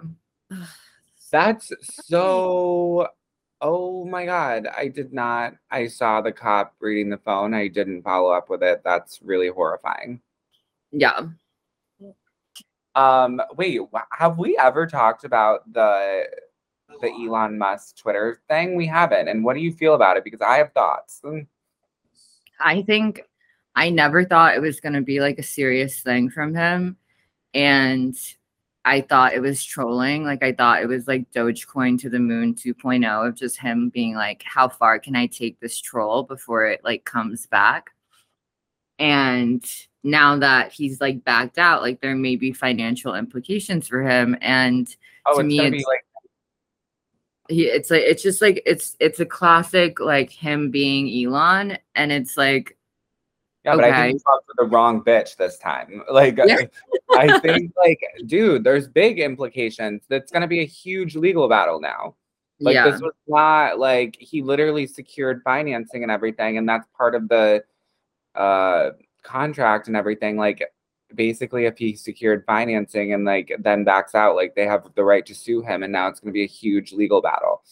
That's 1.32 1.72
so. 2.06 3.08
Oh 3.62 4.06
my 4.06 4.26
god! 4.26 4.68
I 4.76 4.88
did 4.88 5.14
not. 5.14 5.54
I 5.70 5.88
saw 5.88 6.20
the 6.22 6.32
cop 6.32 6.74
reading 6.80 7.10
the 7.10 7.18
phone. 7.20 7.54
I 7.54 7.68
didn't 7.68 8.02
follow 8.02 8.32
up 8.32 8.50
with 8.50 8.64
it. 8.64 8.82
That's 8.84 9.22
really 9.22 9.50
horrifying. 9.50 10.20
Yeah, 10.92 11.28
Um, 12.96 13.42
wait, 13.56 13.80
have 14.12 14.38
we 14.38 14.58
ever 14.58 14.86
talked 14.88 15.24
about 15.24 15.72
the 15.72 16.26
the 17.00 17.08
Elon 17.08 17.58
Musk 17.58 17.98
Twitter 17.98 18.42
thing? 18.50 18.76
We 18.76 18.88
haven't. 18.88 19.30
And 19.30 19.44
what 19.46 19.54
do 19.54 19.62
you 19.62 19.72
feel 19.72 19.94
about 19.96 20.18
it? 20.18 20.26
Because 20.26 20.42
I 20.42 20.58
have 20.58 20.74
thoughts. 20.74 21.22
Mm, 21.24 21.48
I 22.60 22.82
think 22.82 23.22
I 23.76 23.90
never 23.90 24.26
thought 24.26 24.56
it 24.56 24.60
was 24.60 24.82
going 24.82 24.94
to 24.94 25.02
be 25.02 25.22
like 25.22 25.40
a 25.40 25.44
serious 25.44 26.02
thing 26.02 26.30
from 26.30 26.54
him, 26.54 26.98
and 27.54 28.18
I 28.84 29.02
thought 29.02 29.34
it 29.34 29.42
was 29.42 29.64
trolling. 29.64 30.24
Like 30.24 30.44
I 30.44 30.54
thought 30.54 30.82
it 30.82 30.88
was 30.88 31.08
like 31.08 31.32
Dogecoin 31.32 32.00
to 32.02 32.10
the 32.10 32.20
moon 32.20 32.56
2.0 32.56 33.28
of 33.28 33.36
just 33.36 33.58
him 33.58 33.90
being 33.90 34.16
like, 34.16 34.42
how 34.44 34.68
far 34.70 34.98
can 35.00 35.16
I 35.16 35.28
take 35.28 35.60
this 35.60 35.80
troll 35.80 36.24
before 36.24 36.66
it 36.66 36.82
like 36.84 37.06
comes 37.06 37.46
back? 37.46 37.92
And 38.98 39.64
now 40.04 40.38
that 40.38 40.72
he's 40.72 41.00
like 41.00 41.24
backed 41.24 41.60
out, 41.60 41.82
like 41.84 42.02
there 42.02 42.16
may 42.16 42.36
be 42.36 42.54
financial 42.54 43.14
implications 43.16 43.88
for 43.88 44.02
him. 44.02 44.36
And 44.42 44.94
Oh, 45.28 45.36
To 45.36 45.40
it's 45.42 45.48
me, 45.48 45.60
it's- 45.60 45.84
like 45.88 46.06
he 47.50 47.66
it's 47.66 47.92
like 47.92 48.04
it's 48.04 48.24
just 48.24 48.42
like 48.42 48.64
it's 48.66 48.96
it's 49.00 49.20
a 49.20 49.26
classic 49.26 50.00
like 50.00 50.32
him 50.32 50.72
being 50.72 51.08
Elon. 51.28 51.78
And 51.96 52.12
it's 52.12 52.38
like 52.38 52.78
Yeah, 53.64 53.76
but 53.76 53.84
I 53.84 54.02
think 54.02 54.14
you 54.14 54.20
talked 54.20 54.48
to 54.48 54.54
the 54.58 54.66
wrong 54.66 55.04
bitch 55.04 55.38
this 55.38 55.58
time. 55.58 56.04
Like, 56.12 56.38
Yeah. 56.38 56.66
I, 57.12 57.40
think, 57.40 57.74
like, 57.78 58.02
dude, 58.26 58.64
there's 58.64 58.88
big 58.88 59.20
implications. 59.20 60.02
That's 60.10 60.32
going 60.32 60.42
to 60.42 60.48
be 60.48 60.62
a 60.62 60.66
huge 60.66 61.16
legal 61.16 61.48
battle 61.48 61.80
now. 61.80 62.16
Like, 62.60 62.76
yeah. 62.76 62.90
this 62.90 63.02
was 63.02 63.14
not 63.28 63.80
like 63.80 64.18
he 64.20 64.42
literally 64.42 64.88
secured 64.88 65.42
financing 65.44 66.04
and 66.04 66.12
everything, 66.12 66.58
and 66.58 66.70
that's 66.70 66.88
part 66.96 67.16
of 67.16 67.28
the 67.28 67.64
uh 68.36 68.92
contract 69.24 69.88
and 69.88 69.98
everything. 69.98 70.38
Like, 70.38 70.64
basically, 71.16 71.66
if 71.66 71.78
he 71.78 71.96
secured 71.96 72.44
financing 72.46 73.14
and 73.14 73.26
like 73.26 73.52
then 73.60 73.84
backs 73.84 74.14
out, 74.14 74.36
like 74.36 74.54
they 74.54 74.66
have 74.68 74.88
the 74.96 75.04
right 75.04 75.26
to 75.26 75.34
sue 75.34 75.62
him, 75.62 75.82
and 75.82 75.92
now 75.92 76.08
it's 76.08 76.20
going 76.20 76.32
to 76.32 76.34
be 76.34 76.44
a 76.44 76.48
huge 76.48 76.94
legal 76.94 77.20
battle. 77.22 77.64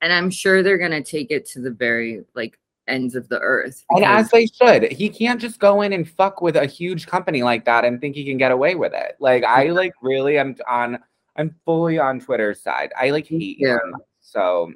and 0.00 0.12
I'm 0.12 0.30
sure 0.30 0.62
they're 0.62 0.78
gonna 0.78 1.02
take 1.02 1.30
it 1.30 1.46
to 1.46 1.60
the 1.60 1.70
very 1.70 2.24
like 2.34 2.58
ends 2.88 3.14
of 3.14 3.28
the 3.28 3.38
earth. 3.40 3.84
And 3.90 4.04
as 4.04 4.30
they 4.30 4.46
should. 4.46 4.90
He 4.92 5.08
can't 5.08 5.40
just 5.40 5.58
go 5.60 5.82
in 5.82 5.92
and 5.92 6.08
fuck 6.08 6.40
with 6.40 6.56
a 6.56 6.66
huge 6.66 7.06
company 7.06 7.42
like 7.42 7.64
that 7.66 7.84
and 7.84 8.00
think 8.00 8.16
he 8.16 8.24
can 8.24 8.38
get 8.38 8.50
away 8.52 8.74
with 8.74 8.92
it. 8.94 9.16
Like 9.20 9.44
I 9.44 9.68
like 9.70 9.92
really 10.02 10.38
am 10.38 10.56
on 10.68 10.98
I'm 11.36 11.54
fully 11.64 11.98
on 11.98 12.18
Twitter's 12.20 12.60
side. 12.62 12.90
I 12.98 13.10
like 13.10 13.26
hate. 13.28 13.58
Elon 13.64 13.78
Musk, 13.92 14.04
so 14.20 14.72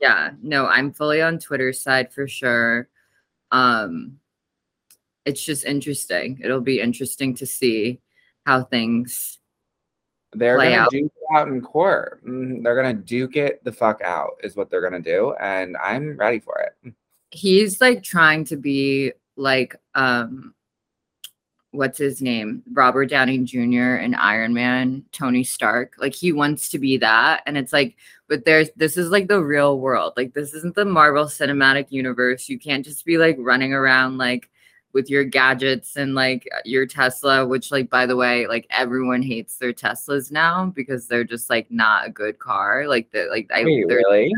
yeah, 0.00 0.30
no, 0.42 0.66
I'm 0.66 0.92
fully 0.92 1.20
on 1.20 1.38
Twitter's 1.38 1.80
side 1.82 2.12
for 2.12 2.26
sure. 2.28 2.88
Um, 3.52 4.18
it's 5.26 5.44
just 5.44 5.64
interesting. 5.64 6.40
It'll 6.42 6.60
be 6.60 6.80
interesting 6.80 7.34
to 7.36 7.46
see 7.46 8.00
how 8.46 8.62
things. 8.64 9.38
they're 10.32 10.56
Play 10.56 10.70
gonna 10.70 10.82
out. 10.82 10.90
duke 10.90 11.12
it 11.14 11.36
out 11.36 11.48
in 11.48 11.60
court. 11.60 12.24
Mm, 12.24 12.62
They're 12.62 12.76
gonna 12.76 12.94
duke 12.94 13.36
it 13.36 13.62
the 13.64 13.72
fuck 13.72 14.00
out 14.02 14.36
is 14.42 14.56
what 14.56 14.70
they're 14.70 14.80
gonna 14.80 15.00
do, 15.02 15.34
and 15.40 15.76
I'm 15.76 16.16
ready 16.16 16.38
for 16.38 16.58
it. 16.60 16.94
He's 17.30 17.80
like 17.80 18.02
trying 18.02 18.44
to 18.46 18.56
be 18.56 19.12
like 19.36 19.76
um, 19.94 20.54
what's 21.72 21.98
his 21.98 22.20
name? 22.20 22.62
Robert 22.72 23.06
Downey 23.06 23.38
Jr. 23.38 23.96
and 23.96 24.16
Iron 24.16 24.52
Man, 24.52 25.04
Tony 25.12 25.44
Stark. 25.44 25.94
Like 25.98 26.14
he 26.14 26.32
wants 26.32 26.68
to 26.70 26.78
be 26.78 26.96
that, 26.98 27.42
and 27.46 27.56
it's 27.56 27.72
like, 27.72 27.96
but 28.28 28.44
there's 28.44 28.70
this 28.76 28.96
is 28.96 29.10
like 29.10 29.28
the 29.28 29.42
real 29.42 29.78
world. 29.78 30.14
Like 30.16 30.34
this 30.34 30.54
isn't 30.54 30.74
the 30.74 30.84
Marvel 30.84 31.26
Cinematic 31.26 31.90
Universe. 31.90 32.48
You 32.48 32.58
can't 32.58 32.84
just 32.84 33.04
be 33.04 33.18
like 33.18 33.36
running 33.38 33.72
around 33.72 34.18
like 34.18 34.50
with 34.92 35.08
your 35.08 35.24
gadgets 35.24 35.96
and 35.96 36.14
like 36.14 36.48
your 36.64 36.86
Tesla, 36.86 37.46
which 37.46 37.70
like 37.70 37.88
by 37.88 38.06
the 38.06 38.16
way, 38.16 38.46
like 38.46 38.66
everyone 38.70 39.22
hates 39.22 39.56
their 39.56 39.72
Teslas 39.72 40.32
now 40.32 40.66
because 40.74 41.06
they're 41.06 41.24
just 41.24 41.48
like 41.50 41.70
not 41.70 42.06
a 42.06 42.10
good 42.10 42.38
car. 42.38 42.88
Like 42.88 43.10
the 43.12 43.26
like 43.30 43.48
I 43.54 43.64
Wait, 43.64 43.84
there's 43.88 44.04
really? 44.08 44.32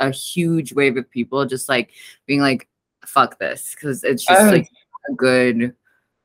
A 0.00 0.10
huge 0.10 0.72
wave 0.72 0.96
of 0.96 1.10
people 1.10 1.44
just 1.46 1.68
like 1.68 1.90
being 2.26 2.40
like, 2.40 2.68
fuck 3.04 3.38
this, 3.38 3.74
because 3.74 4.04
it's 4.04 4.24
just 4.24 4.40
Oh. 4.40 4.50
like 4.50 4.68
a 5.10 5.12
good 5.14 5.74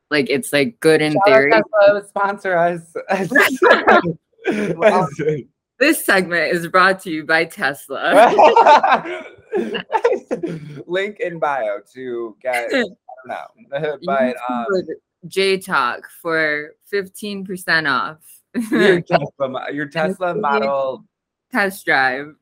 like 0.10 0.30
it's 0.30 0.52
like 0.52 0.80
good 0.82 1.02
in 1.02 1.14
Shout 1.14 1.22
theory. 1.26 1.52
Sponsor 2.08 2.56
us. 2.58 2.94
Wow. 4.76 5.08
This 5.80 6.04
segment 6.04 6.52
is 6.54 6.68
brought 6.68 7.00
to 7.02 7.12
you 7.12 7.24
by 7.26 7.46
Tesla. 7.46 9.24
Link 10.88 11.20
in 11.20 11.40
bio 11.40 11.80
to 11.94 12.36
get. 12.42 12.66
I 12.74 12.82
don't 12.82 13.70
know, 13.70 13.98
but 14.06 14.36
um, 14.50 14.66
J 15.28 15.58
Talk 15.60 16.10
for 16.22 16.72
15% 16.92 17.90
off 17.90 18.18
your 18.72 19.02
Tesla, 19.02 19.72
your 19.72 19.86
Tesla 19.88 20.36
model. 20.36 21.06
test 21.52 21.86
drive. 21.86 22.34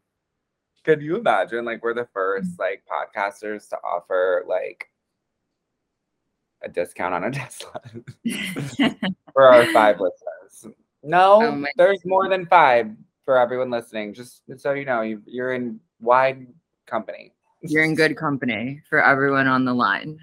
Could 0.84 1.02
you 1.02 1.18
imagine? 1.18 1.66
Like, 1.66 1.84
we're 1.84 1.94
the 1.94 2.08
first 2.14 2.60
like 2.60 2.84
podcasters 2.90 3.70
to 3.70 3.78
offer 3.78 4.46
like 4.48 4.90
a 6.62 6.70
discount 6.70 7.14
on 7.14 7.24
a 7.24 7.32
Tesla 7.32 7.82
for 9.34 9.44
our 9.44 9.66
five 9.68 10.00
listeners. 10.00 10.76
No, 11.04 11.42
Oh 11.42 11.66
there's 11.78 12.02
more 12.06 12.28
than 12.28 12.46
five 12.46 12.92
for 13.26 13.38
everyone 13.38 13.70
listening. 13.70 14.14
Just 14.14 14.42
so 14.58 14.74
you 14.74 14.86
know, 14.86 15.02
you, 15.02 15.22
you're 15.26 15.54
in 15.54 15.80
wide 16.02 16.48
company. 16.86 17.34
You're 17.62 17.84
in 17.84 17.96
good 17.96 18.16
company 18.18 18.82
for 18.90 19.04
everyone 19.04 19.48
on 19.48 19.66
the 19.66 19.74
line. 19.74 20.20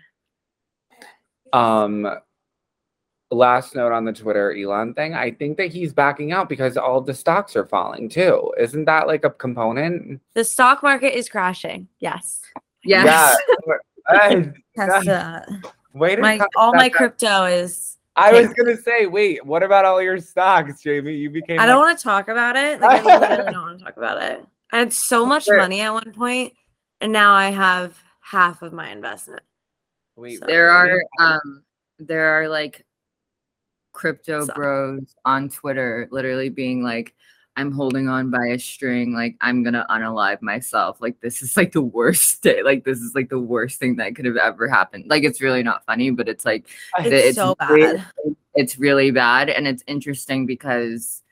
Um, 1.52 2.06
last 3.30 3.74
note 3.74 3.92
on 3.92 4.04
the 4.04 4.12
Twitter 4.12 4.56
Elon 4.56 4.94
thing. 4.94 5.14
I 5.14 5.32
think 5.32 5.56
that 5.56 5.72
he's 5.72 5.92
backing 5.92 6.32
out 6.32 6.48
because 6.48 6.76
all 6.76 7.00
the 7.00 7.14
stocks 7.14 7.56
are 7.56 7.66
falling 7.66 8.08
too. 8.08 8.52
Isn't 8.58 8.84
that 8.84 9.06
like 9.06 9.24
a 9.24 9.30
component? 9.30 10.20
The 10.34 10.44
stock 10.44 10.82
market 10.82 11.16
is 11.16 11.28
crashing. 11.28 11.88
Yes. 11.98 12.40
Yes. 12.84 13.36
Yeah. 14.12 14.44
Tesla. 14.76 15.44
Wait, 15.94 16.20
My 16.20 16.40
all 16.56 16.72
my 16.74 16.88
crypto 16.88 17.44
is. 17.44 17.98
I 18.18 18.32
was 18.32 18.52
gonna 18.54 18.76
say, 18.76 19.06
wait, 19.06 19.44
what 19.44 19.62
about 19.62 19.84
all 19.84 20.00
your 20.00 20.18
stocks, 20.18 20.80
Jamie? 20.82 21.14
You 21.16 21.28
became. 21.30 21.58
I 21.60 21.66
don't 21.66 21.76
like- 21.80 21.86
want 21.88 21.98
to 21.98 22.02
talk 22.04 22.28
about 22.28 22.56
it. 22.56 22.80
Like, 22.80 23.04
I 23.04 23.18
literally 23.18 23.52
don't 23.52 23.62
want 23.62 23.78
to 23.78 23.84
talk 23.84 23.96
about 23.96 24.22
it. 24.22 24.42
I 24.72 24.78
had 24.78 24.92
so 24.92 25.26
much 25.26 25.44
Sure. 25.44 25.58
money 25.58 25.80
at 25.82 25.92
one 25.92 26.12
point, 26.12 26.54
and 27.00 27.12
now 27.12 27.34
I 27.34 27.50
have 27.50 27.98
half 28.20 28.62
of 28.62 28.72
my 28.72 28.88
investment. 28.90 29.42
Wait, 30.16 30.38
So- 30.38 30.46
there 30.46 30.70
are 30.70 30.98
um 31.20 31.62
there 31.98 32.40
are 32.40 32.48
like 32.48 32.85
crypto 34.00 34.44
So- 34.44 34.54
bros 34.54 35.14
on 35.24 35.48
Twitter 35.48 36.06
literally 36.10 36.50
being 36.50 36.82
like 36.82 37.14
I'm 37.58 37.72
holding 37.72 38.06
on 38.06 38.30
by 38.30 38.48
a 38.48 38.58
string 38.58 39.14
like 39.14 39.34
I'm 39.40 39.62
going 39.62 39.72
to 39.72 39.86
unalive 39.88 40.42
myself 40.42 41.00
like 41.00 41.18
this 41.22 41.40
is 41.40 41.56
like 41.56 41.72
the 41.72 41.80
worst 41.98 42.42
day 42.46 42.62
like 42.62 42.84
this 42.84 42.98
is 43.00 43.14
like 43.14 43.30
the 43.30 43.40
worst 43.40 43.78
thing 43.80 43.96
that 43.96 44.14
could 44.14 44.26
have 44.26 44.36
ever 44.36 44.68
happened 44.68 45.04
like 45.08 45.24
it's 45.24 45.40
really 45.40 45.62
not 45.62 45.84
funny 45.86 46.10
but 46.10 46.28
it's 46.28 46.44
like 46.44 46.66
It's, 46.98 47.36
the- 47.36 47.40
so 47.40 47.56
really- 47.70 47.96
bad. 47.96 48.06
it's 48.54 48.78
really 48.78 49.10
bad 49.10 49.48
and 49.48 49.66
it's 49.66 49.82
interesting 49.86 50.44
because 50.44 51.22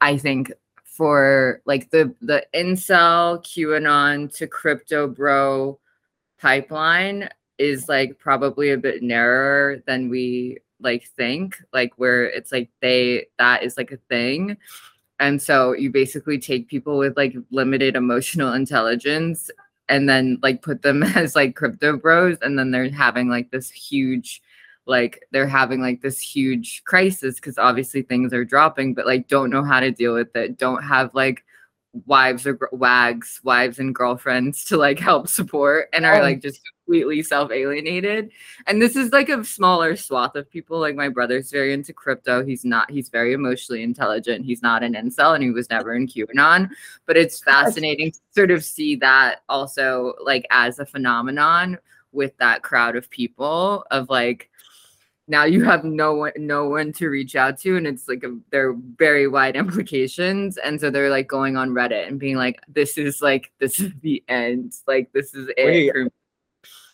i 0.00 0.16
think 0.16 0.52
for 0.84 1.60
like 1.66 1.90
the 1.90 2.14
the 2.20 2.44
incel 2.54 3.42
qanon 3.42 4.32
to 4.36 4.46
crypto 4.46 5.08
bro 5.08 5.78
pipeline 6.38 7.28
is 7.58 7.88
like 7.88 8.18
probably 8.18 8.70
a 8.70 8.78
bit 8.78 9.02
narrower 9.02 9.82
than 9.86 10.08
we 10.08 10.58
like 10.80 11.04
think 11.16 11.56
like 11.72 11.92
where 11.96 12.24
it's 12.24 12.52
like 12.52 12.70
they 12.80 13.26
that 13.38 13.62
is 13.62 13.76
like 13.76 13.92
a 13.92 13.98
thing. 14.08 14.56
And 15.18 15.40
so 15.40 15.72
you 15.72 15.90
basically 15.90 16.38
take 16.38 16.68
people 16.68 16.96
with 16.96 17.16
like 17.16 17.34
limited 17.50 17.94
emotional 17.94 18.54
intelligence 18.54 19.50
and 19.88 20.08
then 20.08 20.38
like 20.42 20.62
put 20.62 20.82
them 20.82 21.02
as 21.16 21.36
like 21.36 21.56
crypto 21.56 21.96
bros 21.96 22.38
and 22.40 22.58
then 22.58 22.70
they're 22.70 22.90
having 22.90 23.28
like 23.28 23.50
this 23.50 23.70
huge 23.70 24.42
like 24.86 25.22
they're 25.30 25.46
having 25.46 25.82
like 25.82 26.00
this 26.00 26.18
huge 26.18 26.82
crisis 26.84 27.36
because 27.36 27.58
obviously 27.58 28.02
things 28.02 28.32
are 28.32 28.44
dropping 28.44 28.94
but 28.94 29.06
like 29.06 29.28
don't 29.28 29.50
know 29.50 29.62
how 29.62 29.78
to 29.78 29.90
deal 29.90 30.14
with 30.14 30.34
it 30.34 30.56
don't 30.58 30.82
have 30.82 31.14
like 31.14 31.44
wives 32.06 32.46
or 32.46 32.58
wags 32.72 33.40
wives 33.42 33.80
and 33.80 33.94
girlfriends 33.94 34.64
to 34.64 34.76
like 34.76 34.98
help 34.98 35.26
support 35.26 35.88
and 35.92 36.06
are 36.06 36.22
like 36.22 36.40
just 36.40 36.60
completely 36.84 37.22
self-alienated. 37.22 38.30
And 38.66 38.80
this 38.80 38.94
is 38.94 39.12
like 39.12 39.28
a 39.28 39.44
smaller 39.44 39.96
swath 39.96 40.36
of 40.36 40.48
people. 40.50 40.78
Like 40.78 40.94
my 40.94 41.08
brother's 41.08 41.50
very 41.50 41.72
into 41.72 41.92
crypto. 41.92 42.44
He's 42.44 42.64
not 42.64 42.90
he's 42.90 43.08
very 43.08 43.32
emotionally 43.32 43.82
intelligent. 43.82 44.44
He's 44.44 44.62
not 44.62 44.82
an 44.82 44.94
incel 44.94 45.34
and 45.34 45.42
he 45.42 45.50
was 45.50 45.68
never 45.68 45.94
in 45.94 46.06
qanon. 46.06 46.70
But 47.06 47.16
it's 47.16 47.40
fascinating 47.40 48.12
to 48.12 48.18
sort 48.32 48.50
of 48.50 48.64
see 48.64 48.96
that 48.96 49.42
also 49.48 50.14
like 50.24 50.46
as 50.50 50.78
a 50.78 50.86
phenomenon 50.86 51.78
with 52.12 52.36
that 52.38 52.62
crowd 52.62 52.96
of 52.96 53.10
people 53.10 53.84
of 53.90 54.08
like 54.08 54.50
now 55.30 55.44
you 55.44 55.62
have 55.64 55.84
no 55.84 56.14
one 56.14 56.32
no 56.36 56.68
one 56.68 56.92
to 56.92 57.08
reach 57.08 57.36
out 57.36 57.56
to 57.60 57.76
and 57.76 57.86
it's 57.86 58.08
like 58.08 58.24
a 58.24 58.36
they're 58.50 58.74
very 58.96 59.28
wide 59.28 59.54
implications 59.64 60.56
and 60.58 60.80
so 60.80 60.90
they're 60.90 61.08
like 61.10 61.28
going 61.28 61.56
on 61.56 61.70
reddit 61.70 62.08
and 62.08 62.18
being 62.18 62.36
like 62.36 62.60
this 62.68 62.98
is 62.98 63.22
like 63.22 63.52
this 63.60 63.78
is 63.78 63.92
the 64.02 64.22
end 64.28 64.74
like 64.86 65.10
this 65.12 65.32
is 65.34 65.48
it 65.56 65.64
Wait, 65.66 65.92
for 65.92 66.04
me." 66.04 66.10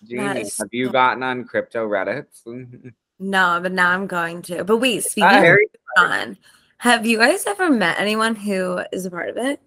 Jamie, 0.04 0.40
is 0.42 0.58
have 0.58 0.68
you 0.72 0.90
gotten 0.90 1.22
on 1.22 1.44
crypto 1.44 1.88
reddit 1.88 2.26
No, 3.18 3.58
but 3.62 3.72
now 3.72 3.92
I'm 3.92 4.06
going 4.06 4.42
to. 4.42 4.62
But 4.62 4.76
wait, 4.76 5.02
speaking 5.02 5.24
I- 5.30 5.36
of 5.38 5.42
very 5.42 5.66
fun, 5.96 6.36
have 6.76 7.06
you 7.06 7.16
guys 7.16 7.46
ever 7.46 7.70
met 7.70 7.98
anyone 7.98 8.34
who 8.36 8.80
is 8.92 9.06
a 9.06 9.10
part 9.10 9.30
of 9.30 9.38
it? 9.38 9.58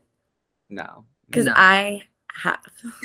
no. 0.69 1.03
Because 1.25 1.47
No. 1.47 1.53
I 1.55 2.03
have. 2.35 2.59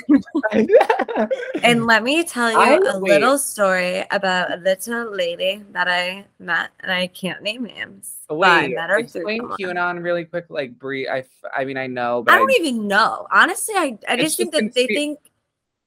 And 1.63 1.85
let 1.85 2.03
me 2.03 2.23
tell 2.23 2.51
you 2.51 2.57
I- 2.57 2.93
a 2.93 2.99
wait. 2.99 3.11
little 3.13 3.37
story 3.37 4.03
about 4.11 4.51
a 4.51 4.57
little 4.57 5.13
lady 5.15 5.63
that 5.71 5.87
I 5.87 6.25
met, 6.39 6.69
and 6.81 6.91
I 6.91 7.07
can't 7.07 7.41
name 7.41 7.63
names. 7.63 8.13
but 8.27 8.35
I 8.43 8.61
Wait, 8.67 8.75
met 8.75 8.89
her 8.89 8.99
explain. 8.99 9.41
QAnon 9.41 10.03
really 10.03 10.25
quick. 10.25 10.45
Like, 10.49 10.77
Brie, 10.77 11.07
I, 11.07 11.19
f- 11.19 11.27
I 11.55 11.65
mean, 11.65 11.77
I 11.77 11.87
know, 11.87 12.23
but 12.23 12.33
I 12.33 12.37
don't 12.37 12.51
even 12.59 12.87
know. 12.87 13.27
Honestly, 13.31 13.75
I, 13.75 13.97
I 14.07 14.15
just 14.17 14.37
think 14.37 14.51
that 14.53 14.73
they 14.73 14.87
think 14.87 15.19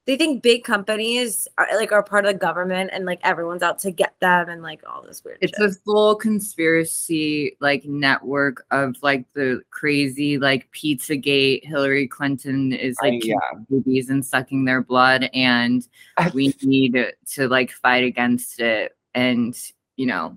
they 0.09 0.17
think 0.17 0.41
big 0.41 0.63
companies 0.63 1.47
are 1.59 1.67
like 1.75 1.91
are 1.91 2.01
part 2.01 2.25
of 2.25 2.33
the 2.33 2.39
government 2.39 2.89
and 2.91 3.05
like 3.05 3.19
everyone's 3.23 3.61
out 3.61 3.77
to 3.77 3.91
get 3.91 4.19
them 4.19 4.49
and 4.49 4.63
like 4.63 4.81
all 4.89 5.03
this 5.03 5.23
weird 5.23 5.37
it's 5.39 5.55
shit. 5.55 5.69
a 5.69 5.73
full 5.85 6.15
conspiracy 6.15 7.55
like 7.59 7.85
network 7.85 8.65
of 8.71 8.95
like 9.03 9.23
the 9.33 9.61
crazy 9.69 10.39
like 10.39 10.67
pizzagate 10.71 11.63
hillary 11.63 12.07
clinton 12.07 12.73
is 12.73 12.97
I- 13.03 13.09
like 13.09 13.23
yeah. 13.23 13.35
killing 13.51 13.67
babies 13.69 14.09
and 14.09 14.25
sucking 14.25 14.65
their 14.65 14.81
blood 14.81 15.29
and 15.35 15.87
we 16.33 16.55
need 16.63 16.97
to 17.33 17.47
like 17.47 17.69
fight 17.69 18.03
against 18.03 18.59
it 18.59 18.97
and 19.13 19.55
you 19.95 20.07
know 20.07 20.35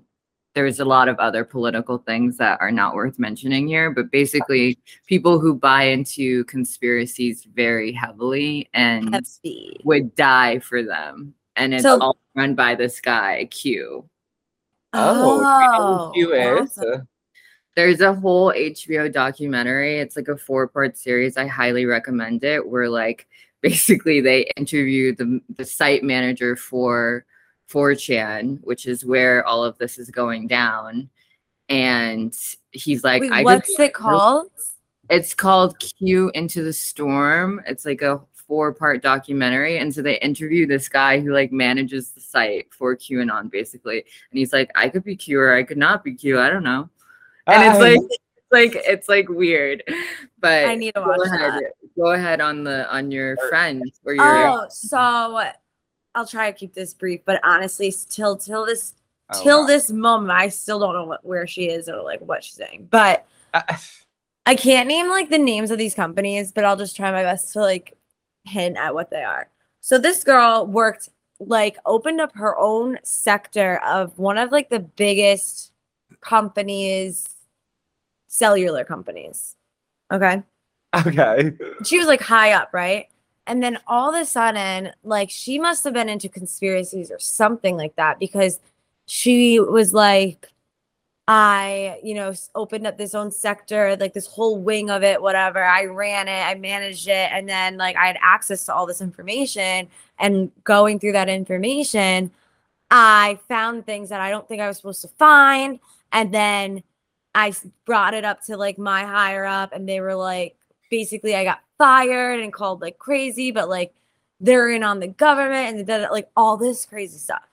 there's 0.55 0.79
a 0.79 0.85
lot 0.85 1.07
of 1.07 1.17
other 1.19 1.43
political 1.43 1.97
things 1.97 2.37
that 2.37 2.59
are 2.61 2.71
not 2.71 2.93
worth 2.95 3.17
mentioning 3.19 3.67
here 3.67 3.89
but 3.91 4.11
basically 4.11 4.77
people 5.07 5.39
who 5.39 5.53
buy 5.55 5.83
into 5.83 6.43
conspiracies 6.45 7.45
very 7.53 7.91
heavily 7.91 8.69
and 8.73 9.13
Hefty. 9.13 9.79
would 9.83 10.13
die 10.15 10.59
for 10.59 10.83
them 10.83 11.33
and 11.55 11.73
it's 11.73 11.83
So- 11.83 11.99
all 11.99 12.17
run 12.35 12.55
by 12.55 12.75
this 12.75 12.99
guy 13.01 13.45
q 13.51 14.07
Oh, 14.95 15.41
Oh, 15.43 16.11
Q 16.13 16.33
is. 16.35 16.77
awesome. 16.77 16.93
Uh, 16.93 16.97
there's 17.75 18.01
a 18.01 18.13
whole 18.13 18.53
HBO 18.53 19.11
documentary. 19.11 19.97
It's 19.97 20.15
like 20.15 20.27
a 20.27 20.37
four 20.37 20.67
part 20.67 20.95
series. 20.99 21.35
I 21.35 21.47
highly 21.47 21.87
recommend 21.87 22.43
it. 22.43 22.63
Where 22.67 22.87
like 22.87 23.27
basically 23.63 24.21
they 24.21 24.51
interview 24.55 25.15
the 25.15 25.41
the 25.57 25.65
site 25.65 26.03
manager 26.03 26.55
for 26.55 27.25
4chan, 27.73 28.59
which 28.63 28.85
is 28.85 29.03
where 29.05 29.45
all 29.45 29.63
of 29.63 29.77
this 29.77 29.97
is 29.97 30.09
going 30.09 30.47
down. 30.47 31.09
And 31.69 32.37
he's 32.71 33.03
like, 33.03 33.21
Wait, 33.21 33.31
I 33.31 33.37
could 33.37 33.45
what's 33.45 33.75
be- 33.77 33.83
it 33.83 33.93
called? 33.93 34.47
It's 35.09 35.33
called 35.33 35.77
Q 35.79 36.31
Into 36.33 36.63
the 36.63 36.73
Storm. 36.73 37.61
It's 37.65 37.85
like 37.85 38.01
a 38.01 38.21
four 38.47 38.73
part 38.73 39.01
documentary. 39.01 39.77
And 39.77 39.93
so 39.93 40.01
they 40.01 40.19
interview 40.19 40.65
this 40.65 40.87
guy 40.87 41.19
who 41.19 41.33
like 41.33 41.51
manages 41.51 42.11
the 42.11 42.21
site 42.21 42.73
for 42.73 42.95
QAnon 42.95 43.49
basically. 43.51 43.97
And 43.97 44.39
he's 44.39 44.53
like, 44.53 44.69
I 44.75 44.89
could 44.89 45.03
be 45.03 45.15
Q 45.15 45.39
or 45.39 45.55
I 45.55 45.63
could 45.63 45.77
not 45.77 46.03
be 46.03 46.13
Q. 46.13 46.39
I 46.39 46.49
don't 46.49 46.63
know 46.63 46.89
and 47.47 47.63
it's 47.63 47.79
like 47.79 48.09
it's 48.09 48.51
like 48.51 48.83
it's 48.87 49.09
like 49.09 49.29
weird 49.29 49.83
but 50.39 50.65
I 50.65 50.75
need 50.75 50.93
to 50.95 51.01
go 51.01 51.07
watch 51.07 51.27
ahead 51.27 51.53
that. 51.53 51.71
go 51.97 52.11
ahead 52.11 52.41
on 52.41 52.63
the 52.63 52.89
on 52.93 53.11
your 53.11 53.37
friend 53.49 53.83
or 54.05 54.13
your 54.13 54.25
Oh, 54.25 54.65
so 54.69 55.51
I'll 56.15 56.27
try 56.27 56.51
to 56.51 56.57
keep 56.57 56.73
this 56.73 56.93
brief, 56.93 57.21
but 57.25 57.39
honestly, 57.43 57.87
s- 57.87 58.05
till 58.05 58.35
till 58.35 58.65
this 58.65 58.93
oh, 59.31 59.43
till 59.43 59.61
wow. 59.61 59.67
this 59.67 59.91
moment, 59.91 60.31
I 60.31 60.49
still 60.49 60.79
don't 60.79 60.93
know 60.93 61.05
what, 61.05 61.25
where 61.25 61.47
she 61.47 61.69
is 61.69 61.89
or 61.89 62.01
like 62.03 62.21
what 62.21 62.43
she's 62.43 62.55
saying. 62.55 62.87
But 62.91 63.25
Ah, 63.53 63.81
I 64.45 64.55
can't 64.55 64.87
name 64.87 65.09
like 65.09 65.29
the 65.29 65.37
names 65.37 65.71
of 65.71 65.77
these 65.77 65.93
companies, 65.93 66.51
but 66.51 66.65
I'll 66.65 66.77
just 66.77 66.95
try 66.95 67.11
my 67.11 67.23
best 67.23 67.53
to 67.53 67.61
like 67.61 67.97
hint 68.45 68.77
at 68.77 68.93
what 68.93 69.09
they 69.09 69.23
are. 69.23 69.49
So 69.81 69.97
this 69.97 70.23
girl 70.23 70.65
worked 70.65 71.09
like 71.39 71.77
opened 71.85 72.21
up 72.21 72.33
her 72.35 72.57
own 72.57 72.99
sector 73.03 73.81
of 73.85 74.17
one 74.17 74.37
of 74.37 74.51
like 74.51 74.69
the 74.69 74.79
biggest 74.79 75.71
companies, 76.21 77.27
cellular 78.27 78.83
companies. 78.83 79.55
Okay. 80.11 80.41
okay. 80.95 81.53
She 81.83 81.97
was 81.97 82.07
like 82.07 82.21
high 82.21 82.53
up, 82.53 82.73
right? 82.73 83.07
And 83.45 83.61
then 83.61 83.77
all 83.87 84.13
of 84.13 84.21
a 84.21 84.25
sudden, 84.25 84.91
like 85.03 85.29
she 85.29 85.59
must 85.59 85.83
have 85.83 85.93
been 85.93 86.09
into 86.09 86.29
conspiracies 86.29 87.11
or 87.11 87.19
something 87.19 87.75
like 87.75 87.95
that 87.97 88.19
because 88.19 88.59
she 89.05 89.59
was 89.59 89.93
like, 89.93 90.47
I, 91.27 91.99
you 92.03 92.15
know, 92.15 92.33
opened 92.53 92.85
up 92.85 92.97
this 92.97 93.15
own 93.15 93.31
sector, 93.31 93.95
like 93.97 94.13
this 94.13 94.27
whole 94.27 94.57
wing 94.57 94.89
of 94.89 95.03
it, 95.03 95.21
whatever. 95.21 95.63
I 95.63 95.85
ran 95.85 96.27
it, 96.27 96.41
I 96.41 96.55
managed 96.55 97.07
it. 97.07 97.29
And 97.31 97.47
then, 97.47 97.77
like, 97.77 97.95
I 97.95 98.07
had 98.07 98.17
access 98.21 98.65
to 98.65 98.73
all 98.73 98.85
this 98.85 98.99
information. 98.99 99.87
And 100.19 100.51
going 100.65 100.99
through 100.99 101.13
that 101.13 101.29
information, 101.29 102.31
I 102.91 103.39
found 103.47 103.85
things 103.85 104.09
that 104.09 104.19
I 104.19 104.29
don't 104.29 104.47
think 104.47 104.61
I 104.61 104.67
was 104.67 104.77
supposed 104.77 105.01
to 105.03 105.07
find. 105.07 105.79
And 106.11 106.33
then 106.33 106.83
I 107.35 107.53
brought 107.85 108.13
it 108.13 108.25
up 108.25 108.43
to 108.45 108.57
like 108.57 108.77
my 108.77 109.03
higher 109.03 109.45
up, 109.45 109.73
and 109.73 109.87
they 109.87 110.01
were 110.01 110.15
like, 110.15 110.55
basically, 110.91 111.35
I 111.35 111.43
got 111.43 111.61
fired 111.77 112.39
and 112.39 112.53
called 112.53 112.81
like 112.81 112.97
crazy, 112.97 113.51
but 113.51 113.69
like 113.69 113.93
they're 114.39 114.69
in 114.69 114.83
on 114.83 114.99
the 114.99 115.07
government 115.07 115.69
and 115.69 115.79
they 115.79 115.83
did 115.83 116.09
like 116.09 116.29
all 116.35 116.57
this 116.57 116.85
crazy 116.85 117.17
stuff. 117.17 117.43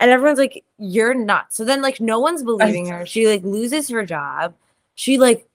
And 0.00 0.10
everyone's 0.10 0.38
like, 0.38 0.64
you're 0.78 1.12
nuts. 1.12 1.56
So 1.56 1.64
then, 1.64 1.82
like, 1.82 2.00
no 2.00 2.20
one's 2.20 2.44
believing 2.44 2.86
her. 2.86 3.04
She 3.04 3.26
like 3.26 3.42
loses 3.42 3.88
her 3.88 4.06
job. 4.06 4.54
She 4.94 5.18
like 5.18 5.46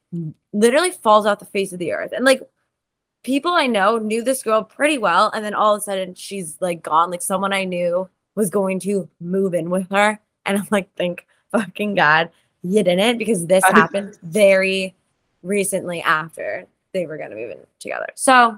literally 0.52 0.92
falls 0.92 1.26
off 1.26 1.40
the 1.40 1.46
face 1.46 1.72
of 1.72 1.80
the 1.80 1.94
earth. 1.94 2.12
And 2.14 2.26
like, 2.26 2.42
people 3.24 3.54
I 3.54 3.68
know 3.68 3.98
knew 3.98 4.22
this 4.22 4.44
girl 4.44 4.62
pretty 4.62 4.98
well. 4.98 5.32
And 5.34 5.46
then 5.46 5.54
all 5.54 5.76
of 5.76 5.80
a 5.80 5.84
sudden, 5.84 6.14
she's 6.14 6.58
like 6.60 6.84
gone. 6.84 7.10
Like, 7.10 7.22
someone 7.22 7.54
I 7.54 7.64
knew 7.64 8.10
was 8.36 8.50
going 8.50 8.82
to 8.82 9.10
move 9.22 9.54
in 9.54 9.70
with 9.70 9.90
her. 9.92 10.20
And 10.46 10.58
I'm 10.58 10.68
like, 10.72 10.94
thank 10.98 11.26
fucking 11.52 11.96
God 11.96 12.30
you 12.64 12.84
didn't 12.84 13.18
because 13.18 13.46
this 13.46 13.64
happened 13.64 14.18
very 14.24 14.96
recently 15.42 16.02
after 16.02 16.66
they 16.94 17.06
were 17.06 17.18
going 17.18 17.32
to 17.32 17.36
move 17.36 17.52
in 17.52 17.60
together. 17.80 18.08
So, 18.16 18.58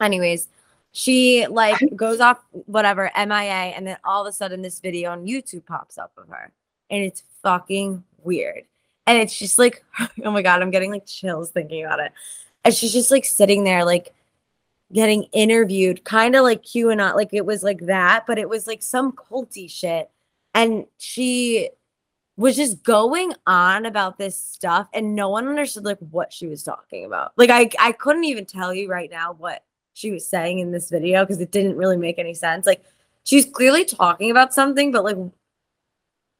anyways, 0.00 0.48
She 0.92 1.46
like 1.46 1.78
goes 1.96 2.20
off 2.20 2.38
whatever 2.66 3.10
MIA, 3.16 3.74
and 3.74 3.86
then 3.86 3.98
all 4.04 4.26
of 4.26 4.30
a 4.30 4.32
sudden 4.32 4.62
this 4.62 4.80
video 4.80 5.10
on 5.10 5.26
YouTube 5.26 5.66
pops 5.66 5.98
up 5.98 6.12
of 6.16 6.28
her, 6.28 6.52
and 6.90 7.04
it's 7.04 7.22
fucking 7.42 8.04
weird. 8.22 8.64
And 9.06 9.18
it's 9.18 9.38
just 9.38 9.58
like, 9.58 9.84
oh 10.24 10.30
my 10.30 10.42
god, 10.42 10.62
I'm 10.62 10.70
getting 10.70 10.90
like 10.90 11.06
chills 11.06 11.50
thinking 11.50 11.84
about 11.84 12.00
it. 12.00 12.12
And 12.64 12.74
she's 12.74 12.92
just 12.92 13.10
like 13.10 13.24
sitting 13.24 13.64
there, 13.64 13.84
like 13.84 14.12
getting 14.92 15.24
interviewed, 15.32 16.04
kind 16.04 16.34
of 16.34 16.42
like 16.42 16.62
QAnon, 16.62 17.14
like 17.14 17.30
it 17.32 17.46
was 17.46 17.62
like 17.62 17.80
that, 17.86 18.26
but 18.26 18.38
it 18.38 18.48
was 18.48 18.66
like 18.66 18.82
some 18.82 19.12
culty 19.12 19.70
shit. 19.70 20.10
And 20.54 20.86
she 20.96 21.70
was 22.38 22.54
just 22.54 22.84
going 22.84 23.32
on 23.48 23.84
about 23.84 24.16
this 24.16 24.38
stuff 24.38 24.86
and 24.94 25.16
no 25.16 25.28
one 25.28 25.48
understood 25.48 25.84
like 25.84 25.98
what 26.10 26.32
she 26.32 26.46
was 26.46 26.62
talking 26.62 27.04
about. 27.04 27.32
Like 27.36 27.50
I 27.50 27.68
I 27.78 27.92
couldn't 27.92 28.24
even 28.24 28.46
tell 28.46 28.72
you 28.72 28.88
right 28.88 29.10
now 29.10 29.32
what 29.32 29.64
she 29.92 30.12
was 30.12 30.26
saying 30.26 30.60
in 30.60 30.70
this 30.70 30.88
video 30.88 31.24
because 31.24 31.40
it 31.40 31.50
didn't 31.50 31.76
really 31.76 31.96
make 31.96 32.18
any 32.18 32.34
sense. 32.34 32.64
Like 32.64 32.84
she's 33.24 33.44
clearly 33.44 33.84
talking 33.84 34.30
about 34.30 34.54
something 34.54 34.92
but 34.92 35.02
like 35.02 35.16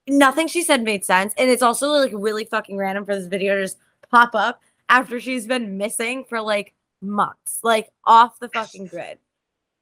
nothing 0.06 0.46
she 0.46 0.62
said 0.62 0.82
made 0.82 1.04
sense 1.04 1.34
and 1.36 1.50
it's 1.50 1.62
also 1.62 1.88
like 1.90 2.12
really 2.14 2.44
fucking 2.44 2.78
random 2.78 3.04
for 3.04 3.14
this 3.14 3.26
video 3.26 3.56
to 3.56 3.62
just 3.62 3.76
pop 4.10 4.34
up 4.34 4.62
after 4.88 5.20
she's 5.20 5.46
been 5.46 5.76
missing 5.76 6.24
for 6.24 6.40
like 6.40 6.74
months, 7.02 7.58
like 7.62 7.90
off 8.04 8.38
the 8.38 8.48
fucking 8.48 8.86
grid. 8.90 9.18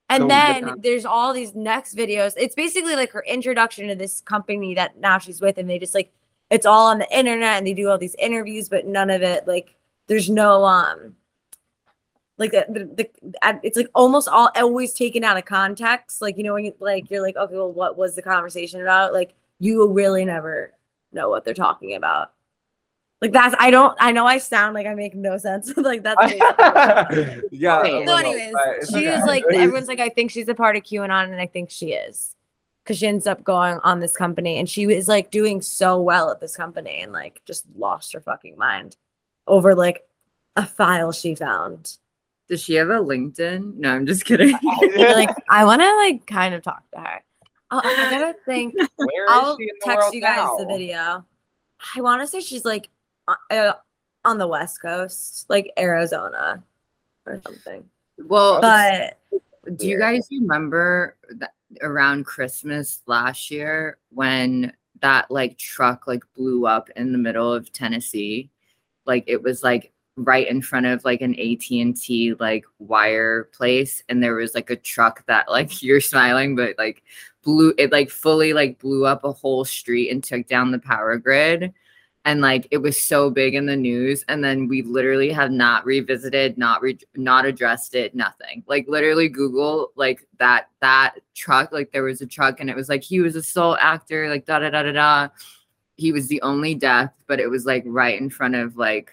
And 0.09 0.23
So 0.23 0.29
then 0.29 0.75
there's 0.83 1.05
all 1.05 1.33
these 1.33 1.55
next 1.55 1.97
videos. 1.97 2.35
It's 2.37 2.55
basically 2.55 2.95
like 2.95 3.11
her 3.13 3.25
introduction 3.27 3.89
to 3.89 3.95
this 3.95 4.21
company 4.21 4.75
that 4.75 4.99
now 4.99 5.19
she's 5.19 5.41
with, 5.41 5.59
and 5.59 5.69
they 5.69 5.79
just 5.79 5.95
like 5.95 6.13
it's 6.51 6.67
all 6.67 6.87
on 6.87 6.99
the 6.99 7.17
internet 7.17 7.59
and 7.59 7.67
they 7.67 7.75
do 7.75 7.89
all 7.89 7.99
these 7.99 8.15
interviews, 8.19 8.69
but 8.69 8.87
none 8.87 9.11
of 9.11 9.23
it 9.23 9.47
like 9.49 9.75
there's 10.07 10.31
no 10.31 10.65
um 10.65 11.17
like 12.39 12.53
the, 12.53 12.67
the, 12.69 12.85
the 12.95 13.35
uh, 13.43 13.55
it's 13.63 13.77
like 13.77 13.91
almost 13.95 14.29
all 14.29 14.51
always 14.55 14.93
taken 14.93 15.25
out 15.25 15.39
of 15.39 15.45
context. 15.45 16.23
Like 16.23 16.37
you 16.37 16.45
know 16.45 16.55
when 16.55 16.65
you 16.65 16.75
like 16.79 17.11
you're 17.11 17.23
like 17.23 17.37
okay, 17.37 17.55
well, 17.55 17.73
what 17.73 17.97
was 17.97 18.15
the 18.15 18.23
conversation 18.23 18.81
about? 18.81 19.13
Like 19.13 19.35
you 19.59 19.91
really 19.91 20.25
never 20.25 20.73
know 21.13 21.31
what 21.31 21.45
they're 21.45 21.55
talking 21.55 21.95
about. 21.95 22.33
Like 23.23 23.33
that's 23.33 23.55
I 23.59 23.71
don't 23.71 23.97
I 23.99 24.13
know 24.13 24.27
I 24.27 24.39
sound 24.39 24.75
like 24.75 24.87
I 24.87 24.95
make 24.95 25.15
no 25.15 25.39
sense. 25.39 25.75
like 25.77 26.03
that's 26.03 26.35
yeah. 27.51 27.81
Okay. 27.81 28.07
so, 28.07 28.17
anyways, 28.17 28.53
but 28.53 28.77
it's 28.77 28.93
she 28.93 29.07
is 29.07 29.23
okay. 29.23 29.27
like 29.27 29.45
everyone's 29.53 29.89
like, 29.89 30.01
I 30.01 30.11
think 30.11 30.31
she's 30.31 30.49
a 30.49 30.55
part 30.55 30.77
of 30.77 30.83
QAnon, 30.83 31.25
and 31.25 31.41
I 31.41 31.47
think 31.47 31.71
she 31.71 31.93
is, 31.93 32.37
because 32.85 32.99
she 32.99 33.07
ends 33.07 33.27
up 33.27 33.43
going 33.43 33.79
on 33.85 34.01
this 34.01 34.15
company, 34.15 34.59
and 34.59 34.69
she 34.69 34.87
was 34.87 35.09
like 35.09 35.31
doing 35.31 35.63
so 35.63 36.01
well 36.01 36.31
at 36.31 36.41
this 36.41 36.57
company, 36.57 37.01
and 37.01 37.13
like 37.13 37.41
just 37.47 37.65
lost 37.75 38.13
her 38.13 38.21
fucking 38.21 38.59
mind 38.59 38.97
over 39.47 39.75
like 39.75 40.03
a 40.57 40.67
file 40.67 41.13
she 41.13 41.35
found. 41.35 41.97
Does 42.49 42.63
she 42.63 42.75
have 42.75 42.91
a 42.91 42.99
LinkedIn? 42.99 43.77
No, 43.77 43.95
I'm 43.95 44.07
just 44.07 44.27
kidding. 44.27 44.53
like 44.97 45.35
I 45.49 45.65
want 45.65 45.81
to 45.81 45.97
like 45.97 46.27
kind 46.27 46.55
of 46.55 46.63
talk 46.63 46.83
to 46.93 47.01
her. 47.01 47.23
I'll, 47.71 47.81
I 47.83 48.11
gotta 48.11 48.35
think. 48.45 48.75
Where 48.75 49.25
is 49.25 49.31
I'll 49.31 49.57
she 49.57 49.71
text 49.83 50.13
you 50.13 50.21
guys 50.21 50.49
the 50.59 50.67
video. 50.67 51.25
I 51.97 52.01
want 52.03 52.21
to 52.21 52.27
say 52.27 52.41
she's 52.41 52.65
like 52.65 52.89
uh, 53.29 53.73
on 54.25 54.39
the 54.39 54.47
West 54.47 54.81
Coast, 54.83 55.47
like 55.49 55.73
Arizona 55.79 56.63
or 57.27 57.41
something. 57.45 57.85
Well, 58.19 58.61
But 58.61 59.19
do 59.77 59.87
you 59.87 59.99
guys 59.99 60.29
remember 60.31 61.17
that 61.31 61.53
around 61.83 62.25
Christmas 62.25 63.03
last 63.07 63.51
year 63.51 63.99
when 64.11 64.73
that 65.01 65.31
like 65.31 65.59
truck 65.59 66.07
like 66.07 66.23
blew 66.35 66.67
up 66.67 66.89
in 66.97 67.13
the 67.13 67.19
middle 67.19 67.53
of 67.53 67.73
Tennessee? 67.73 68.51
Like 69.05 69.25
it 69.27 69.43
was 69.43 69.63
like 69.63 69.93
right 70.17 70.49
in 70.49 70.63
front 70.63 70.87
of 70.87 71.05
like 71.05 71.21
an 71.21 71.35
AT&T 71.35 72.35
like 72.41 72.65
wire 72.79 73.45
place 73.53 74.03
and 74.09 74.23
there 74.23 74.35
was 74.35 74.55
like 74.55 74.71
a 74.71 74.77
truck 74.77 75.25
that 75.27 75.51
like 75.51 75.83
you're 75.83 76.01
smiling 76.01 76.57
but 76.57 76.75
like 76.79 77.03
blew 77.43 77.75
it 77.77 77.93
like 77.93 78.09
fully 78.09 78.55
like 78.55 78.79
blew 78.79 79.05
up 79.05 79.25
a 79.25 79.33
whole 79.33 79.63
street 79.63 80.11
and 80.11 80.25
took 80.25 80.47
down 80.47 80.71
the 80.71 80.79
power 80.79 81.19
grid 81.19 81.73
and 82.27 82.41
like 82.41 82.67
it 82.73 82.79
was 82.79 83.01
so 83.01 83.31
big 83.31 83.55
in 83.55 83.65
the 83.67 83.77
news 83.77 84.25
and 84.29 84.43
then 84.43 84.67
we 84.67 84.83
literally 84.83 85.31
have 85.31 85.51
not 85.51 85.87
revisited 85.87 86.59
not 86.59 86.83
re- 86.83 86.99
not 87.15 87.47
addressed 87.47 87.95
it 87.95 88.15
nothing 88.15 88.63
like 88.67 88.85
literally 88.89 89.29
google 89.29 89.93
like 89.95 90.27
that 90.39 90.69
that 90.81 91.15
truck 91.35 91.73
like 91.73 91.93
there 91.93 92.03
was 92.03 92.21
a 92.21 92.27
truck 92.27 92.61
and 92.61 92.69
it 92.69 92.77
was 92.77 92.89
like 92.89 93.03
he 93.03 93.21
was 93.21 93.37
a 93.37 93.43
sole 93.43 93.77
actor 93.77 94.29
like 94.29 94.45
da 94.45 94.59
da 94.59 94.69
da 94.69 94.83
da 94.83 94.93
da 94.93 95.29
he 95.97 96.13
was 96.13 96.27
the 96.27 96.43
only 96.43 96.75
death 96.75 97.15
but 97.27 97.41
it 97.41 97.49
was 97.49 97.65
like 97.65 97.85
right 97.87 98.21
in 98.21 98.29
front 98.29 98.57
of 98.57 98.77
like 98.77 99.13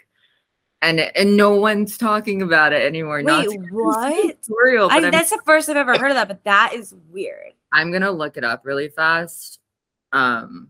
and 0.82 0.99
and 0.99 1.38
no 1.38 1.56
one's 1.56 1.97
talking 1.97 2.41
about 2.41 2.73
it 2.73 2.82
anymore 2.82 3.21
not 3.21 3.47
wait, 3.47 3.62
to- 3.62 3.67
what? 3.69 4.43
tutorial 4.43 4.89
I, 4.91 4.97
I'm, 4.97 5.12
that's 5.12 5.30
the 5.30 5.41
first 5.45 5.69
I've 5.69 5.78
ever 5.78 5.97
heard 5.97 6.10
of 6.10 6.15
that, 6.15 6.28
but 6.28 6.43
that 6.43 6.73
is 6.73 6.93
weird. 7.10 7.54
I'm 7.71 7.91
gonna 7.91 8.12
look 8.12 8.38
it 8.38 8.43
up 8.43 8.65
really 8.65 8.89
fast 8.89 9.60
um 10.12 10.69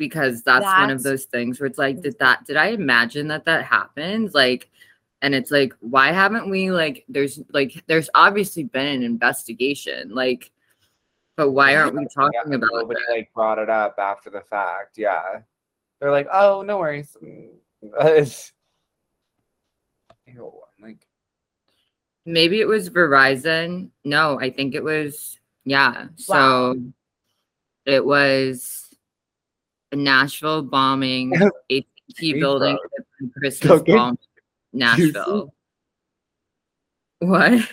because 0.00 0.42
that's, 0.42 0.64
one 0.78 0.90
of 0.90 1.02
those 1.02 1.26
things 1.26 1.60
where 1.60 1.66
it's 1.66 1.78
like 1.78 2.00
did 2.00 2.18
that 2.18 2.44
did 2.46 2.56
i 2.56 2.68
imagine 2.68 3.28
that 3.28 3.44
that 3.44 3.64
happened 3.64 4.32
like 4.32 4.70
and 5.20 5.34
it's 5.34 5.50
like 5.50 5.74
why 5.80 6.10
haven't 6.10 6.48
we 6.48 6.70
like 6.70 7.04
there's 7.08 7.38
like 7.52 7.84
there's 7.86 8.08
obviously 8.14 8.64
been 8.64 8.86
an 8.86 9.02
investigation 9.02 10.08
like 10.14 10.50
but 11.36 11.50
why 11.50 11.76
aren't 11.76 11.94
we 11.94 12.06
talking 12.06 12.32
Yeah, 12.34 12.54
about 12.54 12.70
nobody 12.72 13.00
that? 13.06 13.12
like 13.14 13.32
brought 13.34 13.58
it 13.58 13.70
up 13.70 13.94
after 13.98 14.28
the 14.30 14.42
fact. 14.42 14.98
Yeah, 14.98 15.40
they're 15.98 16.10
like, 16.10 16.28
oh, 16.30 16.60
no 16.60 16.76
worries. 16.76 17.16
It's, 17.82 18.52
Ew, 20.26 20.52
like, 20.82 21.06
maybe 22.26 22.60
it 22.60 22.68
was 22.68 22.90
verizon 22.90 23.88
no 24.04 24.38
i 24.38 24.50
think 24.50 24.74
it 24.74 24.84
was 24.84 25.38
yeah 25.64 26.08
Wow. 26.28 26.74
so 26.74 26.82
it 27.86 28.04
was 28.04 28.79
nashville 29.92 30.62
bombing 30.62 31.34
at 31.70 31.84
She 32.16 32.32
building 32.34 32.78
christmas 33.38 33.80
Okay. 33.80 33.94
bomb 33.94 34.18
nashville 34.72 35.52
what 37.18 37.68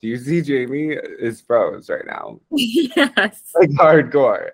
do 0.00 0.08
you 0.08 0.18
see 0.18 0.42
Jamie 0.42 0.96
is 1.20 1.40
froze 1.40 1.88
right 1.88 2.04
now? 2.04 2.40
yes. 2.50 3.40
Like 3.54 3.70
hardcore. 3.70 4.50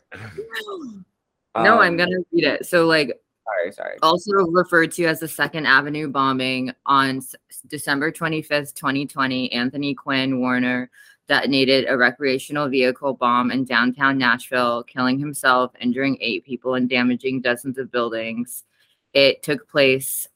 no, 1.56 1.80
I'm 1.80 1.92
Um, 1.92 1.96
gonna 1.96 2.18
read 2.30 2.44
it. 2.44 2.66
So, 2.66 2.86
like, 2.86 3.18
Sorry, 3.46 3.72
sorry. 3.72 3.96
also 4.02 4.32
referred 4.50 4.92
to 4.92 5.06
as 5.06 5.20
the 5.20 5.26
Second 5.28 5.64
Avenue 5.64 6.06
bombing 6.08 6.72
on 6.84 7.16
S- 7.16 7.34
December 7.66 8.12
25th, 8.12 8.74
2020, 8.74 9.50
Anthony 9.52 9.94
Quinn 9.94 10.38
Warner 10.38 10.90
detonated 11.28 11.86
a 11.88 11.96
recreational 11.96 12.68
vehicle 12.68 13.14
bomb 13.14 13.50
in 13.50 13.64
downtown 13.64 14.18
Nashville, 14.18 14.82
killing 14.82 15.18
himself, 15.18 15.72
injuring 15.80 16.16
eight 16.20 16.44
people, 16.44 16.74
and 16.74 16.88
damaging 16.88 17.40
dozens 17.40 17.78
of 17.78 17.92
buildings. 17.92 18.64
It 19.12 19.42
took 19.42 19.68
place 19.68 20.26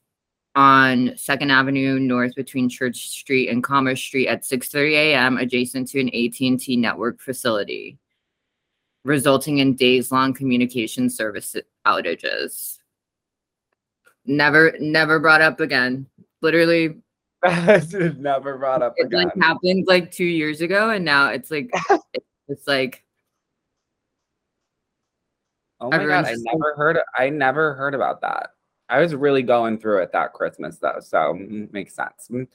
on 0.55 1.13
Second 1.17 1.49
Avenue 1.49 1.99
North 1.99 2.35
between 2.35 2.69
Church 2.69 3.09
Street 3.09 3.49
and 3.49 3.63
Commerce 3.63 4.01
Street 4.01 4.27
at 4.27 4.43
6:30 4.43 4.93
a.m., 4.93 5.37
adjacent 5.37 5.87
to 5.89 5.99
an 5.99 6.09
AT&T 6.09 6.77
network 6.77 7.19
facility, 7.19 7.97
resulting 9.03 9.57
in 9.57 9.75
days-long 9.75 10.33
communication 10.33 11.09
service 11.09 11.55
outages. 11.87 12.77
Never, 14.25 14.73
never 14.79 15.19
brought 15.19 15.41
up 15.41 15.59
again. 15.59 16.07
Literally, 16.41 17.01
That's 17.43 17.93
never 18.17 18.57
brought 18.57 18.81
up 18.81 18.93
it 18.97 19.07
again. 19.07 19.25
like 19.25 19.37
happened 19.41 19.85
like 19.87 20.11
two 20.11 20.23
years 20.25 20.61
ago, 20.61 20.89
and 20.89 21.05
now 21.05 21.29
it's 21.29 21.51
like 21.51 21.71
it's 22.47 22.67
like 22.67 23.03
Oh 25.83 25.89
my 25.89 25.97
god, 26.05 26.25
I 26.25 26.35
never 26.37 26.73
heard. 26.75 26.97
I 27.17 27.29
never 27.29 27.73
heard 27.73 27.93
about 27.93 28.21
that. 28.21 28.51
I 28.87 28.99
was 28.99 29.13
really 29.13 29.43
going 29.43 29.77
through 29.77 30.03
it 30.03 30.13
that 30.13 30.31
Christmas 30.31 30.77
though, 30.77 30.99
so 31.01 31.17
mm, 31.33 31.71
makes 31.73 31.93
sense. 31.93 32.29
Mm. 32.31 32.47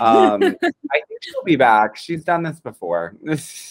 Um, 0.00 0.42
I 0.42 0.48
think 0.60 1.22
she'll 1.22 1.44
be 1.44 1.54
back. 1.54 1.96
She's 1.96 2.24
done 2.24 2.42
this 2.42 2.58
before. 2.58 3.14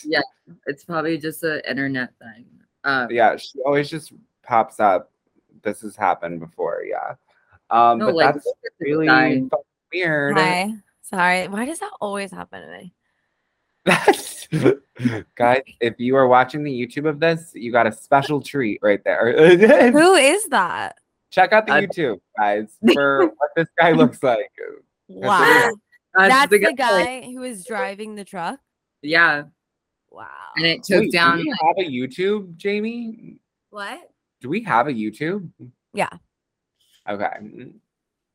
Yeah. 0.05 0.21
it's 0.65 0.85
probably 0.85 1.17
just 1.17 1.43
an 1.43 1.61
internet 1.67 2.13
thing. 2.19 2.45
Um, 2.85 3.11
yeah, 3.11 3.35
she 3.35 3.59
always 3.65 3.89
just 3.89 4.13
pops 4.43 4.79
up. 4.79 5.11
This 5.61 5.81
has 5.81 5.97
happened 5.97 6.39
before, 6.39 6.83
yeah. 6.87 7.15
Um, 7.69 7.99
no, 7.99 8.05
but 8.05 8.15
like 8.15 8.33
that's 8.35 8.45
look 8.45 8.55
at 8.65 8.71
this 8.79 8.87
really 8.87 9.07
weird. 9.95 10.37
Hi. 10.37 10.73
Sorry. 11.01 11.47
Why 11.47 11.65
does 11.65 11.79
that 11.79 11.91
always 12.01 12.31
happen 12.31 12.61
to 12.61 12.67
me? 12.67 12.93
That's 13.85 14.47
guys. 15.35 15.61
If 15.79 15.95
you 15.99 16.15
are 16.15 16.27
watching 16.27 16.63
the 16.63 16.71
YouTube 16.71 17.07
of 17.07 17.19
this, 17.19 17.51
you 17.53 17.71
got 17.71 17.87
a 17.87 17.91
special 17.91 18.41
treat 18.41 18.79
right 18.81 19.03
there. 19.03 19.31
Who 19.91 20.15
is 20.15 20.45
that? 20.47 20.97
Check 21.31 21.53
out 21.53 21.67
the 21.67 21.73
I- 21.73 21.85
YouTube, 21.85 22.19
guys, 22.37 22.77
for 22.93 23.27
what 23.27 23.49
this 23.55 23.67
guy 23.77 23.91
looks 23.91 24.21
like. 24.23 24.51
Wow. 25.07 25.69
That's 26.15 26.29
That's 26.29 26.51
the 26.51 26.59
like- 26.59 26.77
guy 26.77 27.21
who 27.23 27.43
is 27.43 27.65
driving 27.65 28.15
the 28.15 28.23
truck. 28.25 28.59
yeah, 29.01 29.43
Wow. 30.09 30.27
and 30.55 30.65
it 30.65 30.83
took 30.83 31.01
Wait, 31.01 31.11
down. 31.11 31.37
Do 31.39 31.43
we 31.43 31.49
have 31.61 31.77
a 31.77 31.89
YouTube, 31.91 32.55
Jamie? 32.55 33.35
What? 33.69 34.09
Do 34.41 34.47
we 34.49 34.63
have 34.63 34.87
a 34.87 34.93
YouTube? 34.93 35.49
Yeah. 35.93 36.07
Okay. 37.07 37.27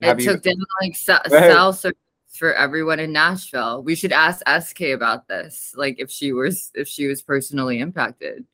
It 0.00 0.06
Have 0.06 0.20
you? 0.20 0.32
took 0.32 0.42
down 0.42 0.56
like 0.80 0.96
cell, 0.96 1.20
cell 1.28 1.72
service 1.72 1.98
for 2.32 2.54
everyone 2.54 3.00
in 3.00 3.12
Nashville. 3.12 3.82
We 3.82 3.94
should 3.94 4.12
ask 4.12 4.42
SK 4.48 4.82
about 4.94 5.28
this, 5.28 5.74
like 5.76 5.96
if 5.98 6.10
she 6.10 6.32
was 6.32 6.70
if 6.74 6.88
she 6.88 7.06
was 7.06 7.22
personally 7.22 7.80
impacted. 7.80 8.44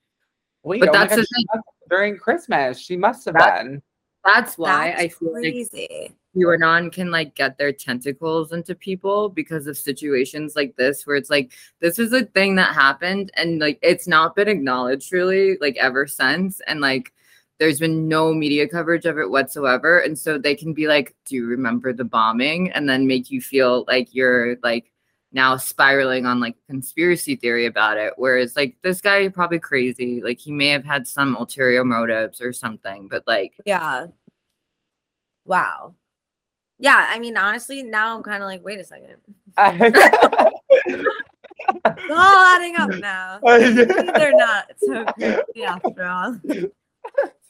Wait, 0.64 0.80
But 0.80 0.88
oh 0.88 0.92
that's 0.92 1.14
God, 1.14 1.20
the 1.22 1.26
she 1.37 1.44
during 1.88 2.16
Christmas. 2.18 2.78
She 2.80 2.96
must 2.96 3.24
have 3.26 3.35
That- 3.35 3.62
been. 3.64 3.82
That's 4.24 4.59
why 4.59 4.88
That's 4.88 5.02
I 5.02 5.09
feel 5.09 5.32
like 5.35 5.42
crazy. 5.42 6.12
QAnon 6.37 6.92
can 6.92 7.12
like 7.12 7.37
get 7.37 7.56
their 7.59 7.72
tentacles 7.72 8.52
into 8.52 8.74
people 8.74 9.28
because 9.28 9.68
of 9.68 9.78
situations 9.78 10.56
like 10.56 10.74
this, 10.74 11.06
where 11.06 11.14
it's 11.14 11.30
like 11.30 11.52
this 11.78 12.00
is 12.00 12.12
a 12.12 12.24
thing 12.24 12.56
that 12.56 12.74
happened 12.74 13.30
and 13.37 13.61
like 13.61 13.78
it's 13.82 14.09
not 14.09 14.35
been 14.35 14.48
acknowledged 14.48 15.12
really 15.12 15.56
like 15.61 15.76
ever 15.76 16.09
since, 16.09 16.61
and 16.66 16.80
like 16.80 17.12
there's 17.59 17.79
been 17.79 18.09
no 18.09 18.33
media 18.35 18.69
coverage 18.69 19.07
of 19.07 19.19
it 19.19 19.31
whatsoever, 19.31 19.99
and 20.01 20.19
so 20.19 20.38
they 20.38 20.55
can 20.55 20.73
be 20.73 20.87
like, 20.88 21.14
"Do 21.25 21.37
you 21.37 21.47
remember 21.47 21.92
the 21.92 22.05
bombing?" 22.05 22.71
and 22.73 22.88
then 22.88 23.07
make 23.07 23.31
you 23.31 23.40
feel 23.40 23.85
like 23.88 24.14
you're 24.14 24.57
like 24.62 24.92
now 25.33 25.57
spiraling 25.57 26.25
on 26.27 26.40
like 26.40 26.57
conspiracy 26.69 27.37
theory 27.37 27.66
about 27.66 27.99
it 27.99 28.12
whereas 28.16 28.57
like 28.57 28.77
this 28.83 29.01
guy 29.03 29.29
probably 29.29 29.59
crazy 29.59 30.23
like 30.23 30.38
he 30.38 30.51
may 30.53 30.69
have 30.69 30.85
had 30.85 31.07
some 31.07 31.37
ulterior 31.37 31.85
motives 31.85 32.40
or 32.40 32.53
something 32.53 33.07
but 33.09 33.23
like 33.27 33.53
Yeah. 33.66 34.07
Wow. 35.45 35.95
Yeah, 36.79 37.07
I 37.09 37.19
mean, 37.19 37.37
honestly, 37.37 37.83
now 37.83 38.16
I'm 38.16 38.23
kind 38.23 38.42
of 38.42 38.49
like, 38.49 38.64
wait 38.64 38.81
a 38.81 38.85
second. 38.85 39.16
It's 41.69 42.11
all 42.11 42.45
adding 42.55 42.77
up 42.77 42.90
now. 43.01 43.38
They're 43.42 44.37
not 44.37 44.73
so 44.79 45.05
crazy 45.05 45.64
after 45.64 46.05
all. 46.05 46.38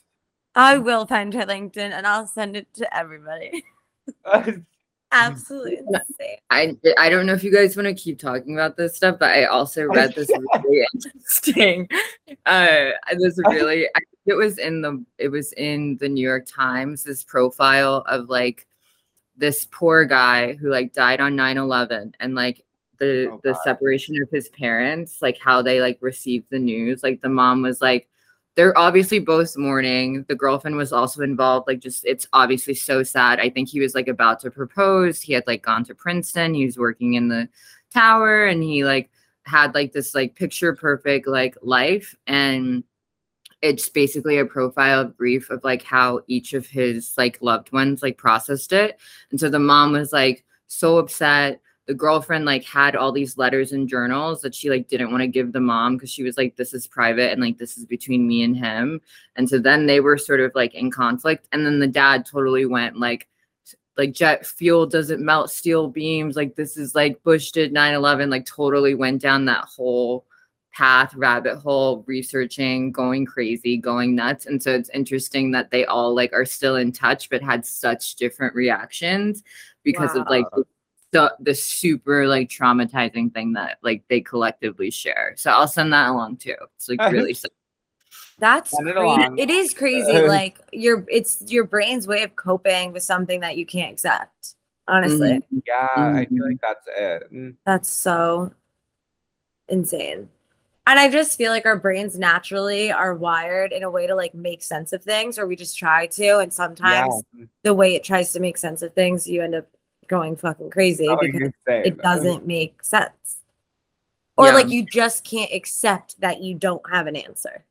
I 0.57 0.79
will 0.79 1.05
find 1.05 1.33
her 1.35 1.45
LinkedIn 1.45 1.91
and 1.91 2.07
I'll 2.07 2.25
send 2.25 2.57
it 2.57 2.67
to 2.73 2.97
everybody. 2.97 3.63
Absolutely 5.11 5.77
insane. 5.77 6.37
I 6.49 6.75
I 6.97 7.09
don't 7.09 7.25
know 7.25 7.33
if 7.33 7.43
you 7.43 7.53
guys 7.53 7.77
want 7.77 7.87
to 7.87 7.93
keep 7.93 8.19
talking 8.19 8.55
about 8.55 8.75
this 8.75 8.95
stuff, 8.95 9.17
but 9.19 9.29
I 9.29 9.45
also 9.45 9.83
read 9.85 10.13
this 10.15 10.29
really 10.29 10.85
interesting. 10.93 11.87
Uh, 12.45 12.89
this 13.17 13.37
really 13.47 13.85
I 13.95 13.99
it 14.25 14.33
was 14.33 14.57
in 14.57 14.81
the 14.81 15.05
it 15.17 15.29
was 15.29 15.53
in 15.53 15.97
the 15.97 16.09
New 16.09 16.27
York 16.27 16.45
Times. 16.45 17.03
This 17.03 17.23
profile 17.23 18.03
of 18.07 18.27
like 18.27 18.67
this 19.37 19.67
poor 19.71 20.03
guy 20.03 20.53
who 20.53 20.69
like 20.69 20.91
died 20.91 21.21
on 21.21 21.37
9-11 21.37 22.13
and 22.19 22.33
like 22.33 22.65
the 22.97 23.29
Oh, 23.31 23.39
the 23.43 23.53
separation 23.63 24.19
of 24.21 24.29
his 24.31 24.49
parents, 24.49 25.21
like 25.21 25.37
how 25.39 25.61
they 25.61 25.79
like 25.79 25.99
received 26.01 26.49
the 26.49 26.59
news. 26.59 27.03
Like 27.03 27.21
the 27.21 27.29
mom 27.29 27.61
was 27.61 27.79
like 27.79 28.09
they're 28.57 28.77
obviously 28.77 29.19
both 29.19 29.55
mourning. 29.55 30.25
The 30.27 30.35
girlfriend 30.35 30.77
was 30.77 30.91
also 30.91 31.21
involved. 31.21 31.67
Like, 31.67 31.79
just 31.79 32.03
it's 32.05 32.27
obviously 32.33 32.73
so 32.73 33.03
sad. 33.03 33.39
I 33.39 33.51
think 33.51 33.69
he 33.69 33.79
was 33.79 33.93
like 33.93 34.07
about 34.07 34.39
to 34.41 34.51
propose. 34.51 35.21
He 35.21 35.31
had 35.31 35.45
like 35.45 35.61
gone 35.61 35.85
to 35.85 35.93
Princeton. 35.95 36.55
He 36.55 36.65
was 36.65 36.75
working 36.75 37.13
in 37.13 37.27
the 37.27 37.47
tower, 37.93 38.47
and 38.47 38.63
he 38.63 38.83
like 38.83 39.11
had 39.43 39.75
like 39.75 39.93
this 39.93 40.15
like 40.15 40.35
picture 40.35 40.75
perfect 40.75 41.27
like 41.27 41.55
life. 41.61 42.15
And 42.25 42.83
it's 43.61 43.89
basically 43.89 44.39
a 44.39 44.45
profile 44.45 45.01
of 45.01 45.15
grief 45.15 45.51
of 45.51 45.63
like 45.63 45.83
how 45.83 46.21
each 46.25 46.53
of 46.53 46.65
his 46.65 47.13
like 47.15 47.37
loved 47.41 47.71
ones 47.71 48.01
like 48.01 48.17
processed 48.17 48.73
it. 48.73 48.99
And 49.29 49.39
so 49.39 49.49
the 49.49 49.59
mom 49.59 49.91
was 49.91 50.11
like 50.11 50.43
so 50.65 50.97
upset 50.97 51.61
the 51.87 51.93
girlfriend 51.93 52.43
like 52.43 52.65
had 52.65 52.95
all 52.95 53.13
these 53.13 53.37
letters 53.37 53.71
and 53.71 53.87
journals 53.87 54.41
that 54.41 54.53
she 54.53 54.69
like 54.69 54.89
didn't 54.89 55.09
want 55.09 55.21
to 55.21 55.27
give 55.27 55.53
the 55.53 55.59
mom 55.59 55.95
because 55.95 56.11
she 56.11 56.21
was 56.21 56.37
like 56.37 56.55
this 56.57 56.73
is 56.73 56.85
private 56.85 57.31
and 57.31 57.41
like 57.41 57.57
this 57.57 57.77
is 57.77 57.85
between 57.85 58.27
me 58.27 58.43
and 58.43 58.57
him 58.57 59.01
and 59.37 59.49
so 59.49 59.57
then 59.57 59.87
they 59.87 60.01
were 60.01 60.17
sort 60.17 60.41
of 60.41 60.51
like 60.53 60.75
in 60.75 60.91
conflict 60.91 61.47
and 61.51 61.65
then 61.65 61.79
the 61.79 61.87
dad 61.87 62.25
totally 62.25 62.65
went 62.65 62.99
like 62.99 63.27
like 63.97 64.11
jet 64.11 64.45
fuel 64.45 64.85
doesn't 64.85 65.23
melt 65.23 65.49
steel 65.49 65.87
beams 65.87 66.35
like 66.35 66.55
this 66.55 66.75
is 66.75 66.93
like 66.93 67.23
bush 67.23 67.51
did 67.51 67.73
9-11 67.73 68.29
like 68.29 68.45
totally 68.45 68.93
went 68.93 69.21
down 69.21 69.45
that 69.45 69.63
whole 69.63 70.25
path 70.73 71.15
rabbit 71.15 71.57
hole 71.57 72.03
researching 72.05 72.91
going 72.91 73.25
crazy 73.25 73.77
going 73.77 74.13
nuts 74.13 74.45
and 74.45 74.61
so 74.61 74.71
it's 74.71 74.89
interesting 74.89 75.51
that 75.51 75.71
they 75.71 75.85
all 75.85 76.13
like 76.13 76.33
are 76.33 76.45
still 76.45 76.75
in 76.75 76.91
touch 76.91 77.29
but 77.29 77.41
had 77.41 77.65
such 77.65 78.15
different 78.15 78.53
reactions 78.53 79.41
because 79.83 80.15
of 80.15 80.27
like 80.29 80.45
Wow. 80.55 80.65
The 81.11 81.33
the 81.39 81.55
super 81.55 82.27
like 82.27 82.49
traumatizing 82.49 83.33
thing 83.33 83.53
that 83.53 83.77
like 83.81 84.03
they 84.09 84.21
collectively 84.21 84.91
share. 84.91 85.33
So 85.37 85.51
I'll 85.51 85.67
send 85.67 85.93
that 85.93 86.09
along 86.09 86.37
too. 86.37 86.55
It's 86.75 86.89
like 86.89 86.99
really 87.11 87.33
sad. 87.33 87.51
That's 88.39 88.71
Send 88.71 88.87
it 88.87 88.95
crazy. 88.95 89.05
along. 89.05 89.39
It 89.39 89.49
is 89.49 89.73
crazy. 89.73 90.19
like 90.27 90.59
your 90.71 91.05
it's 91.09 91.41
your 91.47 91.63
brain's 91.63 92.07
way 92.07 92.23
of 92.23 92.35
coping 92.35 92.91
with 92.93 93.03
something 93.03 93.39
that 93.39 93.57
you 93.57 93.65
can't 93.65 93.91
accept. 93.93 94.55
Honestly. 94.87 95.39
Mhm. 95.53 95.63
Yeah, 95.65 95.87
I 95.95 96.25
feel 96.25 96.43
Mhm. 96.43 96.47
like 96.49 96.61
that's 96.61 96.87
it. 96.95 97.33
Mm. 97.33 97.55
That's 97.65 97.89
so 97.89 98.53
insane. 99.69 100.29
And 100.85 100.97
I 100.99 101.09
just 101.09 101.37
feel 101.37 101.51
like 101.51 101.65
our 101.65 101.75
brains 101.75 102.17
naturally 102.17 102.91
are 102.93 103.13
wired 103.13 103.73
in 103.73 103.83
a 103.83 103.89
way 103.91 104.07
to 104.07 104.15
like 104.15 104.33
make 104.33 104.63
sense 104.63 104.93
of 104.93 105.03
things, 105.03 105.37
or 105.37 105.45
we 105.45 105.55
just 105.57 105.77
try 105.77 106.07
to. 106.07 106.37
And 106.39 106.53
sometimes 106.53 107.23
Yeah. 107.33 107.45
the 107.63 107.73
way 107.73 107.95
it 107.95 108.03
tries 108.05 108.31
to 108.33 108.39
make 108.39 108.57
sense 108.57 108.81
of 108.81 108.93
things, 108.93 109.27
you 109.27 109.41
end 109.43 109.55
up 109.55 109.67
going 110.07 110.35
fucking 110.35 110.69
crazy 110.69 111.07
Oh, 111.07 111.17
because 111.19 111.51
it 111.67 111.97
doesn't 112.01 112.45
make 112.47 112.83
sense. 112.83 113.37
Or 114.37 114.47
Yeah. 114.47 114.53
like 114.53 114.69
you 114.69 114.85
just 114.85 115.23
can't 115.23 115.51
accept 115.51 116.19
that 116.21 116.41
you 116.41 116.55
don't 116.55 116.81
have 116.89 117.07
an 117.07 117.15
answer. 117.15 117.63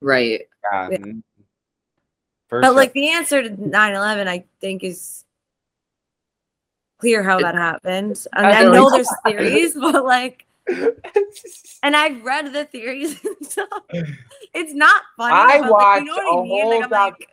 Right. 0.00 0.42
Yeah. 0.72 0.88
Yeah. 0.90 0.96
mm. 0.98 1.22
But 2.50 2.64
sure. 2.64 2.72
like 2.74 2.92
the 2.92 3.08
answer 3.10 3.42
to 3.42 3.50
9-11, 3.50 4.28
I 4.28 4.44
think 4.60 4.84
is 4.84 5.24
clear 6.98 7.22
how 7.22 7.40
that 7.40 7.54
happened. 7.54 8.24
I, 8.32 8.42
mean, 8.42 8.50
I 8.50 8.58
I 8.60 8.62
know 8.64 8.72
know 8.72 8.88
it's- 8.94 9.08
there's 9.24 9.36
theories, 9.36 9.74
but 9.74 10.04
like 10.04 10.46
and 11.82 11.94
I've 11.96 12.22
read 12.24 12.52
the 12.52 12.64
theories 12.64 13.20
and 13.24 13.46
stuff. 13.46 13.68
It's 14.54 14.72
not 14.72 15.02
funny. 15.16 15.34
I 15.34 15.60
but, 15.60 15.70
like, 15.70 16.00
you 16.00 16.06
know 16.06 16.14
watched 16.14 16.24
what 16.24 16.24
I 16.24 16.38
a 16.38 16.42
mean? 16.42 16.62
whole 16.62 16.80
Like, 16.80 16.90
doc- 16.90 17.18
like, 17.20 17.28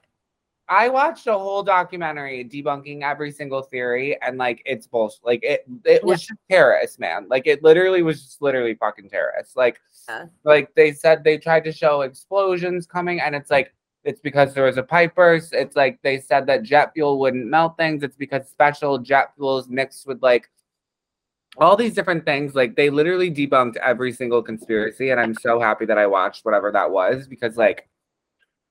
I 0.72 0.88
watched 0.88 1.28
a 1.28 1.34
whole 1.34 1.64
documentary 1.64 2.46
debunking 2.46 3.02
every 3.04 3.30
single 3.34 3.62
theory, 3.62 4.18
and 4.22 4.38
like 4.38 4.62
it's 4.66 4.88
bullshit. 4.88 5.20
Like 5.22 5.44
it, 5.44 5.66
it 5.84 6.02
was 6.02 6.22
just 6.22 6.40
terrorists, 6.50 6.98
man. 6.98 7.28
Like 7.30 7.46
it 7.46 7.62
literally 7.62 8.04
was 8.04 8.24
just 8.24 8.42
literally 8.42 8.76
fucking 8.76 9.10
terrorists. 9.10 9.58
Like, 9.58 9.82
Yeah. 10.08 10.28
like 10.46 10.74
they 10.76 10.94
said 10.94 11.26
they 11.26 11.38
tried 11.38 11.66
to 11.66 11.74
show 11.74 12.02
explosions 12.04 12.86
coming, 12.86 13.20
and 13.20 13.36
it's 13.36 13.52
like 13.52 13.74
it's 14.06 14.22
because 14.22 14.54
there 14.54 14.64
was 14.64 14.78
a 14.78 14.84
pipe 14.84 15.14
burst. 15.14 15.54
It's 15.54 15.76
like 15.76 16.00
they 16.04 16.22
said 16.22 16.48
that 16.48 16.64
jet 16.64 16.94
fuel 16.94 17.20
wouldn't 17.20 17.46
melt 17.48 17.76
things. 17.76 18.02
It's 18.02 18.16
because 18.16 18.48
special 18.48 18.98
jet 18.98 19.34
fuels 19.36 19.68
mixed 19.68 20.08
with 20.08 20.24
like 20.24 20.50
all 21.58 21.76
these 21.76 21.94
different 21.94 22.24
things. 22.24 22.56
Like 22.56 22.78
they 22.78 22.90
literally 22.90 23.30
debunked 23.30 23.76
every 23.76 24.14
single 24.14 24.42
conspiracy, 24.42 25.10
and 25.10 25.20
I'm 25.20 25.34
so 25.34 25.60
happy 25.60 25.86
that 25.88 25.98
I 25.98 26.08
watched 26.08 26.46
whatever 26.46 26.72
that 26.72 26.90
was 26.90 27.28
because 27.28 27.58
like. 27.58 27.90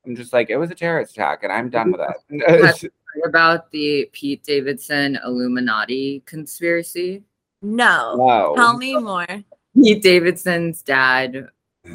I'm 0.06 0.16
just 0.16 0.32
like, 0.32 0.50
it 0.50 0.56
was 0.56 0.70
a 0.70 0.74
terrorist 0.74 1.12
attack, 1.12 1.42
and 1.42 1.52
I'm 1.52 1.70
done 1.70 1.92
with 1.92 2.00
it. 2.00 2.92
About 3.24 3.70
the 3.72 4.08
Pete 4.12 4.44
Davidson 4.44 5.18
Illuminati 5.24 6.22
conspiracy? 6.26 7.24
no. 7.62 8.14
Wow. 8.16 8.54
Tell 8.54 8.76
me 8.76 8.96
more. 8.96 9.26
Pete 9.74 10.02
Davidson's 10.02 10.82
dad 10.82 11.48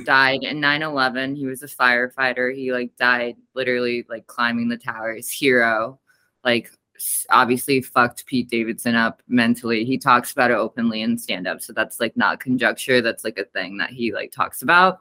died 0.03 0.43
in 0.43 0.59
9-11. 0.59 1.37
He 1.37 1.45
was 1.45 1.63
a 1.63 1.67
firefighter. 1.67 2.55
He 2.55 2.71
like 2.71 2.95
died 2.97 3.35
literally 3.53 4.05
like 4.09 4.27
climbing 4.27 4.69
the 4.69 4.77
towers. 4.77 5.29
Hero. 5.29 5.99
Like 6.43 6.69
obviously 7.29 7.81
fucked 7.81 8.25
Pete 8.25 8.49
Davidson 8.49 8.95
up 8.95 9.21
mentally. 9.27 9.83
He 9.85 9.97
talks 9.97 10.31
about 10.31 10.51
it 10.51 10.55
openly 10.55 11.01
in 11.01 11.17
stand 11.17 11.47
up. 11.47 11.61
So 11.61 11.73
that's 11.73 11.99
like 11.99 12.15
not 12.15 12.39
conjecture. 12.39 13.01
That's 13.01 13.23
like 13.23 13.37
a 13.37 13.45
thing 13.45 13.77
that 13.77 13.89
he 13.89 14.13
like 14.13 14.31
talks 14.31 14.61
about. 14.61 14.99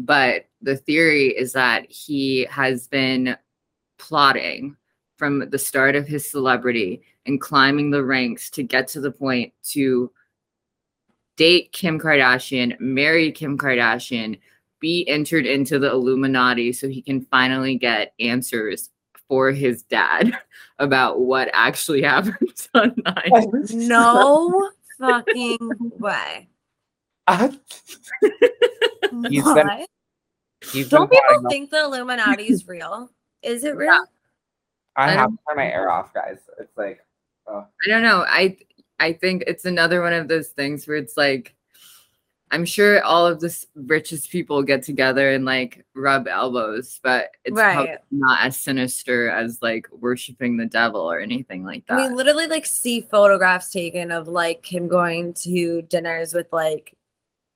But 0.00 0.46
the 0.62 0.76
theory 0.76 1.28
is 1.28 1.52
that 1.52 1.90
he 1.90 2.46
has 2.50 2.88
been 2.88 3.36
plotting 3.98 4.76
from 5.18 5.50
the 5.50 5.58
start 5.58 5.94
of 5.94 6.06
his 6.06 6.28
celebrity 6.28 7.02
and 7.26 7.38
climbing 7.38 7.90
the 7.90 8.02
ranks 8.02 8.48
to 8.50 8.62
get 8.62 8.88
to 8.88 9.00
the 9.00 9.10
point 9.10 9.52
to 9.72 10.10
date 11.36 11.72
Kim 11.72 12.00
Kardashian, 12.00 12.80
marry 12.80 13.30
Kim 13.30 13.58
Kardashian, 13.58 14.40
be 14.80 15.06
entered 15.06 15.44
into 15.44 15.78
the 15.78 15.90
Illuminati 15.90 16.72
so 16.72 16.88
he 16.88 17.02
can 17.02 17.20
finally 17.26 17.76
get 17.76 18.14
answers 18.18 18.88
for 19.28 19.52
his 19.52 19.82
dad 19.82 20.32
about 20.78 21.20
what 21.20 21.50
actually 21.52 22.00
happened 22.10 22.36
on 22.74 22.94
9 23.04 23.60
No 23.86 24.70
fucking 24.98 25.58
way. 25.98 26.48
He's 29.28 29.44
been- 29.44 29.66
What? 29.66 29.88
Don't 30.88 31.08
plotting 31.08 31.08
people 31.10 31.42
the- 31.42 31.48
think 31.48 31.70
the 31.70 31.84
Illuminati 31.84 32.44
is 32.44 32.68
real? 32.68 33.10
Is 33.42 33.64
it 33.64 33.76
real? 33.76 34.04
I 34.96 35.08
I 35.08 35.10
have 35.12 35.30
to 35.30 35.38
turn 35.48 35.56
my 35.56 35.66
air 35.72 35.90
off, 35.90 36.12
guys. 36.12 36.38
It's 36.58 36.76
like, 36.76 37.00
oh. 37.46 37.64
I 37.86 37.88
don't 37.88 38.02
know. 38.02 38.24
I 38.28 38.58
I 38.98 39.14
think 39.14 39.44
it's 39.46 39.64
another 39.64 40.02
one 40.02 40.12
of 40.12 40.28
those 40.28 40.48
things 40.48 40.86
where 40.86 40.96
it's 40.98 41.16
like 41.16 41.54
I'm 42.52 42.64
sure 42.66 43.02
all 43.04 43.26
of 43.26 43.38
the 43.40 43.56
richest 43.74 44.28
people 44.30 44.62
get 44.64 44.82
together 44.82 45.30
and 45.30 45.44
like 45.44 45.86
rub 45.94 46.26
elbows, 46.28 46.98
but 47.02 47.30
it's 47.44 47.56
Right. 47.56 47.98
not 48.10 48.44
as 48.44 48.56
sinister 48.56 49.30
as 49.30 49.62
like 49.62 49.86
worshiping 49.92 50.56
the 50.56 50.66
devil 50.66 51.00
or 51.00 51.20
anything 51.20 51.64
like 51.64 51.86
that. 51.86 51.96
We 51.96 52.14
literally 52.14 52.48
like 52.48 52.66
see 52.66 53.00
photographs 53.02 53.70
taken 53.70 54.10
of 54.10 54.26
like 54.28 54.66
him 54.66 54.88
going 54.88 55.32
to 55.34 55.82
dinners 55.82 56.34
with 56.34 56.48
like 56.52 56.92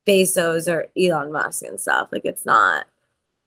Bezos 0.06 0.68
or 0.68 0.86
Elon 0.98 1.32
Musk 1.32 1.62
and 1.64 1.80
stuff. 1.80 2.08
Like 2.12 2.24
it's 2.24 2.44
not. 2.44 2.86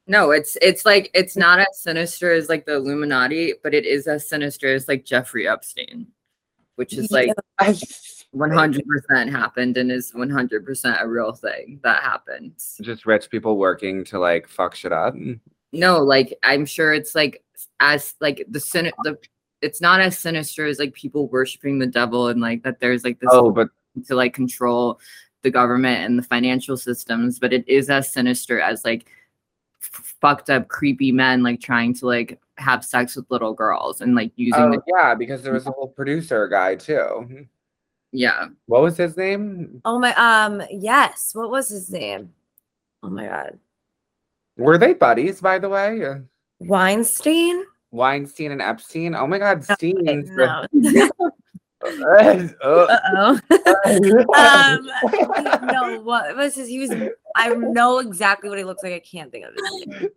No, 0.08 0.32
it's 0.32 0.58
it's 0.62 0.86
like 0.86 1.12
it's 1.14 1.36
not 1.36 1.60
as 1.60 1.82
sinister 1.82 2.32
as 2.32 2.50
like 2.50 2.66
the 2.66 2.76
Illuminati, 2.76 3.54
but 3.62 3.74
it 3.74 3.86
is 3.86 4.08
as 4.08 4.28
sinister 4.28 4.74
as 4.74 4.88
like 4.88 5.04
Jeffrey 5.06 5.48
Epstein, 5.48 6.08
which 6.76 6.94
is 6.94 7.12
like 7.12 7.30
100% 7.60 9.32
happened 9.32 9.78
and 9.78 9.92
is 9.92 10.12
100% 10.14 11.02
a 11.02 11.08
real 11.08 11.34
thing 11.34 11.80
that 11.84 12.04
happens. 12.04 12.80
just 12.82 13.06
rich 13.06 13.30
people 13.30 13.58
working 13.58 14.06
to 14.06 14.20
like 14.20 14.48
fuck 14.48 14.76
shit 14.76 14.94
up. 14.94 15.14
No, 15.74 16.00
like 16.00 16.38
I'm 16.44 16.66
sure 16.66 16.94
it's 16.94 17.14
like 17.14 17.44
as 17.80 18.16
like 18.22 18.46
the 18.50 18.60
sin 18.60 18.92
the 19.04 19.18
it's 19.62 19.82
not 19.82 20.00
as 20.00 20.18
sinister 20.18 20.66
as 20.66 20.80
like 20.80 20.94
people 20.94 21.28
worshiping 21.28 21.80
the 21.80 21.88
devil 21.88 22.28
and 22.28 22.40
like 22.40 22.64
that 22.64 22.80
there's 22.80 23.04
like 23.04 23.20
this 23.20 23.30
Oh, 23.32 23.52
but 23.52 23.70
to 24.06 24.16
like 24.16 24.34
control 24.34 25.00
the 25.44 25.52
government 25.52 26.04
and 26.04 26.18
the 26.18 26.24
financial 26.24 26.78
systems, 26.78 27.40
but 27.40 27.54
it 27.54 27.68
is 27.68 27.90
as 27.90 28.12
sinister 28.12 28.60
as 28.60 28.84
like 28.84 29.10
fucked 29.80 30.50
up 30.50 30.68
creepy 30.68 31.12
men 31.12 31.44
like 31.44 31.62
trying 31.62 31.94
to 31.94 32.06
like 32.06 32.40
have 32.58 32.84
sex 32.84 33.16
with 33.16 33.30
little 33.30 33.54
girls 33.54 34.02
and 34.02 34.16
like 34.16 34.32
using 34.36 34.62
oh 34.62 34.72
the, 34.72 34.82
yeah, 34.88 35.14
because 35.16 35.44
there 35.44 35.54
was 35.54 35.68
a 35.68 35.72
whole 35.72 35.88
producer 35.88 36.48
guy 36.48 36.76
too. 36.76 37.48
yeah. 38.12 38.48
What 38.66 38.82
was 38.82 38.98
his 38.98 39.16
name? 39.16 39.82
Oh 39.86 40.00
my 40.00 40.14
um 40.16 40.62
yes. 40.72 41.32
What 41.34 41.52
was 41.52 41.70
his 41.70 41.90
name? 41.92 42.34
Oh 43.04 43.10
my 43.10 43.28
god. 43.28 43.60
Were 44.58 44.78
they 44.78 44.94
buddies, 44.94 45.40
by 45.40 45.60
the 45.60 45.70
way? 45.70 46.02
Weinstein? 46.60 47.64
Weinstein 47.92 48.52
and 48.52 48.62
Epstein. 48.62 49.16
Oh 49.16 49.28
my 49.28 49.38
God, 49.38 49.64
Stein. 49.64 50.28
No. 50.36 50.66
Oh. 52.64 52.88
Uh-oh. 52.90 53.40
um 54.38 54.90
no, 55.68 56.02
what 56.02 56.36
was 56.36 56.56
his 56.56 56.68
he 56.68 56.80
was 56.80 56.92
I 57.36 57.50
know 57.50 58.00
exactly 58.00 58.50
what 58.50 58.58
he 58.58 58.64
looks 58.64 58.84
like. 58.84 58.94
I 58.94 59.00
can't 59.00 59.32
think 59.32 59.46
of 59.46 59.54
his 59.54 59.88
name. 59.88 60.10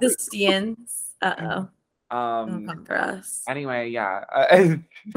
The 0.00 0.16
Steens. 0.18 0.76
Uh 1.22 1.68
oh. 2.10 2.16
um. 2.16 2.66
come 2.66 2.84
for 2.84 2.98
us. 2.98 3.42
Anyway, 3.48 3.90
yeah. 3.90 4.24
Uh, 4.32 4.76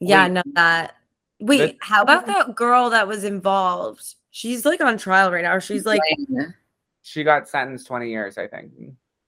yeah, 0.00 0.24
Wait. 0.24 0.32
no 0.32 0.42
that. 0.54 0.96
Wait, 1.38 1.58
This- 1.58 1.74
how 1.80 2.02
about 2.02 2.26
that 2.26 2.54
girl 2.54 2.90
that 2.90 3.06
was 3.06 3.24
involved? 3.24 4.14
She's 4.30 4.64
like 4.64 4.80
on 4.80 4.98
trial 4.98 5.30
right 5.30 5.42
now. 5.42 5.58
She's 5.58 5.86
like 5.86 6.00
she 7.02 7.22
got 7.22 7.48
sentenced 7.48 7.86
20 7.86 8.10
years, 8.10 8.36
I 8.36 8.48
think. 8.48 8.72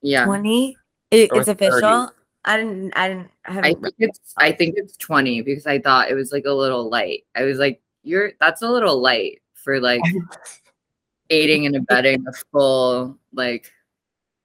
yeah. 0.02 0.24
20. 0.24 0.76
It, 1.10 1.30
it's 1.32 1.48
official. 1.48 1.80
30. 1.80 2.12
I 2.48 2.56
didn't 2.56 2.92
I 2.96 3.08
didn't 3.08 3.30
I 3.44 3.50
I 3.50 3.52
haven't 3.52 3.82
think 3.82 3.94
it's 3.98 4.34
I 4.38 4.52
think 4.52 4.76
it's 4.78 4.96
20 4.96 5.42
because 5.42 5.66
I 5.66 5.78
thought 5.80 6.10
it 6.10 6.14
was 6.14 6.32
like 6.32 6.46
a 6.46 6.52
little 6.52 6.88
light. 6.88 7.24
I 7.36 7.42
was 7.44 7.58
like, 7.58 7.82
you're 8.04 8.32
that's 8.40 8.62
a 8.62 8.70
little 8.70 9.02
light 9.02 9.42
for 9.52 9.80
like 9.80 10.00
aiding 11.30 11.66
and 11.66 11.76
abetting 11.76 12.24
a 12.26 12.32
full 12.50 13.18
like 13.34 13.70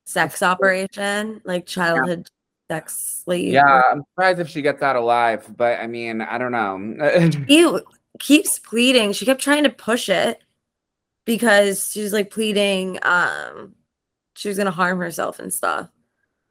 sex 0.04 0.44
operation, 0.44 1.42
like 1.46 1.66
childhood 1.66 2.30
sex 2.70 3.22
slave. 3.24 3.54
Yeah, 3.54 3.82
I'm 3.90 4.04
surprised 4.12 4.40
if 4.42 4.50
she 4.50 4.62
gets 4.62 4.82
out 4.82 4.98
alive, 4.98 5.50
but 5.56 5.80
I 5.80 5.88
mean, 5.88 6.20
I 6.20 6.38
don't 6.38 6.52
know. 6.52 7.32
He 7.48 7.80
keeps 8.20 8.60
pleading. 8.60 9.14
She 9.14 9.26
kept 9.26 9.42
trying 9.42 9.64
to 9.64 9.70
push 9.70 10.10
it 10.10 10.44
because 11.24 11.90
she's 11.90 12.12
like 12.12 12.30
pleading 12.30 13.00
um 13.04 13.76
she 14.36 14.50
was 14.50 14.58
gonna 14.58 14.72
harm 14.72 15.00
herself 15.00 15.40
and 15.40 15.54
stuff. 15.54 15.88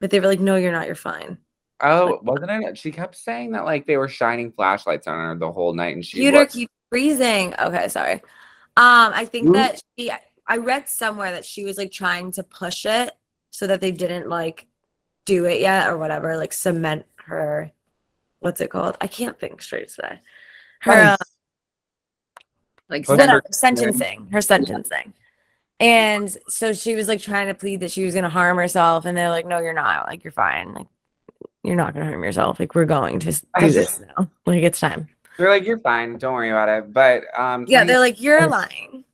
But 0.02 0.10
they 0.10 0.18
were 0.18 0.26
like, 0.26 0.40
no, 0.40 0.56
you're 0.56 0.72
not, 0.72 0.86
you're 0.86 0.96
fine. 0.96 1.38
oh, 1.80 2.18
wasn't 2.24 2.50
it? 2.50 2.76
She 2.76 2.90
kept 2.90 3.14
saying 3.14 3.52
that 3.52 3.64
like 3.64 3.86
they 3.86 3.96
were 3.96 4.08
shining 4.08 4.50
flashlights 4.50 5.06
on 5.06 5.16
her 5.16 5.36
the 5.36 5.50
whole 5.52 5.72
night, 5.72 5.94
and 5.94 6.04
she 6.04 6.28
was- 6.28 6.52
keeps 6.52 6.72
freezing. 6.90 7.54
Okay, 7.56 7.86
sorry. 7.88 8.14
Um, 8.76 9.12
I 9.14 9.26
think 9.26 9.46
Oops. 9.48 9.56
that 9.56 9.80
she 9.96 10.10
I 10.48 10.56
read 10.56 10.88
somewhere 10.88 11.30
that 11.30 11.44
she 11.44 11.64
was 11.64 11.78
like 11.78 11.92
trying 11.92 12.32
to 12.32 12.42
push 12.42 12.84
it 12.84 13.12
so 13.50 13.68
that 13.68 13.80
they 13.80 13.92
didn't 13.92 14.28
like 14.28 14.66
do 15.24 15.44
it 15.44 15.60
yet 15.60 15.88
or 15.88 15.96
whatever, 15.98 16.36
like 16.36 16.52
cement 16.52 17.06
her 17.26 17.70
what's 18.40 18.60
it 18.60 18.70
called? 18.70 18.96
I 19.00 19.06
can't 19.06 19.38
think 19.38 19.62
straight 19.62 19.88
today. 19.88 20.18
Her 20.80 20.92
uh, 20.92 21.16
like 22.88 23.08
What's 23.08 23.18
no, 23.20 23.26
no, 23.26 23.32
her- 23.34 23.42
sentencing, 23.52 24.28
her 24.32 24.40
sentencing. 24.40 25.14
And 25.82 26.36
so 26.48 26.72
she 26.72 26.94
was 26.94 27.08
like 27.08 27.20
trying 27.20 27.48
to 27.48 27.54
plead 27.54 27.80
that 27.80 27.90
she 27.90 28.04
was 28.04 28.14
gonna 28.14 28.28
harm 28.30 28.56
herself, 28.56 29.04
and 29.04 29.16
they're 29.16 29.30
like, 29.30 29.46
"No, 29.46 29.58
you're 29.58 29.72
not. 29.74 30.06
Like, 30.06 30.22
you're 30.22 30.32
fine. 30.32 30.72
Like, 30.74 30.86
you're 31.64 31.74
not 31.76 31.92
gonna 31.92 32.06
harm 32.06 32.22
yourself. 32.22 32.60
Like, 32.60 32.74
we're 32.76 32.84
going 32.84 33.18
to 33.20 33.32
do 33.32 33.70
this 33.70 34.00
now. 34.00 34.30
Like, 34.46 34.62
it's 34.62 34.78
time." 34.78 35.08
They're 35.38 35.50
like, 35.50 35.64
"You're 35.64 35.80
fine. 35.80 36.18
Don't 36.18 36.34
worry 36.34 36.50
about 36.50 36.68
it." 36.68 36.92
But 36.92 37.24
um, 37.36 37.66
Yeah, 37.66 37.80
20 37.80 37.86
they're 37.88 37.98
like, 37.98 38.20
"You're 38.20 38.46
lying." 38.46 39.04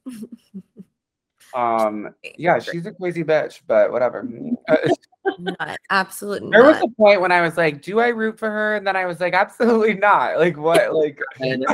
um, 1.55 2.15
yeah, 2.37 2.59
she's 2.59 2.85
a 2.85 2.93
crazy 2.93 3.25
bitch, 3.25 3.63
but 3.67 3.91
whatever. 3.91 4.29
Not 5.39 5.79
absolutely 5.91 6.51
There 6.51 6.65
was 6.65 6.81
a 6.83 6.89
point 6.89 7.21
when 7.21 7.33
I 7.33 7.41
was 7.43 7.57
like, 7.57 7.81
"Do 7.83 8.01
I 8.01 8.09
root 8.09 8.39
for 8.39 8.51
her?" 8.51 8.77
And 8.77 8.87
then 8.87 8.97
I 8.97 9.07
was 9.07 9.21
like, 9.21 9.35
"Absolutely 9.35 9.95
not." 9.95 10.39
Like 10.39 10.59
what? 10.59 10.95
Like 10.95 11.21
And- 11.41 11.65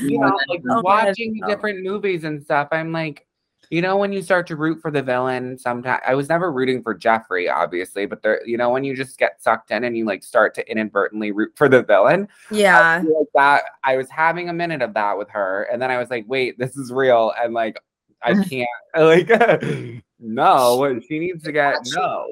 you 0.00 0.18
know, 0.18 0.38
like 0.48 0.62
Oh, 0.70 0.80
watching 0.82 1.36
no. 1.38 1.46
different 1.48 1.82
movies 1.82 2.24
and 2.24 2.42
stuff. 2.42 2.68
I'm 2.72 2.92
like, 2.92 3.26
you 3.70 3.82
know, 3.82 3.96
when 3.96 4.12
you 4.12 4.22
start 4.22 4.46
to 4.46 4.56
root 4.56 4.80
for 4.80 4.90
the 4.90 5.02
villain, 5.02 5.58
sometimes 5.58 6.00
I 6.06 6.14
was 6.14 6.28
never 6.28 6.50
rooting 6.50 6.82
for 6.82 6.94
Jeffrey, 6.94 7.48
obviously, 7.48 8.06
but 8.06 8.22
there, 8.22 8.40
you 8.46 8.56
know, 8.56 8.70
when 8.70 8.82
you 8.82 8.96
just 8.96 9.18
get 9.18 9.42
sucked 9.42 9.70
in 9.70 9.84
and 9.84 9.96
you 9.96 10.06
like 10.06 10.22
start 10.24 10.54
to 10.54 10.70
inadvertently 10.70 11.32
root 11.32 11.52
for 11.54 11.68
the 11.68 11.82
villain, 11.82 12.28
Yeah, 12.50 13.02
feel 13.02 13.18
like 13.18 13.28
that 13.34 13.64
I 13.84 13.96
was 13.96 14.08
having 14.08 14.48
a 14.48 14.54
minute 14.54 14.80
of 14.80 14.94
that 14.94 15.18
with 15.18 15.28
her, 15.30 15.64
and 15.70 15.82
then 15.82 15.90
I 15.90 15.98
was 15.98 16.08
like, 16.08 16.24
wait, 16.28 16.58
this 16.58 16.76
is 16.76 16.90
real, 16.92 17.32
and 17.38 17.52
like 17.52 17.78
I 18.22 18.34
can't, 18.48 18.68
like, 18.96 19.28
no, 20.18 21.00
she 21.06 21.18
needs 21.18 21.44
to 21.44 21.52
get 21.52 21.76
no. 21.94 22.26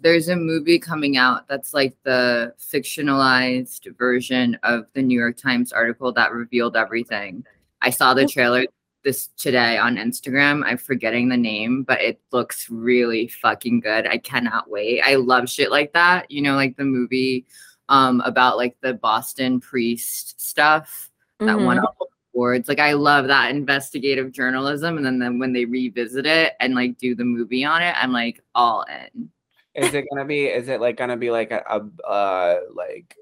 There's 0.00 0.28
a 0.28 0.36
movie 0.36 0.78
coming 0.78 1.16
out 1.16 1.48
that's 1.48 1.72
like 1.74 1.96
the 2.04 2.52
fictionalized 2.60 3.96
version 3.96 4.58
of 4.62 4.86
the 4.92 5.02
New 5.02 5.18
York 5.18 5.36
Times 5.36 5.72
article 5.72 6.12
that 6.12 6.32
revealed 6.32 6.76
everything. 6.76 7.44
I 7.82 7.90
saw 7.90 8.14
the 8.14 8.26
trailer 8.26 8.66
this 9.04 9.28
today 9.36 9.78
on 9.78 9.96
Instagram. 9.96 10.62
I'm 10.66 10.78
forgetting 10.78 11.28
the 11.28 11.36
name, 11.36 11.82
but 11.84 12.00
it 12.00 12.20
looks 12.32 12.68
really 12.68 13.28
fucking 13.28 13.80
good. 13.80 14.06
I 14.06 14.18
cannot 14.18 14.68
wait. 14.68 15.00
I 15.02 15.14
love 15.14 15.48
shit 15.48 15.70
like 15.70 15.92
that. 15.92 16.30
You 16.30 16.42
know, 16.42 16.54
like 16.56 16.76
the 16.76 16.84
movie 16.84 17.46
um 17.88 18.20
about 18.22 18.56
like 18.56 18.76
the 18.80 18.94
Boston 18.94 19.60
priest 19.60 20.40
stuff 20.40 21.10
that 21.38 21.58
won 21.60 21.78
Mhm. 21.78 21.84
all 21.84 22.08
awards. 22.34 22.68
Like 22.68 22.80
I 22.80 22.92
love 22.94 23.28
that 23.28 23.50
investigative 23.50 24.32
journalism. 24.32 24.96
And 24.96 25.06
then, 25.06 25.18
then 25.20 25.38
when 25.38 25.52
they 25.52 25.64
revisit 25.64 26.26
it 26.26 26.54
and 26.60 26.74
like 26.74 26.98
do 26.98 27.14
the 27.14 27.24
movie 27.24 27.64
on 27.64 27.82
it, 27.82 27.94
I'm 27.96 28.12
like 28.12 28.42
all 28.54 28.84
in. 28.84 29.30
Is 29.76 29.94
it 29.94 30.06
gonna 30.10 30.24
be? 30.24 30.46
Is 30.46 30.68
it 30.68 30.80
like 30.80 30.96
gonna 30.96 31.16
be 31.16 31.30
like 31.30 31.50
a, 31.50 31.62
a 31.68 32.06
uh 32.06 32.60
like 32.74 33.14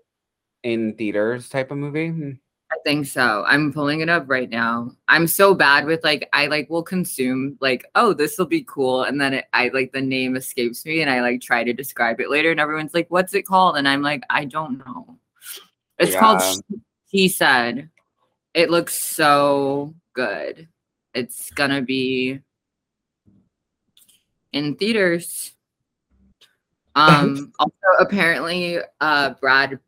in 0.62 0.94
theaters 0.94 1.48
type 1.48 1.70
of 1.70 1.78
movie? 1.78 2.08
Hmm. 2.08 2.30
I 2.72 2.76
think 2.84 3.06
so. 3.06 3.44
I'm 3.46 3.72
pulling 3.72 4.00
it 4.00 4.08
up 4.08 4.24
right 4.26 4.48
now. 4.48 4.90
I'm 5.06 5.26
so 5.26 5.54
bad 5.54 5.84
with 5.84 6.02
like 6.02 6.28
I 6.32 6.46
like 6.46 6.70
will 6.70 6.82
consume 6.82 7.56
like 7.60 7.84
oh 7.94 8.12
this 8.14 8.38
will 8.38 8.46
be 8.46 8.64
cool 8.68 9.02
and 9.04 9.20
then 9.20 9.34
it, 9.34 9.44
I 9.52 9.68
like 9.68 9.92
the 9.92 10.00
name 10.00 10.36
escapes 10.36 10.84
me 10.84 11.00
and 11.02 11.10
I 11.10 11.20
like 11.20 11.40
try 11.40 11.62
to 11.62 11.72
describe 11.72 12.20
it 12.20 12.30
later 12.30 12.50
and 12.50 12.58
everyone's 12.60 12.94
like 12.94 13.06
what's 13.10 13.34
it 13.34 13.46
called 13.46 13.76
and 13.76 13.86
I'm 13.88 14.02
like 14.02 14.22
I 14.30 14.44
don't 14.44 14.78
know. 14.78 15.18
It's 15.98 16.16
called 16.16 16.40
Yeah. 16.40 16.52
She- 16.52 16.80
He 17.08 17.28
said. 17.28 17.90
It 18.54 18.70
looks 18.70 18.94
so 18.96 19.94
good. 20.14 20.68
It's 21.12 21.50
gonna 21.50 21.82
be 21.82 22.40
in 24.52 24.76
theaters. 24.76 25.53
Um 26.96 27.52
also 27.58 27.74
apparently 27.98 28.78
uh 29.00 29.30
Brad 29.40 29.78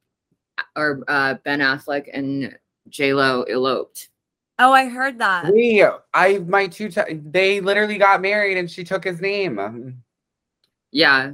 or 0.75 1.03
uh 1.09 1.35
Ben 1.45 1.61
Affleck 1.61 2.09
and 2.13 2.57
J 2.89 3.15
Lo 3.15 3.43
eloped. 3.45 4.09
Oh, 4.59 4.73
I 4.73 4.89
heard 4.89 5.19
that. 5.19 5.53
We, 5.53 5.85
I, 6.15 6.39
my 6.39 6.67
two, 6.67 6.89
t- 6.89 7.21
they 7.27 7.61
literally 7.61 7.99
got 7.99 8.23
married, 8.23 8.57
and 8.57 8.71
she 8.71 8.85
took 8.85 9.05
his 9.05 9.21
name. 9.21 10.03
Yeah. 10.93 11.33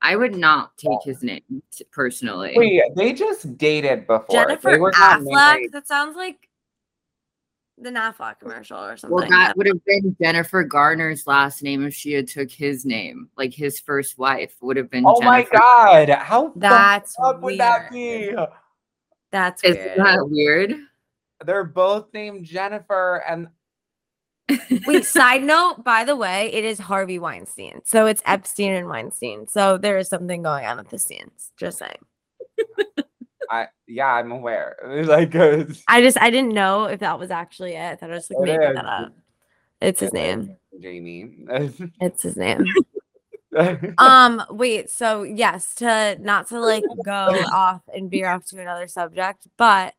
I 0.00 0.14
would 0.14 0.36
not 0.36 0.78
take 0.78 1.02
his 1.02 1.24
name 1.24 1.42
t- 1.72 1.84
personally. 1.90 2.52
Wait, 2.54 2.80
they 2.94 3.12
just 3.12 3.58
dated 3.58 4.06
before. 4.06 4.44
Jennifer 4.44 4.70
they 4.70 4.78
were 4.78 4.92
Affleck. 4.92 5.34
married. 5.34 5.72
That 5.72 5.88
sounds 5.88 6.16
like 6.16 6.47
the 7.80 7.90
Aflac 7.90 8.40
commercial 8.40 8.78
or 8.78 8.96
something. 8.96 9.14
well, 9.14 9.28
that 9.28 9.56
would 9.56 9.66
have 9.66 9.84
been 9.84 10.16
Jennifer 10.20 10.62
Garner's 10.64 11.26
last 11.26 11.62
name 11.62 11.86
if 11.86 11.94
she 11.94 12.12
had 12.12 12.28
took 12.28 12.50
his 12.50 12.84
name. 12.84 13.28
Like 13.36 13.54
his 13.54 13.78
first 13.80 14.18
wife 14.18 14.54
would 14.60 14.76
have 14.76 14.90
been. 14.90 15.04
Oh 15.06 15.20
my 15.20 15.46
god, 15.52 16.08
how 16.10 16.52
That's 16.56 17.16
up 17.22 17.40
would 17.40 17.58
that 17.58 17.90
be? 17.90 18.34
That's 19.30 19.62
Isn't 19.64 19.82
weird. 19.82 19.98
that 19.98 20.28
weird? 20.28 20.74
they're 21.44 21.64
both 21.64 22.12
named 22.12 22.44
Jennifer, 22.44 23.22
and 23.28 23.48
Wait, 24.86 25.04
side 25.04 25.42
note, 25.44 25.84
by 25.84 26.04
the 26.04 26.16
way, 26.16 26.50
it 26.52 26.64
is 26.64 26.78
Harvey 26.78 27.18
Weinstein. 27.18 27.82
So 27.84 28.06
it's 28.06 28.22
Epstein 28.24 28.72
and 28.72 28.88
Weinstein. 28.88 29.46
So 29.46 29.76
there 29.76 29.98
is 29.98 30.08
something 30.08 30.42
going 30.42 30.64
on 30.64 30.78
with 30.78 30.88
the 30.88 30.98
scenes. 30.98 31.52
Just 31.58 31.78
saying. 31.78 31.98
I 33.50 33.68
yeah, 33.86 34.12
I'm 34.12 34.32
aware. 34.32 34.76
Like, 35.08 35.34
uh, 35.34 35.64
I 35.86 36.00
just 36.00 36.18
I 36.20 36.30
didn't 36.30 36.52
know 36.52 36.84
if 36.84 37.00
that 37.00 37.18
was 37.18 37.30
actually 37.30 37.74
it. 37.74 37.92
I 37.92 37.96
thought 37.96 38.10
I 38.10 38.14
was 38.14 38.30
like 38.30 38.46
making 38.46 38.68
is. 38.68 38.74
that 38.74 38.86
up. 38.86 39.12
It's 39.80 40.00
his 40.00 40.12
name. 40.12 40.56
Jamie. 40.80 41.46
It's 42.00 42.22
his 42.22 42.36
name. 42.36 42.64
Um, 43.96 44.44
wait, 44.50 44.90
so 44.90 45.22
yes, 45.22 45.74
to 45.76 46.16
not 46.20 46.48
to 46.48 46.60
like 46.60 46.84
go 47.02 47.10
off 47.52 47.80
and 47.92 48.10
veer 48.10 48.28
off 48.28 48.44
to 48.48 48.60
another 48.60 48.86
subject, 48.86 49.48
but 49.56 49.94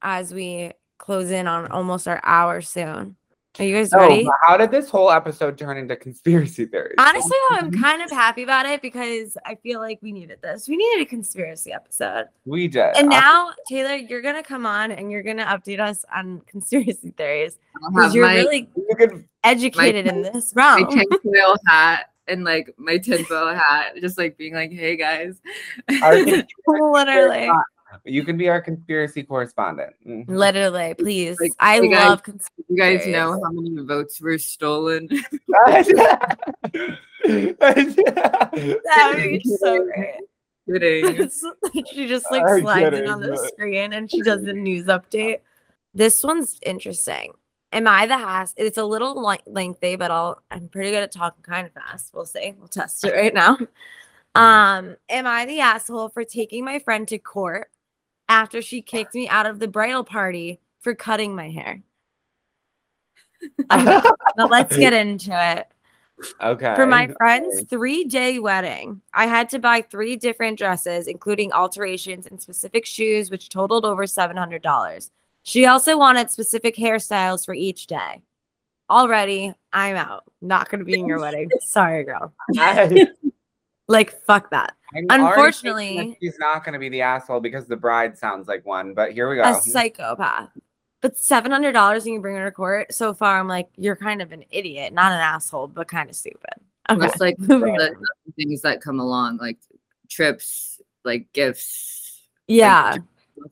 as 0.00 0.32
we 0.32 0.70
close 0.96 1.30
in 1.30 1.46
on 1.46 1.66
almost 1.70 2.08
our 2.08 2.20
hour 2.22 2.60
soon. 2.60 3.16
Are 3.58 3.64
you 3.64 3.74
guys 3.74 3.90
oh, 3.94 3.98
ready? 3.98 4.24
but 4.24 4.34
how 4.42 4.56
did 4.56 4.70
this 4.70 4.90
whole 4.90 5.10
episode 5.10 5.56
turn 5.56 5.78
into 5.78 5.96
conspiracy 5.96 6.66
theories? 6.66 6.96
Honestly, 6.98 7.36
though, 7.50 7.56
I'm 7.56 7.70
kind 7.70 8.02
of 8.02 8.10
happy 8.10 8.42
about 8.42 8.66
it 8.66 8.82
because 8.82 9.36
I 9.46 9.54
feel 9.54 9.80
like 9.80 9.98
we 10.02 10.12
needed 10.12 10.42
this. 10.42 10.68
We 10.68 10.76
needed 10.76 11.02
a 11.02 11.06
conspiracy 11.06 11.72
episode. 11.72 12.26
we 12.44 12.68
did. 12.68 12.96
And 12.96 13.12
uh, 13.12 13.20
now, 13.20 13.52
Taylor, 13.68 13.94
you're 13.94 14.22
gonna 14.22 14.42
come 14.42 14.66
on 14.66 14.92
and 14.92 15.10
you're 15.10 15.22
gonna 15.22 15.46
update 15.46 15.80
us 15.80 16.04
on 16.14 16.40
conspiracy 16.46 17.14
theories 17.16 17.58
because 17.88 18.14
you're 18.14 18.26
my, 18.26 18.34
really 18.34 18.68
you 18.76 18.96
could 18.96 19.24
educated 19.42 20.06
in 20.06 20.22
this 20.22 20.54
my 20.54 20.76
realm. 20.78 20.90
tinfoil 20.90 21.56
hat 21.66 22.10
and 22.28 22.44
like 22.44 22.74
my 22.76 22.98
tinfoil 22.98 23.54
hat, 23.54 23.94
just 24.00 24.18
like 24.18 24.36
being 24.36 24.54
like, 24.54 24.72
"Hey 24.72 24.96
guys." 24.96 25.40
Literally, 25.88 27.50
you 28.04 28.24
can 28.24 28.36
be 28.36 28.48
our 28.48 28.60
conspiracy 28.60 29.22
correspondent. 29.22 29.94
Mhm. 30.06 30.24
literally, 30.28 30.94
please. 30.94 31.36
Like, 31.40 31.52
I 31.60 31.80
guys, 31.80 31.90
love 32.08 32.22
conspiracy. 32.22 32.64
you 32.68 32.76
guys 32.76 33.06
know 33.06 33.32
how 33.42 33.50
many 33.50 33.84
votes 33.84 34.20
were 34.20 34.38
stolen? 34.38 35.08
That 37.26 39.14
would 39.14 39.22
be 39.22 39.40
so 39.58 39.84
great. 39.84 40.14
Kidding. 40.70 41.30
She 41.92 42.06
just 42.08 42.26
like 42.30 42.42
I'm 42.46 42.60
slides 42.60 42.96
in 42.98 43.06
on 43.08 43.20
the 43.20 43.28
but- 43.30 43.48
screen 43.48 43.92
and 43.92 44.10
she 44.10 44.22
does 44.22 44.42
the 44.42 44.52
news 44.68 44.86
update. 44.86 45.40
This 45.94 46.22
one's 46.22 46.58
interesting. 46.62 47.32
Am 47.72 47.86
I 47.88 48.06
the 48.06 48.16
has? 48.18 48.52
It's 48.56 48.78
a 48.78 48.84
little 48.84 49.24
li- 49.26 49.38
lengthy, 49.46 49.96
but 49.96 50.10
I'll. 50.10 50.40
I'm 50.50 50.68
pretty 50.68 50.90
good 50.90 51.02
at 51.02 51.12
talking 51.12 51.42
kind 51.42 51.66
of 51.66 51.72
fast. 51.72 52.12
We'll 52.14 52.24
see. 52.26 52.54
We'll 52.58 52.68
test 52.68 53.04
it 53.04 53.12
right 53.14 53.34
now. 53.34 53.58
Um, 54.34 54.96
am 55.08 55.26
I 55.26 55.46
the 55.46 55.60
asshole 55.60 56.10
for 56.10 56.24
taking 56.24 56.64
my 56.64 56.78
friend 56.78 57.08
to 57.08 57.18
court 57.18 57.68
after 58.28 58.60
she 58.62 58.82
kicked 58.82 59.14
me 59.14 59.28
out 59.28 59.46
of 59.46 59.58
the 59.58 59.68
bridal 59.68 60.04
party 60.04 60.60
for 60.80 60.94
cutting 60.94 61.34
my 61.34 61.50
hair? 61.50 61.82
but 63.68 64.50
let's 64.50 64.76
get 64.76 64.92
into 64.92 65.30
it. 65.32 65.68
okay. 66.40 66.74
For 66.74 66.86
my 66.86 67.08
friend's 67.18 67.64
three 67.64 68.04
day 68.04 68.38
wedding, 68.38 69.02
I 69.12 69.26
had 69.26 69.48
to 69.50 69.58
buy 69.58 69.82
three 69.82 70.16
different 70.16 70.58
dresses, 70.58 71.06
including 71.06 71.52
alterations 71.52 72.26
and 72.26 72.40
specific 72.40 72.86
shoes, 72.86 73.30
which 73.30 73.48
totaled 73.48 73.84
over 73.84 74.04
$700. 74.04 75.10
She 75.42 75.66
also 75.66 75.96
wanted 75.98 76.30
specific 76.30 76.76
hairstyles 76.76 77.44
for 77.44 77.54
each 77.54 77.86
day. 77.86 78.22
Already, 78.88 79.52
I'm 79.72 79.96
out. 79.96 80.24
Not 80.40 80.68
going 80.70 80.78
to 80.78 80.84
be 80.84 80.98
in 80.98 81.06
your 81.06 81.20
wedding. 81.20 81.50
Sorry, 81.60 82.04
girl. 82.04 82.32
I- 82.58 83.08
Like, 83.88 84.20
fuck 84.24 84.50
that. 84.50 84.74
I'm 84.94 85.06
already 85.08 85.08
that 85.08 85.20
Unfortunately- 85.20 86.18
she's 86.20 86.38
not 86.38 86.64
going 86.64 86.72
to 86.72 86.78
be 86.78 86.88
the 86.88 87.02
asshole 87.02 87.40
because 87.40 87.66
the 87.66 87.76
bride 87.76 88.18
sounds 88.18 88.48
like 88.48 88.64
one. 88.66 88.94
But 88.94 89.12
here 89.12 89.28
we 89.28 89.36
go. 89.36 89.42
A 89.42 89.60
psychopath. 89.60 90.50
But 91.02 91.14
$700 91.16 91.96
and 91.96 92.06
you 92.06 92.20
bring 92.20 92.36
her 92.36 92.46
to 92.46 92.50
court. 92.50 92.92
So 92.92 93.14
far, 93.14 93.38
I'm 93.38 93.48
like, 93.48 93.68
you're 93.76 93.96
kind 93.96 94.22
of 94.22 94.32
an 94.32 94.44
idiot, 94.50 94.92
not 94.92 95.12
an 95.12 95.20
asshole, 95.20 95.68
but 95.68 95.88
kind 95.88 96.08
of 96.08 96.16
stupid. 96.16 96.54
Okay. 96.90 97.00
That's 97.00 97.20
like 97.20 97.36
the, 97.38 97.46
the 98.26 98.32
things 98.36 98.62
that 98.62 98.80
come 98.80 98.98
along, 98.98 99.36
like 99.36 99.58
trips, 100.08 100.80
like 101.04 101.32
gifts. 101.32 102.22
yeah. 102.46 102.96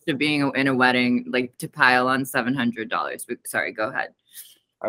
To 0.09 0.14
being 0.14 0.51
in 0.55 0.66
a 0.66 0.74
wedding, 0.74 1.26
like 1.28 1.57
to 1.59 1.68
pile 1.68 2.09
on 2.09 2.24
seven 2.24 2.55
hundred 2.55 2.89
dollars. 2.89 3.26
Sorry, 3.45 3.70
go 3.70 3.91
ahead. 3.91 4.14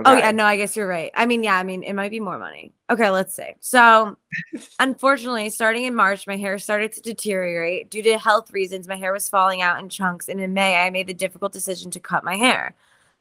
Oh 0.03 0.17
yeah, 0.17 0.31
no, 0.31 0.45
I 0.45 0.57
guess 0.57 0.75
you're 0.75 0.87
right. 0.87 1.11
I 1.13 1.25
mean, 1.25 1.43
yeah, 1.43 1.57
I 1.57 1.63
mean, 1.63 1.83
it 1.83 1.93
might 1.93 2.11
be 2.11 2.19
more 2.19 2.37
money. 2.37 2.73
Okay, 2.89 3.09
let's 3.09 3.35
see. 3.35 3.55
So, 3.59 4.17
unfortunately, 4.79 5.49
starting 5.49 5.85
in 5.85 5.95
March, 5.95 6.27
my 6.27 6.37
hair 6.37 6.57
started 6.59 6.91
to 6.93 7.01
deteriorate 7.01 7.89
due 7.89 8.03
to 8.03 8.17
health 8.17 8.51
reasons. 8.51 8.87
My 8.87 8.97
hair 8.97 9.13
was 9.13 9.29
falling 9.29 9.61
out 9.61 9.79
in 9.79 9.89
chunks, 9.89 10.27
and 10.27 10.41
in 10.41 10.53
May, 10.53 10.75
I 10.75 10.89
made 10.89 11.07
the 11.07 11.13
difficult 11.13 11.53
decision 11.53 11.91
to 11.91 11.99
cut 11.99 12.23
my 12.23 12.35
hair. 12.35 12.75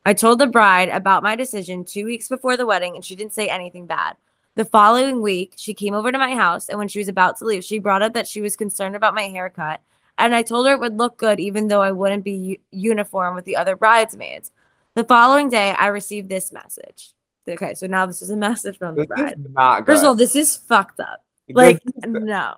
I 0.07 0.14
told 0.14 0.39
the 0.39 0.47
bride 0.47 0.89
about 0.89 1.22
my 1.22 1.37
decision 1.37 1.85
two 1.85 2.05
weeks 2.05 2.29
before 2.29 2.57
the 2.57 2.66
wedding, 2.66 2.95
and 2.95 3.05
she 3.05 3.16
didn't 3.16 3.35
say 3.35 3.49
anything 3.49 3.87
bad. 3.87 4.16
The 4.57 4.64
following 4.64 5.22
week, 5.22 5.55
she 5.57 5.75
came 5.75 5.95
over 5.95 6.12
to 6.12 6.18
my 6.18 6.35
house, 6.35 6.68
and 6.68 6.79
when 6.79 6.89
she 6.89 6.99
was 6.99 7.09
about 7.09 7.39
to 7.39 7.45
leave, 7.45 7.64
she 7.64 7.79
brought 7.79 8.03
up 8.03 8.14
that 8.14 8.29
she 8.29 8.41
was 8.41 8.57
concerned 8.57 8.97
about 8.97 9.14
my 9.14 9.22
haircut, 9.22 9.81
and 10.18 10.35
I 10.35 10.43
told 10.43 10.66
her 10.66 10.75
it 10.75 10.81
would 10.81 10.99
look 10.99 11.16
good 11.16 11.41
even 11.41 11.68
though 11.68 11.83
I 11.83 11.93
wouldn't 11.93 12.25
be 12.25 12.33
u- 12.33 12.59
uniform 12.70 13.35
with 13.35 13.45
the 13.47 13.57
other 13.57 13.77
bridesmaids. 13.77 14.53
The 14.95 15.05
following 15.05 15.49
day, 15.51 15.73
I 15.73 15.89
received 15.89 16.29
this 16.29 16.53
message. 16.53 17.11
Okay, 17.49 17.75
so 17.75 17.87
now 17.87 18.07
this 18.07 18.23
is 18.23 18.31
a 18.31 18.37
message 18.37 18.79
from 18.79 18.95
the 18.95 19.03
This 19.03 19.09
bride. 19.09 19.33
is 19.33 19.47
not 19.53 19.81
good. 19.81 19.93
First 19.93 20.03
of 20.05 20.09
all, 20.09 20.15
this 20.15 20.37
is 20.37 20.57
fucked 20.57 21.01
up. 21.01 21.25
Like, 21.51 21.83
no. 22.07 22.55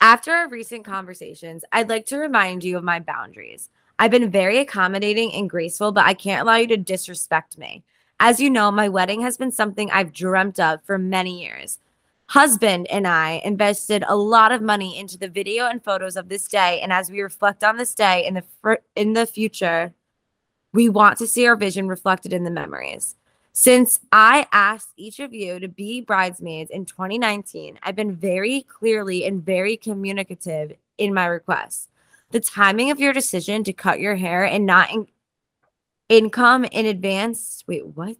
After 0.00 0.30
our 0.32 0.48
recent 0.48 0.84
conversations, 0.84 1.64
I'd 1.72 1.88
like 1.88 2.06
to 2.06 2.18
remind 2.18 2.64
you 2.64 2.76
of 2.76 2.84
my 2.84 2.98
boundaries. 3.00 3.68
I've 3.98 4.10
been 4.10 4.30
very 4.30 4.58
accommodating 4.58 5.32
and 5.34 5.50
graceful, 5.50 5.92
but 5.92 6.06
I 6.06 6.14
can't 6.14 6.42
allow 6.42 6.56
you 6.56 6.66
to 6.68 6.76
disrespect 6.76 7.58
me. 7.58 7.84
As 8.18 8.40
you 8.40 8.48
know, 8.48 8.70
my 8.70 8.88
wedding 8.88 9.20
has 9.22 9.36
been 9.36 9.52
something 9.52 9.90
I've 9.90 10.12
dreamt 10.12 10.58
of 10.60 10.82
for 10.84 10.98
many 10.98 11.42
years. 11.42 11.78
Husband 12.26 12.86
and 12.86 13.06
I 13.06 13.42
invested 13.44 14.04
a 14.08 14.16
lot 14.16 14.52
of 14.52 14.62
money 14.62 14.98
into 14.98 15.18
the 15.18 15.28
video 15.28 15.66
and 15.66 15.84
photos 15.84 16.16
of 16.16 16.28
this 16.28 16.46
day, 16.48 16.80
and 16.80 16.92
as 16.92 17.10
we 17.10 17.20
reflect 17.20 17.62
on 17.62 17.76
this 17.76 17.94
day 17.94 18.24
in 18.24 18.34
the 18.34 18.44
fir- 18.62 18.82
in 18.96 19.12
the 19.12 19.26
future, 19.26 19.92
we 20.72 20.88
want 20.88 21.18
to 21.18 21.26
see 21.26 21.46
our 21.46 21.56
vision 21.56 21.88
reflected 21.88 22.32
in 22.32 22.44
the 22.44 22.50
memories. 22.50 23.16
Since 23.52 24.00
I 24.12 24.46
asked 24.52 24.92
each 24.96 25.20
of 25.20 25.34
you 25.34 25.60
to 25.60 25.68
be 25.68 26.00
bridesmaids 26.00 26.70
in 26.70 26.86
2019, 26.86 27.78
I've 27.82 27.96
been 27.96 28.16
very 28.16 28.62
clearly 28.62 29.26
and 29.26 29.44
very 29.44 29.76
communicative 29.76 30.72
in 30.96 31.12
my 31.12 31.26
requests. 31.26 31.88
The 32.30 32.40
timing 32.40 32.90
of 32.90 32.98
your 32.98 33.12
decision 33.12 33.62
to 33.64 33.74
cut 33.74 34.00
your 34.00 34.16
hair 34.16 34.44
and 34.44 34.64
not 34.64 34.90
in- 34.90 35.08
income 36.08 36.64
in 36.64 36.86
advance. 36.86 37.62
Wait, 37.66 37.86
what? 37.86 38.16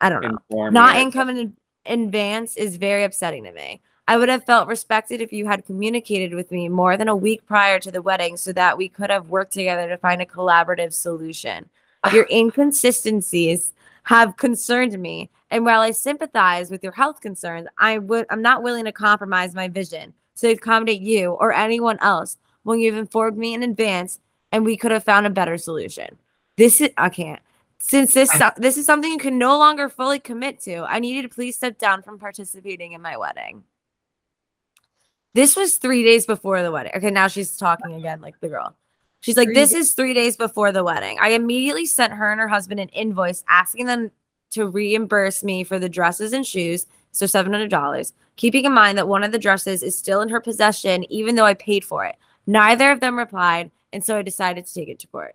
I 0.00 0.08
don't 0.08 0.22
know. 0.22 0.38
inform 0.50 0.74
Not 0.74 0.96
income 0.96 1.28
in 1.28 1.56
advance 1.86 2.56
is 2.56 2.76
very 2.76 3.04
upsetting 3.04 3.44
to 3.44 3.52
me. 3.52 3.80
I 4.08 4.16
would 4.16 4.28
have 4.28 4.44
felt 4.44 4.68
respected 4.68 5.20
if 5.20 5.32
you 5.32 5.46
had 5.46 5.64
communicated 5.64 6.34
with 6.34 6.50
me 6.50 6.68
more 6.68 6.96
than 6.96 7.08
a 7.08 7.16
week 7.16 7.46
prior 7.46 7.78
to 7.80 7.90
the 7.90 8.02
wedding 8.02 8.36
so 8.36 8.52
that 8.52 8.76
we 8.76 8.88
could 8.88 9.10
have 9.10 9.28
worked 9.28 9.52
together 9.52 9.88
to 9.88 9.96
find 9.96 10.20
a 10.20 10.26
collaborative 10.26 10.92
solution. 10.92 11.68
Ah. 12.04 12.12
Your 12.12 12.26
inconsistencies 12.30 13.72
have 14.04 14.36
concerned 14.36 14.98
me, 14.98 15.30
and 15.50 15.64
while 15.64 15.80
I 15.80 15.92
sympathize 15.92 16.70
with 16.70 16.82
your 16.82 16.92
health 16.92 17.20
concerns, 17.20 17.68
I 17.78 17.98
would 17.98 18.26
I'm 18.30 18.42
not 18.42 18.62
willing 18.62 18.84
to 18.86 18.92
compromise 18.92 19.54
my 19.54 19.68
vision 19.68 20.12
to 20.38 20.50
accommodate 20.50 21.00
you 21.00 21.32
or 21.32 21.52
anyone 21.52 21.98
else 22.00 22.38
when 22.64 22.80
you've 22.80 22.96
informed 22.96 23.38
me 23.38 23.54
in 23.54 23.62
advance 23.62 24.18
and 24.50 24.64
we 24.64 24.76
could 24.76 24.90
have 24.90 25.04
found 25.04 25.26
a 25.26 25.30
better 25.30 25.56
solution. 25.56 26.18
This 26.56 26.80
is 26.80 26.90
I 26.96 27.08
can't. 27.08 27.40
Since 27.78 28.14
this 28.14 28.30
this 28.56 28.76
is 28.76 28.86
something 28.86 29.10
you 29.10 29.18
can 29.18 29.38
no 29.38 29.58
longer 29.58 29.88
fully 29.88 30.18
commit 30.18 30.60
to, 30.62 30.84
I 30.84 30.98
need 30.98 31.14
you 31.14 31.22
to 31.22 31.28
please 31.28 31.56
step 31.56 31.78
down 31.78 32.02
from 32.02 32.18
participating 32.18 32.92
in 32.92 33.02
my 33.02 33.16
wedding. 33.16 33.64
This 35.34 35.56
was 35.56 35.76
three 35.76 36.02
days 36.02 36.26
before 36.26 36.62
the 36.62 36.70
wedding. 36.70 36.92
Okay, 36.94 37.10
now 37.10 37.28
she's 37.28 37.56
talking 37.56 37.94
again 37.94 38.20
like 38.20 38.38
the 38.40 38.48
girl. 38.48 38.76
She's 39.20 39.36
like, 39.36 39.54
This 39.54 39.72
is 39.72 39.92
three 39.92 40.14
days 40.14 40.36
before 40.36 40.72
the 40.72 40.84
wedding. 40.84 41.18
I 41.20 41.30
immediately 41.30 41.86
sent 41.86 42.12
her 42.12 42.30
and 42.30 42.40
her 42.40 42.48
husband 42.48 42.80
an 42.80 42.88
invoice 42.88 43.44
asking 43.48 43.86
them 43.86 44.10
to 44.50 44.66
reimburse 44.66 45.42
me 45.42 45.64
for 45.64 45.78
the 45.78 45.88
dresses 45.88 46.32
and 46.32 46.46
shoes, 46.46 46.86
so 47.10 47.26
$700, 47.26 48.12
keeping 48.36 48.64
in 48.64 48.72
mind 48.72 48.98
that 48.98 49.08
one 49.08 49.22
of 49.24 49.32
the 49.32 49.38
dresses 49.38 49.82
is 49.82 49.96
still 49.96 50.20
in 50.20 50.28
her 50.28 50.40
possession, 50.40 51.10
even 51.10 51.34
though 51.34 51.44
I 51.44 51.54
paid 51.54 51.84
for 51.84 52.04
it. 52.04 52.16
Neither 52.46 52.90
of 52.90 53.00
them 53.00 53.18
replied, 53.18 53.70
and 53.92 54.04
so 54.04 54.18
I 54.18 54.22
decided 54.22 54.66
to 54.66 54.74
take 54.74 54.88
it 54.88 54.98
to 55.00 55.06
court. 55.06 55.34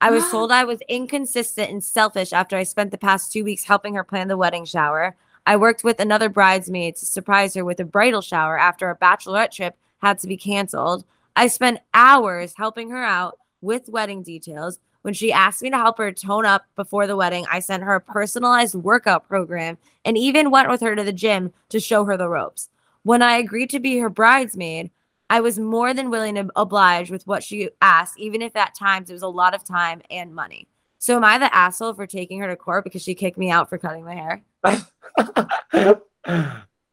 I 0.00 0.10
was 0.10 0.28
told 0.30 0.52
I 0.52 0.64
was 0.64 0.80
inconsistent 0.88 1.70
and 1.70 1.82
selfish 1.82 2.32
after 2.32 2.56
I 2.56 2.64
spent 2.64 2.90
the 2.90 2.98
past 2.98 3.32
two 3.32 3.44
weeks 3.44 3.64
helping 3.64 3.94
her 3.94 4.04
plan 4.04 4.28
the 4.28 4.36
wedding 4.36 4.64
shower. 4.64 5.16
I 5.46 5.56
worked 5.56 5.84
with 5.84 6.00
another 6.00 6.28
bridesmaid 6.28 6.96
to 6.96 7.06
surprise 7.06 7.54
her 7.54 7.64
with 7.64 7.80
a 7.80 7.84
bridal 7.84 8.20
shower 8.20 8.58
after 8.58 8.90
a 8.90 8.96
bachelorette 8.96 9.52
trip 9.52 9.76
had 10.02 10.18
to 10.20 10.28
be 10.28 10.36
canceled. 10.36 11.04
I 11.36 11.48
spent 11.48 11.80
hours 11.94 12.54
helping 12.56 12.90
her 12.90 13.02
out 13.02 13.38
with 13.60 13.88
wedding 13.88 14.22
details. 14.22 14.78
When 15.02 15.14
she 15.14 15.32
asked 15.32 15.62
me 15.62 15.70
to 15.70 15.78
help 15.78 15.98
her 15.98 16.12
tone 16.12 16.44
up 16.44 16.66
before 16.76 17.06
the 17.06 17.16
wedding, 17.16 17.46
I 17.50 17.60
sent 17.60 17.82
her 17.82 17.94
a 17.94 18.00
personalized 18.00 18.74
workout 18.74 19.26
program 19.26 19.78
and 20.04 20.18
even 20.18 20.50
went 20.50 20.68
with 20.68 20.82
her 20.82 20.94
to 20.94 21.04
the 21.04 21.12
gym 21.12 21.52
to 21.70 21.80
show 21.80 22.04
her 22.04 22.16
the 22.16 22.28
ropes. 22.28 22.68
When 23.02 23.22
I 23.22 23.38
agreed 23.38 23.70
to 23.70 23.80
be 23.80 23.98
her 23.98 24.10
bridesmaid, 24.10 24.90
I 25.30 25.40
was 25.40 25.58
more 25.58 25.94
than 25.94 26.10
willing 26.10 26.34
to 26.34 26.50
oblige 26.56 27.10
with 27.10 27.26
what 27.26 27.42
she 27.42 27.70
asked, 27.80 28.18
even 28.18 28.42
if 28.42 28.56
at 28.56 28.74
times 28.74 29.08
it 29.08 29.14
was 29.14 29.22
a 29.22 29.28
lot 29.28 29.54
of 29.54 29.64
time 29.64 30.02
and 30.10 30.34
money. 30.34 30.68
So 30.98 31.16
am 31.16 31.24
I 31.24 31.38
the 31.38 31.54
asshole 31.54 31.94
for 31.94 32.06
taking 32.06 32.40
her 32.40 32.48
to 32.48 32.56
court 32.56 32.84
because 32.84 33.02
she 33.02 33.14
kicked 33.14 33.38
me 33.38 33.50
out 33.50 33.70
for 33.70 33.78
cutting 33.78 34.04
my 34.04 34.14
hair? 34.14 34.42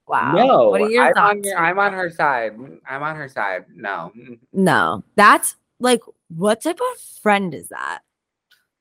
Wow. 0.09 0.31
No, 0.35 0.69
What 0.69 0.79
are 0.81 0.89
your 0.89 1.07
I'm 1.07 1.13
thoughts? 1.13 1.29
on, 1.31 1.43
your- 1.43 1.57
I'm 1.57 1.79
on 1.79 1.91
her 1.91 2.09
side. 2.09 2.53
I'm 2.89 3.03
on 3.03 3.17
her 3.17 3.27
side. 3.27 3.65
No. 3.75 4.13
No, 4.53 5.03
that's 5.17 5.57
like, 5.81 5.99
what 6.29 6.61
type 6.61 6.79
of 6.79 7.01
friend 7.21 7.53
is 7.53 7.67
that? 7.69 7.99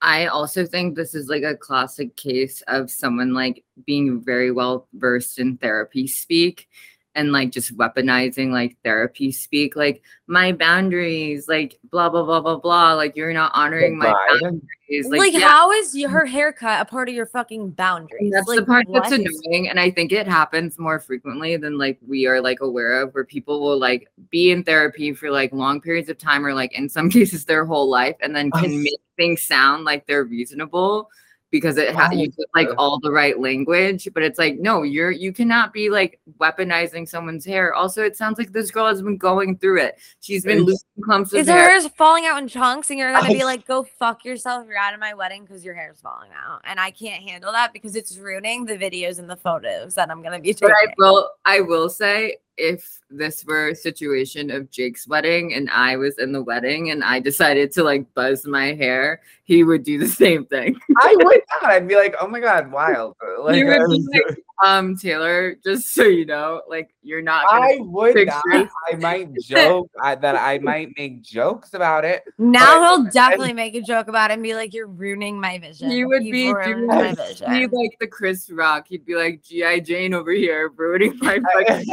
I 0.02 0.26
also 0.26 0.64
think 0.64 0.94
this 0.94 1.16
is 1.16 1.28
like 1.28 1.42
a 1.42 1.56
classic 1.56 2.14
case 2.16 2.62
of 2.68 2.92
someone 2.92 3.34
like 3.34 3.64
being 3.86 4.20
very 4.22 4.52
well 4.52 4.86
versed 4.94 5.40
in 5.40 5.56
therapy 5.56 6.06
speak 6.06 6.68
and 7.16 7.32
like 7.32 7.50
just 7.50 7.76
weaponizing 7.76 8.52
like 8.52 8.76
therapy 8.84 9.32
speak, 9.32 9.74
like 9.74 10.02
my 10.28 10.52
boundaries, 10.52 11.48
like 11.48 11.78
blah 11.90 12.08
blah 12.08 12.22
blah 12.22 12.40
blah 12.40 12.58
blah. 12.58 12.92
Like 12.92 13.16
you're 13.16 13.32
not 13.32 13.50
honoring 13.54 13.98
my 13.98 14.14
boundaries. 14.40 14.62
Like, 15.08 15.32
yeah, 15.32 15.48
how 15.48 15.72
is 15.72 15.94
y- 15.94 16.08
her 16.08 16.26
haircut 16.26 16.80
a 16.80 16.84
part 16.84 17.08
of 17.08 17.14
your 17.14 17.26
fucking 17.26 17.70
boundaries? 17.70 18.20
And 18.20 18.32
that's 18.32 18.46
like, 18.46 18.60
the 18.60 18.66
part 18.66 18.86
that's 18.92 19.10
what? 19.10 19.20
annoying. 19.20 19.68
And 19.68 19.80
I 19.80 19.90
think 19.90 20.12
it 20.12 20.28
happens 20.28 20.78
more 20.78 21.00
frequently 21.00 21.56
than 21.56 21.78
like 21.78 21.98
we 22.06 22.26
are 22.26 22.40
like 22.40 22.60
aware 22.60 23.02
of, 23.02 23.12
where 23.14 23.24
people 23.24 23.60
will 23.60 23.78
like 23.78 24.08
be 24.30 24.52
in 24.52 24.62
therapy 24.62 25.12
for 25.14 25.30
like 25.30 25.52
long 25.52 25.80
periods 25.80 26.08
of 26.08 26.18
time 26.18 26.46
or 26.46 26.54
like 26.54 26.72
in 26.78 26.88
some 26.88 27.10
cases 27.16 27.46
their 27.46 27.64
whole 27.64 27.88
life 27.88 28.16
and 28.20 28.36
then 28.36 28.52
can 28.52 28.72
Yes. 28.72 28.82
make 28.84 29.00
things 29.16 29.42
sound 29.42 29.84
like 29.84 30.06
they're 30.06 30.24
reasonable 30.24 31.10
because 31.50 31.76
it 31.76 31.94
ha- 31.94 32.08
oh, 32.12 32.14
you 32.16 32.28
get 32.28 32.46
like 32.54 32.68
all 32.76 32.98
the 32.98 33.10
right 33.10 33.38
language. 33.38 34.08
But 34.12 34.22
it's 34.22 34.38
like, 34.38 34.58
no, 34.58 34.82
you're 34.82 35.10
you 35.10 35.32
cannot 35.32 35.72
be 35.72 35.90
like 35.90 36.20
weaponizing 36.40 37.08
someone's 37.08 37.44
hair. 37.44 37.72
Also, 37.74 38.02
it 38.04 38.16
sounds 38.16 38.38
like 38.38 38.52
this 38.52 38.70
girl 38.70 38.86
has 38.86 39.00
been 39.02 39.16
going 39.16 39.56
through 39.58 39.80
it. 39.80 39.98
She's 40.20 40.42
been 40.44 40.58
It's- 40.58 40.66
losing 40.66 41.04
clumps 41.04 41.32
of 41.32 41.40
Is 41.40 41.46
her 41.46 41.52
hair. 41.52 41.70
hair's 41.70 41.86
falling 41.88 42.26
out 42.26 42.42
in 42.42 42.48
chunks, 42.48 42.90
and 42.90 42.98
you're 42.98 43.12
gonna 43.12 43.28
be 43.32 43.44
like, 43.44 43.66
"Go 43.66 43.84
fuck 43.98 44.24
yourself! 44.24 44.66
You're 44.68 44.78
out 44.78 44.94
of 44.94 45.00
my 45.00 45.14
wedding 45.14 45.44
because 45.44 45.64
your 45.64 45.74
hair's 45.74 46.00
falling 46.00 46.30
out," 46.36 46.60
and 46.64 46.80
I 46.80 46.90
can't 46.90 47.22
handle 47.22 47.52
that 47.52 47.72
because 47.72 47.96
it's 47.96 48.16
ruining 48.18 48.64
the 48.64 48.76
videos 48.76 49.18
and 49.18 49.28
the 49.30 49.36
photos 49.36 49.94
that 49.94 50.10
I'm 50.10 50.22
gonna 50.22 50.40
be 50.40 50.52
taking. 50.52 50.68
But. 50.68 50.76
I 50.76 50.94
will 50.98 51.30
I 51.44 51.60
will 51.60 51.88
say 51.88 52.36
if 52.56 53.00
this 53.10 53.44
were 53.44 53.68
a 53.68 53.74
situation 53.74 54.50
of 54.50 54.70
Jake's 54.70 55.06
wedding 55.06 55.54
and 55.54 55.70
I 55.70 55.96
was 55.96 56.18
in 56.18 56.32
the 56.32 56.42
wedding 56.42 56.90
and 56.90 57.04
I 57.04 57.20
decided 57.20 57.72
to 57.72 57.84
like 57.84 58.12
buzz 58.14 58.46
my 58.46 58.74
hair, 58.74 59.20
he 59.44 59.64
would 59.64 59.84
do 59.84 59.98
the 59.98 60.08
same 60.22 60.46
thing. 60.46 60.78
I 60.98 61.16
would 61.18 61.40
not. 61.62 61.70
I'd 61.70 61.88
be 61.88 61.96
like, 61.96 62.14
oh 62.20 62.28
my 62.28 62.40
god, 62.40 62.70
wild. 62.70 63.16
Like, 63.40 63.56
he 63.56 63.64
would 63.64 63.78
be 63.88 64.06
like, 64.12 64.38
um, 64.64 64.96
Taylor, 64.96 65.56
just 65.62 65.94
so 65.94 66.04
you 66.04 66.24
know, 66.24 66.62
like 66.68 66.94
you're 67.02 67.20
not 67.22 67.44
I 67.50 67.76
would 67.80 68.14
pictures. 68.14 68.40
not. 68.46 68.68
I 68.90 68.96
might 68.96 69.34
joke 69.42 69.90
I, 70.02 70.14
that 70.14 70.34
I 70.36 70.58
might 70.58 70.90
make 70.96 71.20
jokes 71.22 71.74
about 71.74 72.04
it. 72.06 72.24
now 72.38 72.82
he'll 72.96 73.10
definitely 73.10 73.52
make 73.52 73.74
a 73.74 73.82
joke 73.82 74.08
about 74.08 74.30
it 74.30 74.34
and 74.34 74.42
be 74.42 74.54
like, 74.54 74.72
"You're 74.72 74.86
ruining 74.86 75.38
my 75.40 75.58
vision." 75.58 75.90
he 75.90 76.04
would 76.06 76.22
be 76.22 76.52
ruined 76.52 76.64
doing 76.74 76.86
my 76.86 77.12
vision." 77.14 77.52
He'd 77.54 77.72
like 77.72 77.96
the 78.00 78.06
Chris 78.06 78.48
Rock. 78.50 78.86
He'd 78.88 79.04
be 79.04 79.14
like 79.14 79.42
G.I. 79.42 79.80
Jane 79.80 80.14
over 80.14 80.30
here, 80.32 80.72
ruining 80.76 81.18
my 81.20 81.38
fucking 81.54 81.86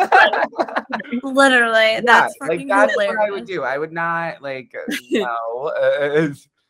Literally, 1.24 2.00
that's 2.06 2.36
yeah, 2.40 2.48
fucking 2.48 2.68
like 2.68 2.68
that's 2.68 2.92
hilarious. 2.94 3.18
what 3.18 3.28
I 3.28 3.32
would 3.32 3.46
do. 3.46 3.64
I 3.64 3.78
would 3.78 3.92
not 3.92 4.42
like 4.42 4.74
no. 5.12 5.26
Uh, 5.78 6.30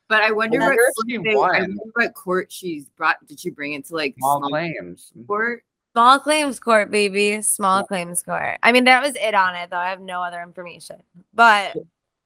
But 0.09 0.21
I 0.21 0.31
wonder 0.31 0.61
I 0.61 0.67
what 0.69 0.77
court 0.77 0.93
she 1.07 1.17
they- 1.17 1.31
I 1.31 1.35
wonder 1.35 1.75
what 1.93 2.13
court 2.13 2.51
she's 2.51 2.89
brought. 2.89 3.17
Did 3.27 3.39
she 3.39 3.49
bring 3.49 3.73
it 3.73 3.85
to 3.87 3.95
like 3.95 4.15
small 4.17 4.39
small 4.39 4.49
claims. 4.49 5.11
court? 5.27 5.63
Small 5.93 6.19
claims 6.19 6.59
court, 6.59 6.89
baby. 6.89 7.43
Small 7.43 7.83
claims 7.85 8.23
court. 8.23 8.57
I 8.63 8.71
mean, 8.71 8.85
that 8.85 9.03
was 9.03 9.13
it 9.15 9.35
on 9.35 9.55
it, 9.55 9.69
though. 9.69 9.77
I 9.77 9.89
have 9.89 10.01
no 10.01 10.23
other 10.23 10.41
information. 10.41 10.95
But 11.35 11.75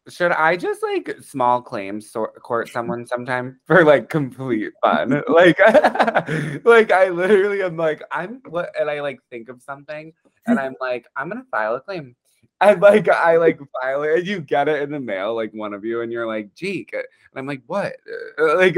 Should 0.08 0.32
I 0.32 0.56
just 0.56 0.82
like 0.82 1.18
small 1.22 1.62
claims 1.62 2.10
sor- 2.10 2.32
court 2.32 2.70
someone 2.70 3.06
sometime 3.06 3.60
for 3.68 3.84
like 3.84 4.08
complete 4.08 4.72
fun? 4.82 5.10
like, 5.28 5.60
like 6.64 6.94
I 6.94 7.10
literally 7.10 7.62
am 7.62 7.76
like 7.76 8.02
I'm 8.10 8.42
what, 8.48 8.72
and 8.80 8.90
I 8.90 9.02
like 9.02 9.20
think 9.30 9.50
of 9.50 9.62
something, 9.62 10.14
and 10.46 10.58
I'm 10.58 10.76
like 10.80 11.08
I'm 11.18 11.28
gonna 11.28 11.46
file 11.52 11.76
a 11.76 11.82
claim, 11.82 12.16
and 12.62 12.82
like 12.82 13.10
I 13.10 13.36
like 13.36 13.60
file 13.82 14.04
it, 14.04 14.20
and 14.20 14.28
you 14.28 14.40
get 14.40 14.70
it 14.70 14.82
in 14.82 14.92
the 14.92 15.00
mail, 15.02 15.36
like 15.36 15.52
one 15.52 15.74
of 15.74 15.84
you, 15.84 16.04
and 16.04 16.12
you're 16.12 16.26
like, 16.26 16.56
Jeek, 16.56 16.94
and 16.94 17.04
I'm 17.36 17.46
like, 17.46 17.64
what? 17.68 17.98
Like, 18.38 18.78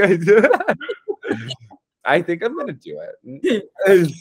I 2.05 2.23
think 2.23 2.43
I'm 2.43 2.57
gonna 2.57 2.73
do 2.73 2.99
it. 3.23 4.13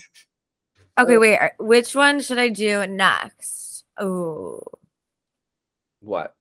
Okay, 0.99 1.19
wait. 1.19 1.39
Which 1.59 1.95
one 1.95 2.21
should 2.21 2.39
I 2.39 2.49
do 2.49 2.87
next? 2.87 3.85
Oh, 3.99 4.63
what? 6.01 6.35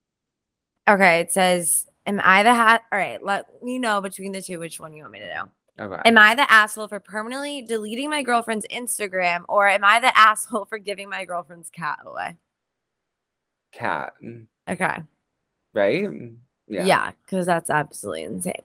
okay. 0.88 1.20
It 1.20 1.32
says, 1.32 1.86
"Am 2.06 2.20
I 2.22 2.42
the 2.42 2.54
hat?" 2.54 2.82
All 2.92 2.98
right, 2.98 3.22
let 3.22 3.46
me 3.62 3.78
know 3.78 4.00
between 4.00 4.32
the 4.32 4.42
two 4.42 4.58
which 4.58 4.78
one 4.80 4.92
you 4.92 5.02
want 5.02 5.12
me 5.12 5.20
to 5.20 5.34
do. 5.34 5.82
Okay. 5.84 6.02
Am 6.06 6.18
I 6.18 6.34
the 6.34 6.50
asshole 6.50 6.88
for 6.88 6.98
permanently 7.00 7.62
deleting 7.62 8.10
my 8.10 8.22
girlfriend's 8.22 8.66
Instagram, 8.70 9.44
or 9.48 9.68
am 9.68 9.84
I 9.84 10.00
the 10.00 10.16
asshole 10.18 10.64
for 10.66 10.78
giving 10.78 11.08
my 11.08 11.24
girlfriend's 11.24 11.70
cat 11.70 12.00
away? 12.04 12.36
Cat, 13.72 14.14
Okay. 14.68 14.96
right? 15.74 16.08
Yeah. 16.68 16.84
Yeah, 16.84 17.10
because 17.24 17.46
that's 17.46 17.70
absolutely 17.70 18.24
insane. 18.24 18.62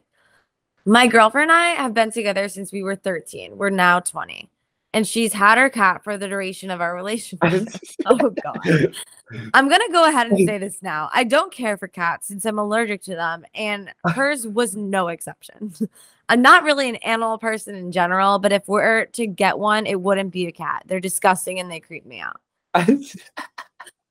My 0.85 1.07
girlfriend 1.07 1.51
and 1.51 1.57
I 1.59 1.69
have 1.81 1.93
been 1.93 2.11
together 2.11 2.49
since 2.49 2.71
we 2.71 2.83
were 2.83 2.95
13. 2.95 3.57
We're 3.57 3.69
now 3.69 3.99
20. 3.99 4.49
And 4.93 5.07
she's 5.07 5.33
had 5.33 5.57
her 5.57 5.69
cat 5.69 6.03
for 6.03 6.17
the 6.17 6.27
duration 6.27 6.69
of 6.69 6.79
our 6.79 6.95
relationship. 6.95 7.67
oh, 8.05 8.29
God. 8.29 8.93
I'm 9.53 9.67
going 9.67 9.81
to 9.81 9.91
go 9.91 10.07
ahead 10.07 10.27
and 10.27 10.37
say 10.47 10.57
this 10.57 10.83
now. 10.83 11.09
I 11.13 11.23
don't 11.23 11.51
care 11.51 11.77
for 11.77 11.87
cats 11.87 12.27
since 12.27 12.45
I'm 12.45 12.59
allergic 12.59 13.01
to 13.03 13.15
them, 13.15 13.45
and 13.55 13.91
hers 14.13 14.47
was 14.47 14.75
no 14.75 15.07
exception. 15.07 15.73
I'm 16.29 16.41
not 16.41 16.63
really 16.63 16.89
an 16.89 16.95
animal 16.97 17.37
person 17.37 17.75
in 17.75 17.91
general, 17.91 18.39
but 18.39 18.51
if 18.51 18.67
we're 18.67 19.05
to 19.07 19.27
get 19.27 19.59
one, 19.59 19.85
it 19.85 20.01
wouldn't 20.01 20.31
be 20.31 20.47
a 20.47 20.51
cat. 20.51 20.83
They're 20.85 20.99
disgusting 20.99 21.59
and 21.59 21.69
they 21.69 21.79
creep 21.79 22.05
me 22.05 22.21
out. 22.21 22.39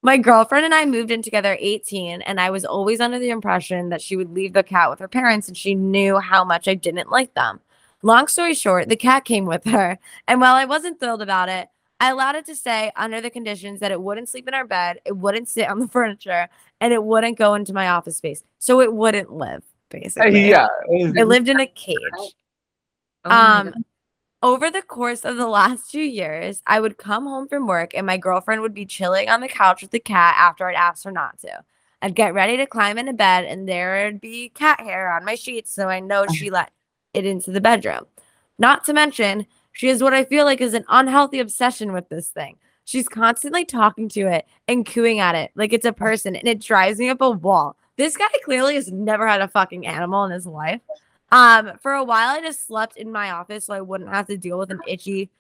My 0.05 0.17
girlfriend 0.17 0.65
and 0.65 0.75
I 0.75 0.85
moved 0.85 1.13
in 1.13 1.23
together 1.23 1.53
at 1.53 1.61
18, 1.61 2.23
and 2.23 2.41
I 2.41 2.51
was 2.51 2.65
always 2.65 3.01
under 3.01 3.21
the 3.21 3.31
impression 3.31 3.91
that 3.91 4.03
she 4.03 4.17
would 4.17 4.33
leave 4.33 4.53
the 4.53 4.65
cat 4.65 4.91
with 4.91 4.99
her 4.99 5.07
parents, 5.07 5.47
and 5.47 5.57
she 5.57 5.77
knew 5.77 6.19
how 6.19 6.45
much 6.45 6.67
I 6.67 6.75
didn't 6.75 7.11
like 7.11 7.35
them. 7.35 7.61
Long 8.03 8.27
story 8.27 8.55
short, 8.55 8.89
the 8.89 8.97
cat 8.97 9.25
came 9.25 9.47
with 9.47 9.65
her, 9.65 9.99
and 10.27 10.41
while 10.41 10.55
I 10.55 10.65
wasn't 10.65 10.99
thrilled 10.99 11.23
about 11.23 11.49
it, 11.49 11.69
I 12.01 12.11
allowed 12.11 12.35
it 12.35 12.47
to 12.47 12.57
stay 12.57 12.91
under 12.97 13.21
the 13.21 13.31
conditions 13.31 13.79
that 13.79 13.93
it 13.93 14.03
wouldn't 14.03 14.29
sleep 14.29 14.49
in 14.49 14.55
our 14.55 14.67
bed, 14.67 14.99
it 15.05 15.17
wouldn't 15.17 15.49
sit 15.49 15.69
on 15.69 15.79
the 15.79 15.87
furniture, 15.97 16.49
and 16.81 16.93
it 16.93 17.05
wouldn't 17.05 17.39
go 17.39 17.55
into 17.55 17.73
my 17.73 17.89
office 17.89 18.17
space. 18.17 18.43
So 18.59 18.81
it 18.81 18.93
wouldn't 18.93 19.33
live, 19.33 19.63
basically. 19.89 20.49
yeah. 20.49 20.67
It 20.89 21.27
lived 21.27 21.49
in 21.49 21.61
a 21.61 21.67
cage. 21.67 21.97
Oh 23.25 23.31
Um, 23.31 23.85
over 24.43 24.69
the 24.69 24.83
course 24.83 25.25
of 25.25 25.37
the 25.37 25.47
last 25.61 25.91
two 25.93 26.01
years, 26.01 26.61
I 26.67 26.81
would 26.81 26.99
come 26.99 27.25
home 27.25 27.47
from 27.47 27.69
work 27.69 27.95
and 27.95 28.05
my 28.05 28.17
girlfriend 28.17 28.63
would 28.63 28.75
be 28.75 28.85
chilling 28.85 29.29
on 29.29 29.41
the 29.41 29.49
couch 29.49 29.83
with 29.83 29.93
the 29.93 30.01
cat 30.01 30.35
after 30.37 30.69
I'd 30.69 30.75
asked 30.75 31.05
her 31.05 31.13
not 31.13 31.39
to. 31.41 31.63
I'd 32.03 32.17
get 32.17 32.35
ready 32.35 32.57
to 32.57 32.67
climb 32.67 32.99
into 32.99 33.13
bed 33.13 33.45
and 33.45 33.69
there'd 33.69 34.21
be 34.21 34.49
cat 34.49 34.81
hair 34.81 35.13
on 35.13 35.25
my 35.25 35.37
sheets, 35.37 35.73
so 35.73 35.89
I 35.89 36.01
know 36.01 36.27
she 36.27 36.51
let 36.51 36.73
it 37.15 37.27
into 37.27 37.51
the 37.51 37.61
bedroom. 37.61 38.07
Not 38.59 38.85
to 38.85 38.93
mention, 38.93 39.47
she 39.73 39.89
has 39.89 40.03
what 40.03 40.15
I 40.15 40.25
feel 40.25 40.45
like 40.45 40.61
is 40.61 40.75
an 40.75 40.85
unhealthy 40.89 41.41
obsession 41.41 41.93
with 41.93 42.09
this 42.09 42.29
thing. 42.29 42.57
She's 42.85 43.09
constantly 43.09 43.65
talking 43.65 44.09
to 44.11 44.23
it 44.23 44.47
and 44.69 44.87
cooing 44.87 45.21
at 45.21 45.35
it 45.35 45.51
like 45.55 45.73
it's 45.73 45.87
a 45.87 45.93
person, 45.93 46.37
and 46.37 46.49
it 46.49 46.61
drives 46.61 46.99
me 46.99 47.09
up 47.09 47.21
a 47.21 47.31
wall. 47.31 47.77
This 47.97 48.17
guy 48.17 48.29
clearly 48.45 48.75
has 48.75 48.91
never 48.91 49.27
had 49.27 49.41
a 49.41 49.49
fucking 49.49 49.87
animal 49.87 50.25
in 50.25 50.33
his 50.33 50.47
life. 50.47 50.81
Um, 51.31 51.73
for 51.81 51.93
a 51.93 52.05
while, 52.05 52.29
I 52.29 52.41
just 52.41 52.67
slept 52.67 52.97
in 52.97 53.11
my 53.13 53.31
office 53.31 53.67
so 53.67 53.75
I 53.75 53.81
wouldn't 53.81 54.11
have 54.11 54.27
to 54.27 54.37
deal 54.37 54.59
with 54.59 54.71
an 54.71 54.81
itchy 54.87 55.31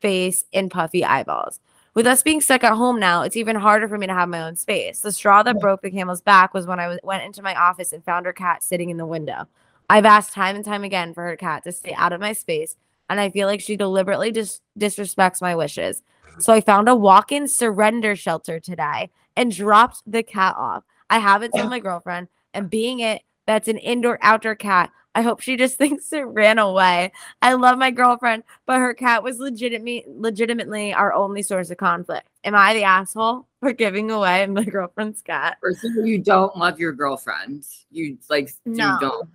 face 0.00 0.44
and 0.52 0.70
puffy 0.70 1.04
eyeballs. 1.04 1.60
With 1.94 2.06
us 2.06 2.22
being 2.22 2.40
stuck 2.40 2.62
at 2.62 2.74
home 2.74 3.00
now, 3.00 3.22
it's 3.22 3.36
even 3.36 3.56
harder 3.56 3.88
for 3.88 3.96
me 3.96 4.06
to 4.06 4.12
have 4.12 4.28
my 4.28 4.42
own 4.42 4.56
space. 4.56 5.00
The 5.00 5.12
straw 5.12 5.42
that 5.42 5.60
broke 5.60 5.82
the 5.82 5.90
camel's 5.90 6.20
back 6.20 6.52
was 6.52 6.66
when 6.66 6.78
I 6.78 6.88
was, 6.88 6.98
went 7.02 7.24
into 7.24 7.42
my 7.42 7.54
office 7.54 7.92
and 7.92 8.04
found 8.04 8.26
her 8.26 8.32
cat 8.32 8.62
sitting 8.62 8.90
in 8.90 8.98
the 8.98 9.06
window. 9.06 9.46
I've 9.88 10.04
asked 10.04 10.32
time 10.32 10.56
and 10.56 10.64
time 10.64 10.84
again 10.84 11.14
for 11.14 11.24
her 11.24 11.36
cat 11.36 11.64
to 11.64 11.72
stay 11.72 11.94
out 11.94 12.12
of 12.12 12.20
my 12.20 12.32
space, 12.32 12.76
and 13.08 13.20
I 13.20 13.30
feel 13.30 13.46
like 13.46 13.60
she 13.60 13.76
deliberately 13.76 14.32
dis- 14.32 14.60
disrespects 14.78 15.40
my 15.40 15.54
wishes. 15.54 16.02
So 16.38 16.52
I 16.52 16.60
found 16.60 16.88
a 16.88 16.94
walk 16.94 17.32
in 17.32 17.48
surrender 17.48 18.14
shelter 18.16 18.60
today 18.60 19.10
and 19.36 19.52
dropped 19.54 20.02
the 20.06 20.22
cat 20.22 20.54
off. 20.58 20.84
I 21.08 21.18
haven't 21.18 21.52
told 21.52 21.70
my 21.70 21.78
girlfriend, 21.88 22.28
and 22.52 22.68
being 22.68 23.00
it, 23.00 23.22
that's 23.46 23.68
an 23.68 23.78
indoor 23.78 24.18
outdoor 24.22 24.54
cat. 24.56 24.90
I 25.14 25.22
hope 25.22 25.40
she 25.40 25.56
just 25.56 25.78
thinks 25.78 26.12
it 26.12 26.22
ran 26.22 26.58
away. 26.58 27.12
I 27.40 27.54
love 27.54 27.78
my 27.78 27.90
girlfriend, 27.90 28.42
but 28.66 28.80
her 28.80 28.92
cat 28.92 29.22
was 29.22 29.38
legitimately 29.38 30.04
legitimately 30.08 30.92
our 30.92 31.12
only 31.12 31.42
source 31.42 31.70
of 31.70 31.78
conflict. 31.78 32.28
Am 32.44 32.54
I 32.54 32.74
the 32.74 32.82
asshole 32.82 33.46
for 33.60 33.72
giving 33.72 34.10
away 34.10 34.46
my 34.46 34.64
girlfriend's 34.64 35.22
cat? 35.22 35.56
First 35.62 35.84
of 35.84 35.92
all, 35.96 36.04
you 36.04 36.18
don't 36.18 36.56
love 36.56 36.78
your 36.78 36.92
girlfriend. 36.92 37.64
You 37.90 38.18
like 38.28 38.50
you 38.66 38.72
No. 38.72 38.98
don't. 39.00 39.28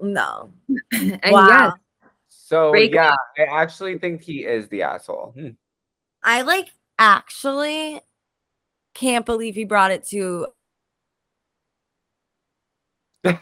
No. 0.00 0.52
And 0.92 1.32
wow. 1.32 1.48
yes, 1.48 1.72
So 2.28 2.70
Break 2.70 2.94
yeah, 2.94 3.14
I 3.38 3.42
actually 3.42 3.98
think 3.98 4.22
he 4.22 4.44
is 4.44 4.68
the 4.68 4.82
asshole. 4.82 5.32
Hmm. 5.36 5.50
I 6.22 6.42
like 6.42 6.68
actually 6.98 8.00
can't 8.94 9.26
believe 9.26 9.54
he 9.54 9.64
brought 9.64 9.90
it 9.90 10.06
to 10.08 10.46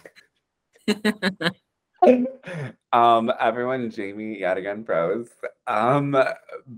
um, 2.92 3.32
everyone, 3.38 3.90
Jamie 3.90 4.38
yet 4.38 4.57
again 4.57 4.84
froze. 4.84 5.28
Um, 5.66 6.16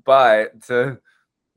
but 0.05 0.71
uh, 0.71 0.97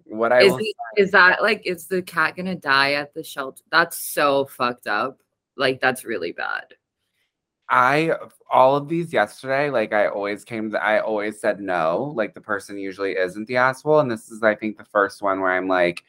what 0.05 0.31
I 0.31 0.43
is, 0.43 0.51
will 0.51 0.59
it- 0.59 0.75
is 0.97 1.11
that 1.11 1.41
like 1.41 1.65
is 1.65 1.87
the 1.87 2.01
cat 2.01 2.35
gonna 2.35 2.55
die 2.55 2.93
at 2.93 3.13
the 3.13 3.23
shelter? 3.23 3.63
That's 3.71 3.97
so 3.97 4.45
fucked 4.45 4.87
up. 4.87 5.19
Like 5.55 5.81
that's 5.81 6.05
really 6.05 6.31
bad. 6.31 6.73
I 7.69 8.13
all 8.49 8.75
of 8.75 8.87
these 8.87 9.11
yesterday, 9.11 9.69
like 9.69 9.93
I 9.93 10.07
always 10.07 10.45
came 10.45 10.71
to, 10.71 10.81
I 10.81 10.99
always 10.99 11.39
said 11.39 11.59
no. 11.59 12.13
Like 12.15 12.33
the 12.33 12.41
person 12.41 12.77
usually 12.77 13.17
isn't 13.17 13.47
the 13.47 13.57
asshole. 13.57 13.99
And 13.99 14.09
this 14.09 14.29
is, 14.29 14.41
I 14.41 14.55
think, 14.55 14.77
the 14.77 14.85
first 14.85 15.21
one 15.21 15.41
where 15.41 15.51
I'm 15.51 15.67
like, 15.67 16.03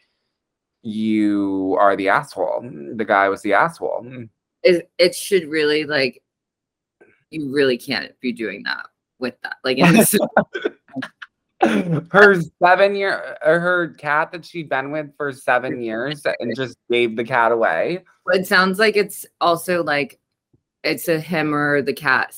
you 0.83 1.77
are 1.81 1.97
the 1.97 2.09
asshole. 2.09 2.69
The 2.95 3.05
guy 3.05 3.29
was 3.29 3.43
the 3.43 3.55
asshole. 3.55 4.03
Hmm. 4.03 4.25
It 4.63 4.91
it 4.99 5.15
should 5.15 5.49
really 5.49 5.85
like 5.85 6.23
you 7.31 7.53
really 7.53 7.77
can't 7.77 8.19
be 8.21 8.33
doing 8.33 8.63
that 8.65 8.87
with 9.19 9.35
that. 9.43 9.57
Like 9.65 9.79
her 12.13 12.41
seven 12.63 12.95
year 12.95 13.37
uh, 13.43 13.51
or 13.51 13.61
her 13.61 13.89
cat 13.95 14.33
that 14.33 14.45
she'd 14.45 14.69
been 14.69 14.93
with 14.93 15.17
for 15.17 15.33
seven 15.33 15.83
years 15.83 16.25
and 16.39 16.55
just 16.57 16.77
gave 16.91 17.17
the 17.17 17.25
cat 17.25 17.53
away. 17.53 18.05
it 18.29 18.47
sounds 18.47 18.79
like 18.79 18.97
it's 18.97 19.27
also 19.41 19.83
like 19.83 20.19
it's 20.85 21.09
a 21.09 21.19
him 21.21 21.55
or 21.55 21.83
the 21.83 21.93
cat. 21.93 22.37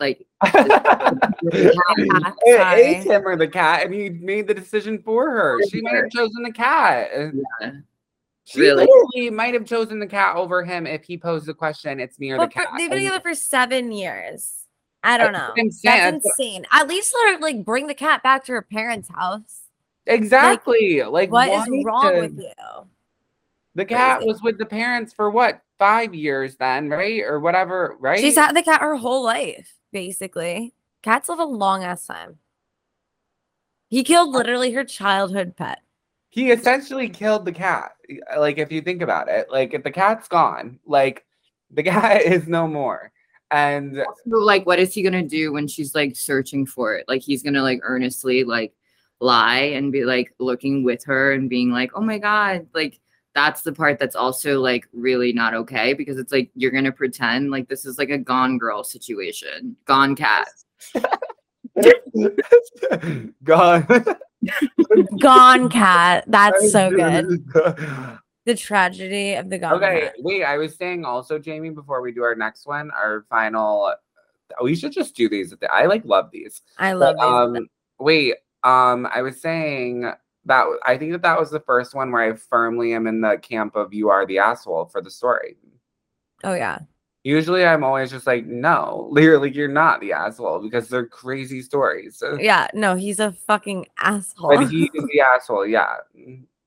Like 0.00 0.26
it 0.44 1.74
sorry. 2.56 2.82
is 2.82 3.04
him 3.04 3.26
or 3.26 3.36
the 3.36 3.48
cat, 3.48 3.84
and 3.84 3.94
he 3.94 4.10
made 4.10 4.46
the 4.48 4.54
decision 4.54 4.98
for 5.02 5.30
her. 5.30 5.58
She 5.70 5.80
might 5.82 5.94
have 5.94 6.10
chosen 6.10 6.42
the 6.42 6.52
cat. 6.52 7.10
yeah. 7.60 7.70
She 8.46 8.60
Really? 8.60 8.84
literally 8.86 9.30
might 9.30 9.54
have 9.54 9.64
chosen 9.64 9.98
the 9.98 10.06
cat 10.06 10.36
over 10.36 10.62
him 10.64 10.86
if 10.86 11.02
he 11.04 11.16
posed 11.16 11.46
the 11.46 11.54
question, 11.54 11.98
"It's 12.00 12.18
me 12.18 12.30
or 12.30 12.34
the 12.38 12.44
But 12.46 12.52
for, 12.52 12.60
cat." 12.64 12.68
they've 12.76 12.90
been 12.90 12.98
together 12.98 13.20
for 13.20 13.34
seven 13.34 13.90
years. 13.92 14.52
I 15.02 15.16
don't 15.16 15.32
know. 15.32 15.48
what 15.50 15.58
I'm 15.60 15.70
saying. 15.70 16.12
That's 16.14 16.26
insane. 16.26 16.66
At 16.70 16.88
least 16.88 17.14
let 17.14 17.34
her 17.34 17.40
like 17.40 17.64
bring 17.64 17.86
the 17.86 17.94
cat 17.94 18.22
back 18.22 18.44
to 18.46 18.52
her 18.52 18.62
parents' 18.62 19.08
house. 19.08 19.60
exactly. 20.06 21.02
Like, 21.02 21.30
What 21.30 21.48
is 21.48 21.84
wrong 21.84 22.12
to- 22.12 22.20
with 22.20 22.38
you? 22.38 22.86
The 23.76 23.84
cat 23.86 24.18
Crazy. 24.18 24.28
was 24.30 24.42
with 24.42 24.58
the 24.58 24.66
parents 24.66 25.12
for 25.14 25.30
what 25.30 25.60
five 25.78 26.14
years 26.14 26.56
then, 26.56 26.88
right, 26.88 27.20
or 27.22 27.40
whatever, 27.40 27.96
right? 28.00 28.20
She's 28.20 28.36
had 28.36 28.54
the 28.54 28.62
cat 28.62 28.80
her 28.80 28.96
whole 28.96 29.22
life, 29.24 29.74
basically. 29.92 30.74
Cats 31.02 31.28
live 31.28 31.38
a 31.38 31.44
long 31.44 31.84
ass 31.84 32.06
time. 32.06 32.38
He 33.88 34.02
killed 34.02 34.34
uh, 34.34 34.38
literally 34.38 34.72
her 34.72 34.84
childhood 34.84 35.56
pet. 35.56 35.80
he 36.30 36.50
essentially 36.50 37.08
killed 37.08 37.44
the 37.44 37.52
cat. 37.52 37.92
Like, 38.36 38.58
if 38.58 38.72
you 38.72 38.80
think 38.80 39.02
about 39.02 39.28
it, 39.28 39.50
like 39.50 39.74
if 39.74 39.82
the 39.82 39.90
cat's 39.90 40.28
gone, 40.28 40.78
like 40.86 41.24
the 41.70 41.82
cat 41.94 42.22
is 42.22 42.48
no 42.48 42.66
more, 42.66 43.12
and 43.50 43.96
So, 43.96 44.38
like 44.38 44.66
what 44.66 44.78
is 44.78 44.94
he 44.94 45.02
gonna 45.02 45.22
do 45.22 45.52
when 45.52 45.68
she's 45.68 45.94
like 45.94 46.16
searching 46.16 46.66
for 46.66 46.96
it? 46.96 47.06
Like 47.08 47.22
he's 47.22 47.42
gonna 47.42 47.62
like 47.62 47.80
earnestly 47.82 48.44
like 48.44 48.72
lie 49.20 49.72
and 49.76 49.92
be 49.92 50.04
like 50.04 50.34
looking 50.38 50.82
with 50.82 51.04
her 51.04 51.32
and 51.32 51.48
being 51.48 51.70
like, 51.70 51.92
oh 51.94 52.00
my 52.00 52.18
god, 52.18 52.66
like 52.74 52.98
that's 53.34 53.62
the 53.62 53.72
part 53.72 53.98
that's 53.98 54.14
also 54.16 54.60
like 54.60 54.86
really 54.92 55.32
not 55.32 55.54
okay 55.54 55.92
because 55.92 56.18
it's 56.18 56.32
like 56.32 56.50
you're 56.54 56.70
gonna 56.70 56.92
pretend 56.92 57.50
like 57.50 57.68
this 57.68 57.84
is 57.84 57.98
like 57.98 58.10
a 58.10 58.18
gone 58.18 58.58
girl 58.58 58.84
situation, 58.84 59.76
gone 59.86 60.14
cat. 60.14 60.48
gone. 63.44 63.86
Gone 65.20 65.70
cat. 65.70 66.24
That's 66.26 66.70
so 66.70 66.90
good. 66.94 67.44
The 68.44 68.54
tragedy 68.54 69.32
of 69.34 69.48
the 69.48 69.56
gone 69.58 69.82
Okay, 69.82 70.00
cat. 70.02 70.14
wait. 70.18 70.44
I 70.44 70.58
was 70.58 70.76
saying 70.76 71.06
also, 71.06 71.38
Jamie, 71.38 71.70
before 71.70 72.02
we 72.02 72.12
do 72.12 72.22
our 72.22 72.34
next 72.34 72.66
one, 72.66 72.90
our 72.90 73.24
final. 73.30 73.94
We 74.62 74.76
should 74.76 74.92
just 74.92 75.16
do 75.16 75.30
these. 75.30 75.54
I 75.70 75.86
like 75.86 76.04
love 76.04 76.30
these. 76.30 76.60
I 76.78 76.92
love 76.92 77.16
But, 77.18 77.22
these. 77.54 77.58
um, 77.58 77.68
wait. 77.98 78.34
Um, 78.62 79.08
I 79.12 79.22
was 79.22 79.40
saying 79.40 80.12
that 80.46 80.66
I 80.84 80.96
think 80.98 81.12
that 81.12 81.22
that 81.22 81.38
was 81.38 81.50
the 81.50 81.60
first 81.60 81.94
one 81.94 82.10
where 82.12 82.22
I 82.32 82.36
firmly 82.36 82.92
am 82.94 83.06
in 83.06 83.20
the 83.20 83.38
camp 83.38 83.76
of 83.76 83.94
you 83.94 84.08
are 84.10 84.26
the 84.26 84.38
asshole 84.38 84.86
for 84.86 85.00
the 85.00 85.10
story. 85.10 85.56
oh 86.44 86.54
yeah. 86.54 86.78
Usually, 87.26 87.64
I'm 87.64 87.82
always 87.82 88.10
just 88.10 88.26
like, 88.26 88.44
no, 88.44 89.08
literally, 89.10 89.50
you're 89.50 89.66
not 89.68 90.00
the 90.02 90.12
asshole 90.12 90.60
because 90.60 90.88
they're 90.90 91.06
crazy 91.06 91.62
stories. 91.62 92.22
Yeah. 92.38 92.68
No, 92.74 92.94
he's 92.96 93.18
a 93.18 93.32
fucking 93.32 93.86
asshole. 93.98 94.56
But 94.56 94.68
he 94.70 94.90
is 94.92 95.04
the 95.10 95.20
asshole. 95.34 95.66
Yeah. 95.66 95.96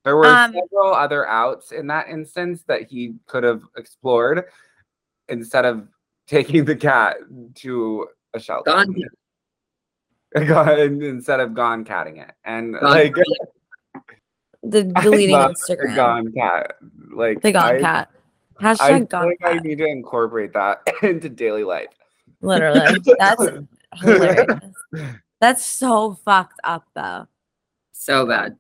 There 0.04 0.16
were 0.18 0.26
Um, 0.26 0.54
several 0.54 0.94
other 0.96 1.28
outs 1.28 1.72
in 1.72 1.86
that 1.88 2.08
instance 2.10 2.64
that 2.68 2.90
he 2.90 3.14
could 3.28 3.44
have 3.44 3.62
explored 3.78 4.46
instead 5.30 5.66
of 5.66 5.88
taking 6.26 6.66
the 6.66 6.76
cat 6.76 7.18
to 7.56 8.08
a 8.34 8.40
shelter. 8.40 8.72
Gone 8.72 8.96
Gone- 10.48 11.02
instead 11.04 11.40
of 11.40 11.54
gone 11.54 11.86
catting 11.86 12.18
it. 12.18 12.32
And 12.46 12.74
Gone 12.74 12.84
like 12.84 13.14
the 14.64 14.92
I 14.96 15.02
deleting 15.04 15.32
love 15.36 15.56
the 15.68 15.76
Instagram. 15.76 15.96
gone 15.96 16.32
cat. 16.34 16.76
Like 17.14 17.42
the 17.42 17.52
gone 17.52 17.76
I, 17.76 17.80
cat. 17.80 18.12
I 18.60 18.64
Hashtag 18.64 18.88
feel 18.98 19.06
gone 19.06 19.26
like 19.28 19.38
I 19.44 19.60
need 19.60 19.78
to 19.80 19.86
incorporate 19.86 20.54
that 20.54 20.82
into 21.04 21.30
daily 21.30 21.64
life. 21.64 21.90
Literally. 22.42 23.00
That's 23.20 23.44
hilarious. 23.96 24.60
That's 25.40 25.64
so 25.64 26.14
fucked 26.26 26.60
up 26.64 26.86
though. 26.96 27.28
so 27.92 28.26
bad. 28.26 28.56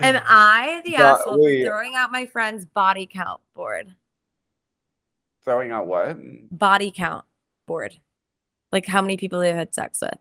Am 0.00 0.22
I 0.26 0.80
the 0.84 0.92
But 0.92 1.00
asshole 1.20 1.42
wait. 1.44 1.64
throwing 1.64 1.94
out 1.94 2.10
my 2.12 2.26
friend's 2.26 2.64
body 2.64 3.06
count 3.10 3.40
board? 3.54 3.94
Throwing 5.44 5.70
out 5.70 5.86
what? 5.86 6.16
Body 6.56 6.90
count 6.94 7.24
board. 7.66 7.98
Like 8.72 8.86
how 8.86 9.02
many 9.02 9.16
people 9.16 9.40
they've 9.40 9.54
had 9.54 9.74
sex 9.74 10.00
with. 10.00 10.14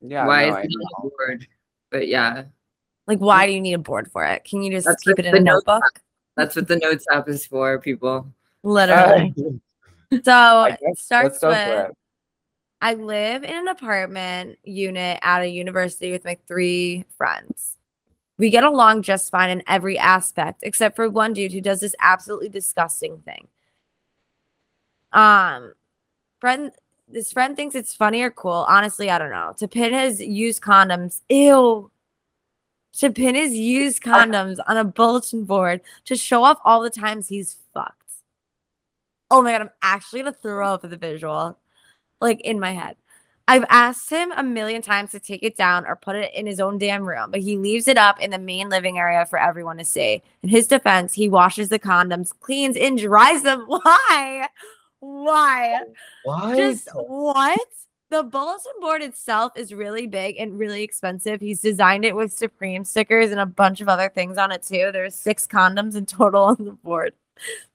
Yeah. 0.00 0.26
Why 0.26 0.48
no, 0.48 0.56
is 0.58 0.64
it 0.66 0.68
on 0.68 1.04
the 1.04 1.10
board? 1.10 1.46
But 1.90 2.06
yeah, 2.08 2.44
Like 3.08 3.18
why 3.18 3.46
do 3.46 3.52
you 3.52 3.60
need 3.60 3.72
a 3.72 3.78
board 3.78 4.12
for 4.12 4.24
it? 4.24 4.44
Can 4.44 4.62
you 4.62 4.70
just 4.70 4.86
That's 4.86 5.02
keep 5.02 5.18
it 5.18 5.26
in 5.26 5.34
a 5.34 5.40
notes 5.40 5.64
notebook? 5.66 6.00
that's 6.36 6.54
what 6.54 6.68
the 6.68 6.76
notes 6.76 7.04
app 7.10 7.28
is 7.28 7.44
for, 7.44 7.80
people. 7.80 8.32
Literally. 8.62 9.34
so 10.22 10.32
I 10.32 10.76
it 10.80 10.98
starts 10.98 11.42
with. 11.42 11.90
I 12.80 12.94
live 12.94 13.42
in 13.42 13.56
an 13.56 13.66
apartment 13.66 14.58
unit 14.62 15.18
at 15.22 15.42
a 15.42 15.48
university 15.48 16.12
with 16.12 16.24
my 16.24 16.38
three 16.46 17.04
friends. 17.16 17.76
We 18.36 18.50
get 18.50 18.62
along 18.62 19.02
just 19.02 19.32
fine 19.32 19.50
in 19.50 19.64
every 19.66 19.98
aspect, 19.98 20.60
except 20.62 20.94
for 20.94 21.08
one 21.08 21.32
dude 21.32 21.52
who 21.52 21.60
does 21.60 21.80
this 21.80 21.96
absolutely 22.00 22.50
disgusting 22.50 23.18
thing. 23.18 23.48
Um, 25.12 25.72
friend, 26.38 26.70
this 27.08 27.32
friend 27.32 27.56
thinks 27.56 27.74
it's 27.74 27.94
funny 27.94 28.22
or 28.22 28.30
cool. 28.30 28.64
Honestly, 28.68 29.10
I 29.10 29.18
don't 29.18 29.32
know. 29.32 29.54
To 29.58 29.66
pin 29.66 29.92
his 29.92 30.20
used 30.20 30.62
condoms, 30.62 31.22
ew. 31.28 31.90
To 32.94 33.10
pin 33.10 33.34
his 33.34 33.52
used 33.52 34.02
oh. 34.06 34.10
condoms 34.10 34.58
on 34.66 34.76
a 34.76 34.84
bulletin 34.84 35.44
board 35.44 35.80
to 36.06 36.16
show 36.16 36.44
off 36.44 36.58
all 36.64 36.82
the 36.82 36.90
times 36.90 37.28
he's 37.28 37.56
fucked. 37.72 37.94
Oh 39.30 39.42
my 39.42 39.52
god, 39.52 39.62
I'm 39.62 39.70
actually 39.82 40.20
gonna 40.20 40.32
throw 40.32 40.74
up 40.74 40.84
at 40.84 40.90
the 40.90 40.96
visual 40.96 41.58
like 42.20 42.40
in 42.40 42.58
my 42.58 42.72
head. 42.72 42.96
I've 43.46 43.64
asked 43.70 44.10
him 44.10 44.30
a 44.36 44.42
million 44.42 44.82
times 44.82 45.12
to 45.12 45.20
take 45.20 45.42
it 45.42 45.56
down 45.56 45.86
or 45.86 45.96
put 45.96 46.16
it 46.16 46.34
in 46.34 46.46
his 46.46 46.60
own 46.60 46.76
damn 46.76 47.08
room, 47.08 47.30
but 47.30 47.40
he 47.40 47.56
leaves 47.56 47.88
it 47.88 47.96
up 47.96 48.20
in 48.20 48.30
the 48.30 48.38
main 48.38 48.68
living 48.68 48.98
area 48.98 49.24
for 49.24 49.38
everyone 49.38 49.78
to 49.78 49.86
see. 49.86 50.22
In 50.42 50.50
his 50.50 50.66
defense, 50.66 51.14
he 51.14 51.30
washes 51.30 51.70
the 51.70 51.78
condoms, 51.78 52.38
cleans 52.40 52.76
and 52.76 52.98
dries 52.98 53.42
them. 53.42 53.64
Why? 53.66 54.48
Why? 55.00 55.80
Why? 56.24 56.56
Just 56.56 56.88
what? 56.92 57.58
The 58.10 58.22
bulletin 58.22 58.72
board 58.80 59.02
itself 59.02 59.52
is 59.56 59.74
really 59.74 60.06
big 60.06 60.36
and 60.38 60.58
really 60.58 60.82
expensive. 60.82 61.40
He's 61.40 61.60
designed 61.60 62.04
it 62.06 62.16
with 62.16 62.32
Supreme 62.32 62.84
stickers 62.84 63.30
and 63.30 63.40
a 63.40 63.46
bunch 63.46 63.80
of 63.82 63.88
other 63.88 64.08
things 64.08 64.38
on 64.38 64.50
it 64.50 64.62
too. 64.62 64.90
There's 64.92 65.14
six 65.14 65.46
condoms 65.46 65.94
in 65.94 66.06
total 66.06 66.44
on 66.44 66.56
the 66.58 66.72
board. 66.72 67.12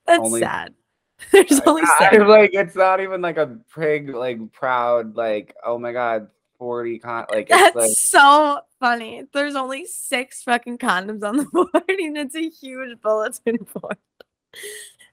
That's 0.07 0.19
Only- 0.19 0.41
sad. 0.41 0.73
There's 1.31 1.61
only 1.65 1.83
I- 1.83 1.95
six. 1.99 2.15
I'm 2.21 2.27
like 2.27 2.49
it's 2.53 2.75
not 2.75 2.99
even 2.99 3.21
like 3.21 3.37
a 3.37 3.57
big 3.77 4.13
like 4.13 4.51
proud 4.51 5.15
like 5.15 5.55
oh 5.65 5.77
my 5.77 5.93
god 5.93 6.27
40 6.59 6.99
con 6.99 7.25
like 7.31 7.47
it's 7.49 7.57
That's 7.61 7.75
like 7.75 7.91
so 7.91 8.59
funny. 8.79 9.23
There's 9.31 9.55
only 9.55 9.85
six 9.85 10.43
fucking 10.43 10.79
condoms 10.79 11.23
on 11.23 11.37
the 11.37 11.45
board, 11.53 11.69
and 11.87 12.17
it's 12.17 12.35
a 12.35 12.49
huge 12.49 12.99
bulletin 13.01 13.57
board. 13.73 13.97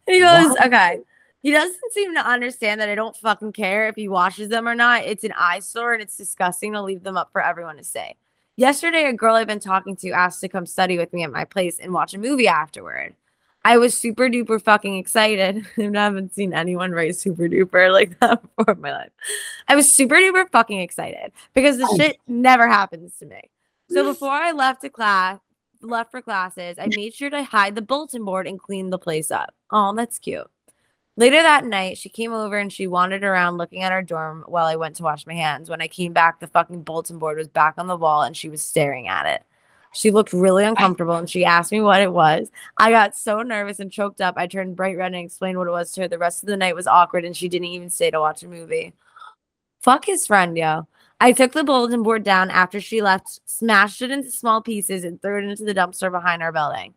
He 0.07 0.19
goes, 0.21 0.51
What? 0.51 0.67
okay. 0.67 1.01
He 1.43 1.51
doesn't 1.51 1.93
seem 1.93 2.15
to 2.15 2.27
understand 2.27 2.81
that 2.81 2.89
I 2.89 2.95
don't 2.95 3.17
fucking 3.17 3.53
care 3.53 3.89
if 3.89 3.97
he 3.97 4.09
washes 4.09 4.51
them 4.51 4.69
or 4.69 4.75
not. 4.75 5.05
It's 5.05 5.25
an 5.25 5.33
eyesore 5.37 5.95
and 5.95 6.03
it's 6.03 6.17
disgusting 6.17 6.73
to 6.73 6.83
leave 6.83 7.03
them 7.03 7.17
up 7.17 7.31
for 7.33 7.43
everyone 7.43 7.79
to 7.79 7.85
see. 7.85 8.15
Yesterday, 8.57 9.07
a 9.07 9.13
girl 9.15 9.37
I've 9.37 9.47
been 9.47 9.59
talking 9.59 9.97
to 9.97 10.11
asked 10.11 10.43
to 10.43 10.49
come 10.49 10.67
study 10.67 10.99
with 10.99 11.13
me 11.15 11.23
at 11.23 11.33
my 11.33 11.47
place 11.47 11.79
and 11.79 11.95
watch 11.95 12.13
a 12.13 12.19
movie 12.19 12.47
afterward. 12.47 13.15
I 13.65 13.79
was 13.79 13.97
super 13.97 14.29
duper 14.29 14.61
fucking 14.61 14.97
excited. 14.97 15.67
I 15.79 15.83
haven't 15.83 16.35
seen 16.35 16.53
anyone 16.53 16.93
write 16.93 17.17
super 17.17 17.49
duper 17.49 17.93
like 17.93 18.19
that 18.21 18.43
before 18.57 18.75
in 18.75 18.81
my 18.81 18.93
life. 18.93 19.11
I 19.69 19.77
was 19.77 19.91
super 19.91 20.17
duper 20.17 20.51
fucking 20.51 20.81
excited 20.81 21.33
because 21.55 21.79
the 21.79 21.95
shit 21.97 22.19
never 22.27 22.69
happens 22.69 23.15
to 23.21 23.27
me. 23.27 23.41
So 23.91 24.05
before 24.05 24.31
I 24.31 24.53
left 24.53 24.83
to 24.83 24.91
class, 24.91 25.41
left 25.83 26.11
for 26.11 26.23
classes, 26.23 26.79
I 26.79 26.87
made 26.87 27.15
sure 27.15 27.31
to 27.31 27.43
hide 27.43 27.75
the 27.75 27.83
bulletin 27.83 28.25
board 28.25 28.47
and 28.47 28.59
clean 28.59 28.91
the 28.91 28.99
place 28.99 29.31
up. 29.31 29.55
Oh, 29.71 29.95
that's 29.95 30.19
cute. 30.19 30.49
Later 31.21 31.43
that 31.43 31.67
night, 31.67 31.99
she 31.99 32.09
came 32.09 32.33
over 32.33 32.57
and 32.57 32.73
she 32.73 32.87
wandered 32.87 33.25
around 33.25 33.59
looking 33.59 33.83
at 33.83 33.93
our 33.93 34.01
dorm 34.01 34.43
while 34.49 34.65
I 34.65 34.77
went 34.77 34.97
to 34.97 35.03
wash 35.03 35.27
my 35.27 35.35
hands. 35.35 35.69
When 35.69 35.83
I 35.83 35.87
came 35.87 36.15
back, 36.15 36.41
the 36.41 36.47
fucking 36.47 36.81
bulletin 36.81 37.19
board 37.19 37.37
was 37.37 37.47
back 37.47 37.75
on 37.77 37.89
the 37.89 37.97
wall 37.99 38.23
and 38.23 38.35
she 38.35 38.49
was 38.49 38.63
staring 38.63 39.07
at 39.07 39.27
it. 39.27 39.43
She 39.93 40.11
looked 40.11 40.33
really 40.33 40.65
uncomfortable 40.65 41.17
and 41.17 41.29
she 41.29 41.45
asked 41.45 41.73
me 41.73 41.83
what 41.83 42.01
it 42.01 42.11
was. 42.11 42.51
I 42.79 42.91
got 42.91 43.15
so 43.15 43.43
nervous 43.43 43.81
and 43.81 43.93
choked 43.93 44.23
up. 44.23 44.37
I 44.39 44.47
turned 44.47 44.77
bright 44.77 44.97
red 44.97 45.13
and 45.13 45.23
explained 45.23 45.59
what 45.59 45.67
it 45.69 45.73
was 45.73 45.93
to 45.93 46.01
her. 46.01 46.09
The 46.09 46.17
rest 46.17 46.43
of 46.43 46.47
the 46.47 46.57
night 46.57 46.75
was 46.75 46.87
awkward 46.87 47.27
and 47.27 47.37
she 47.37 47.51
didn't 47.51 47.69
even 47.69 47.91
stay 47.91 48.11
to 48.11 48.19
watch 48.19 48.43
a 48.43 48.49
movie. 48.49 48.95
Fuck 49.83 50.07
his 50.07 50.27
friend, 50.27 50.57
yo. 50.57 50.89
I 51.21 51.33
took 51.33 51.53
the 51.53 51.65
bulletin 51.65 52.03
board 52.03 52.25
down 52.25 52.49
after 52.49 52.81
she 52.81 53.03
left, 53.03 53.41
smashed 53.45 54.01
it 54.01 54.11
into 54.11 54.31
small 54.31 54.63
pieces, 54.63 55.05
and 55.05 55.21
threw 55.21 55.37
it 55.37 55.51
into 55.51 55.67
the 55.67 55.75
dumpster 55.75 56.11
behind 56.11 56.43
our 56.43 56.51
building. 56.51 56.95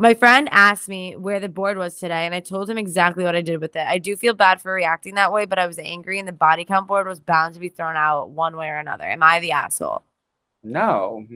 My 0.00 0.14
friend 0.14 0.48
asked 0.52 0.88
me 0.88 1.16
where 1.16 1.40
the 1.40 1.48
board 1.48 1.76
was 1.76 1.96
today, 1.96 2.24
and 2.24 2.32
I 2.32 2.38
told 2.38 2.70
him 2.70 2.78
exactly 2.78 3.24
what 3.24 3.34
I 3.34 3.42
did 3.42 3.60
with 3.60 3.74
it. 3.74 3.84
I 3.86 3.98
do 3.98 4.16
feel 4.16 4.32
bad 4.32 4.60
for 4.60 4.72
reacting 4.72 5.16
that 5.16 5.32
way, 5.32 5.44
but 5.44 5.58
I 5.58 5.66
was 5.66 5.78
angry, 5.78 6.20
and 6.20 6.28
the 6.28 6.32
body 6.32 6.64
count 6.64 6.86
board 6.86 7.08
was 7.08 7.18
bound 7.18 7.54
to 7.54 7.60
be 7.60 7.68
thrown 7.68 7.96
out 7.96 8.30
one 8.30 8.56
way 8.56 8.68
or 8.68 8.76
another. 8.76 9.04
Am 9.04 9.24
I 9.24 9.40
the 9.40 9.50
asshole? 9.50 10.04
No. 10.62 11.26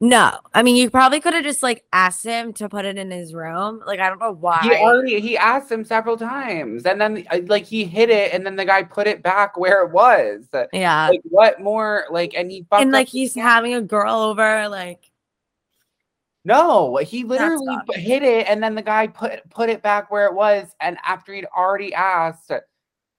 No. 0.00 0.38
I 0.52 0.62
mean, 0.62 0.76
you 0.76 0.90
probably 0.90 1.18
could 1.20 1.32
have 1.32 1.44
just 1.44 1.62
like 1.62 1.82
asked 1.92 2.24
him 2.24 2.52
to 2.54 2.68
put 2.68 2.84
it 2.84 2.98
in 2.98 3.10
his 3.10 3.32
room. 3.32 3.82
Like, 3.86 4.00
I 4.00 4.10
don't 4.10 4.20
know 4.20 4.32
why. 4.32 4.60
He 4.62 4.70
already 4.70 5.20
he 5.20 5.38
asked 5.38 5.72
him 5.72 5.82
several 5.84 6.18
times, 6.18 6.84
and 6.84 7.00
then 7.00 7.26
uh, 7.30 7.40
like 7.46 7.64
he 7.64 7.84
hid 7.84 8.10
it, 8.10 8.34
and 8.34 8.44
then 8.44 8.56
the 8.56 8.66
guy 8.66 8.82
put 8.82 9.06
it 9.06 9.22
back 9.22 9.56
where 9.56 9.82
it 9.82 9.92
was. 9.92 10.46
yeah. 10.74 11.08
Like 11.08 11.22
what 11.24 11.60
more? 11.60 12.04
Like 12.10 12.34
and 12.34 12.50
he 12.50 12.66
fucked 12.68 12.82
and 12.82 12.92
like 12.92 13.08
he's 13.08 13.34
having 13.34 13.72
a 13.72 13.82
girl 13.82 14.14
over, 14.14 14.68
like, 14.68 15.10
No, 16.44 16.96
he 16.96 17.24
literally 17.24 17.76
hit 17.90 18.22
it, 18.22 18.46
and 18.48 18.62
then 18.62 18.74
the 18.74 18.82
guy 18.82 19.06
put 19.06 19.48
put 19.50 19.68
it 19.68 19.82
back 19.82 20.10
where 20.10 20.26
it 20.26 20.34
was. 20.34 20.68
And 20.80 20.96
after 21.04 21.34
he'd 21.34 21.46
already 21.46 21.92
asked 21.92 22.50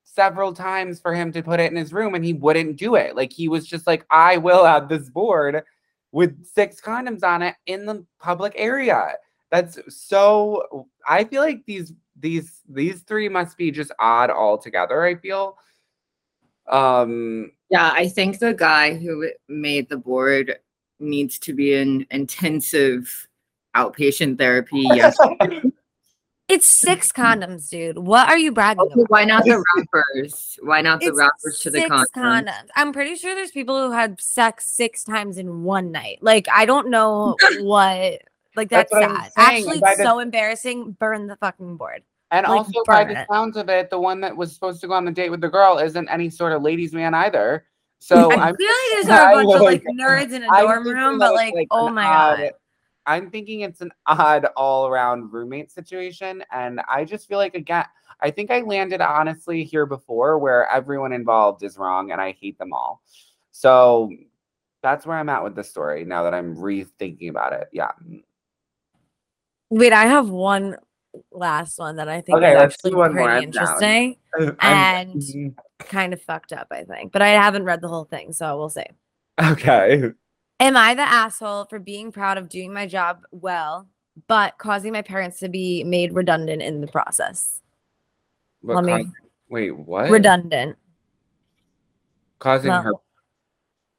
several 0.03 0.53
times 0.53 0.99
for 0.99 1.13
him 1.13 1.31
to 1.33 1.43
put 1.43 1.59
it 1.59 1.71
in 1.71 1.77
his 1.77 1.93
room, 1.93 2.15
and 2.15 2.25
he 2.25 2.33
wouldn't 2.33 2.77
do 2.77 2.95
it. 2.95 3.15
Like 3.15 3.31
he 3.31 3.47
was 3.47 3.67
just 3.67 3.85
like, 3.87 4.05
"I 4.09 4.37
will 4.37 4.65
have 4.65 4.89
this 4.89 5.09
board 5.09 5.63
with 6.11 6.45
six 6.45 6.81
condoms 6.81 7.23
on 7.23 7.41
it 7.41 7.55
in 7.65 7.85
the 7.85 8.05
public 8.19 8.53
area." 8.55 9.15
That's 9.51 9.79
so. 9.89 10.87
I 11.07 11.23
feel 11.23 11.41
like 11.41 11.65
these 11.65 11.93
these 12.19 12.61
these 12.69 13.01
three 13.01 13.29
must 13.29 13.57
be 13.57 13.69
just 13.71 13.91
odd 13.99 14.29
altogether. 14.29 15.03
I 15.03 15.15
feel. 15.15 15.57
Um. 16.67 17.51
Yeah, 17.69 17.91
I 17.93 18.07
think 18.07 18.39
the 18.39 18.53
guy 18.53 18.95
who 18.95 19.29
made 19.47 19.89
the 19.89 19.97
board 19.97 20.57
needs 20.99 21.39
to 21.39 21.53
be 21.53 21.73
in 21.73 22.05
intensive 22.11 23.27
outpatient 23.75 24.37
therapy. 24.37 24.83
Yes. 24.95 25.17
it's 26.47 26.67
six 26.67 27.11
mm-hmm. 27.11 27.43
condoms, 27.43 27.69
dude. 27.69 27.97
What 27.99 28.27
are 28.27 28.37
you 28.37 28.51
bragging 28.51 28.81
Okay, 28.81 28.93
about? 28.93 29.09
why 29.11 29.23
not 29.23 29.43
the 29.45 29.63
rappers? 29.75 30.57
Why 30.61 30.81
not 30.81 30.99
the 30.99 31.07
It's 31.07 31.17
rappers 31.17 31.59
to 31.59 31.69
the 31.69 31.79
six 31.81 31.89
condoms? 31.91 32.05
condoms. 32.15 32.67
I'm 32.75 32.91
pretty 32.91 33.15
sure 33.15 33.35
there's 33.35 33.51
people 33.51 33.85
who 33.87 33.91
had 33.91 34.19
sex 34.19 34.65
six 34.65 35.03
times 35.03 35.37
in 35.37 35.63
one 35.63 35.91
night. 35.91 36.19
Like, 36.21 36.47
I 36.51 36.65
don't 36.65 36.89
know 36.89 37.35
what. 37.59 38.21
Like 38.55 38.69
that's, 38.69 38.91
That's 38.91 39.07
what 39.13 39.23
sad. 39.25 39.31
Actually, 39.37 39.79
by 39.79 39.89
it's 39.91 39.97
the- 39.99 40.03
so 40.05 40.19
embarrassing. 40.19 40.91
Burn 40.99 41.27
the 41.27 41.35
fucking 41.37 41.77
board. 41.77 42.01
And 42.31 42.45
Like, 42.47 42.57
also, 42.57 42.83
by 42.85 43.03
burn 43.05 43.13
the 43.13 43.25
sounds 43.31 43.57
of 43.57 43.69
it, 43.69 43.89
the 43.91 43.99
one 43.99 44.19
that 44.21 44.35
was 44.35 44.53
supposed 44.53 44.81
to 44.81 44.87
go 44.87 44.93
on 44.93 45.05
the 45.05 45.11
date 45.11 45.29
with 45.29 45.41
the 45.41 45.49
girl 45.49 45.77
isn't 45.77 46.09
any 46.09 46.29
sort 46.29 46.51
of 46.51 46.61
ladies' 46.63 46.91
man 46.93 47.13
either. 47.13 47.65
So 47.99 48.31
And 48.31 48.41
I'm 48.41 48.55
clearly, 48.55 48.75
there's 48.93 49.05
a 49.05 49.09
bunch 49.09 49.55
of 49.55 49.61
like 49.61 49.83
like- 49.85 49.95
nerds 49.95 50.33
in 50.33 50.43
a 50.43 50.47
I'm 50.51 50.65
dorm 50.65 50.87
room, 50.87 51.19
but 51.19 51.33
it's, 51.33 51.53
like, 51.53 51.67
oh 51.71 51.89
my 51.89 52.05
odd- 52.05 52.37
god. 52.37 52.51
I'm 53.05 53.29
thinking 53.31 53.61
it's 53.61 53.81
an 53.81 53.91
odd 54.05 54.45
all-around 54.55 55.33
roommate 55.33 55.71
situation, 55.71 56.43
and 56.51 56.79
I 56.87 57.05
just 57.05 57.27
feel 57.27 57.39
like 57.39 57.55
again, 57.55 57.85
I 58.21 58.29
think 58.29 58.51
I 58.51 58.61
landed 58.61 59.01
honestly 59.01 59.63
here 59.63 59.85
before, 59.87 60.37
where 60.37 60.69
everyone 60.69 61.11
involved 61.11 61.63
is 61.63 61.77
wrong, 61.77 62.11
and 62.11 62.21
I 62.21 62.35
hate 62.39 62.59
them 62.59 62.71
all. 62.71 63.01
So 63.51 64.11
that's 64.83 65.05
where 65.05 65.17
I'm 65.17 65.29
at 65.29 65.43
with 65.43 65.55
the 65.55 65.63
story 65.63 66.05
now 66.05 66.23
that 66.23 66.33
I'm 66.35 66.55
rethinking 66.55 67.29
about 67.29 67.53
it. 67.53 67.67
Yeah. 67.73 67.91
Wait, 69.71 69.93
I 69.93 70.05
have 70.05 70.29
one 70.29 70.77
last 71.31 71.79
one 71.79 71.95
that 71.97 72.07
I 72.09 72.21
think 72.21 72.37
Okay, 72.37 72.53
is 72.53 72.61
actually 72.61 72.95
one 72.95 73.13
pretty 73.13 73.43
interesting 73.43 74.17
and 74.61 75.23
kind 75.79 76.13
of 76.13 76.21
fucked 76.21 76.53
up, 76.53 76.67
I 76.71 76.83
think. 76.83 77.11
But 77.11 77.21
I 77.21 77.29
haven't 77.29 77.63
read 77.63 77.81
the 77.81 77.87
whole 77.87 78.05
thing, 78.05 78.31
so 78.33 78.57
we'll 78.57 78.69
see. 78.69 78.85
okay. 79.43 80.11
Am 80.59 80.75
I 80.75 80.93
the 80.93 81.01
asshole 81.03 81.65
for 81.65 81.79
being 81.79 82.11
proud 82.11 82.37
of 82.37 82.49
doing 82.49 82.73
my 82.73 82.85
job 82.85 83.21
well, 83.31 83.87
but 84.27 84.57
causing 84.57 84.91
my 84.91 85.01
parents 85.01 85.39
to 85.39 85.49
be 85.49 85.83
made 85.83 86.13
redundant 86.13 86.61
in 86.61 86.81
the 86.81 86.87
process? 86.87 87.61
What 88.61 88.83
Let 88.83 88.83
me 88.83 89.07
wait, 89.49 89.71
what? 89.71 90.09
redundant. 90.11 90.77
Causing 92.39 92.71
her 92.71 92.93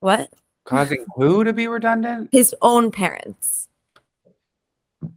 What? 0.01 0.31
causing 0.65 1.05
who 1.17 1.45
to 1.45 1.53
be 1.53 1.67
redundant? 1.67 2.29
His 2.33 2.55
own 2.63 2.91
parents. 2.91 3.69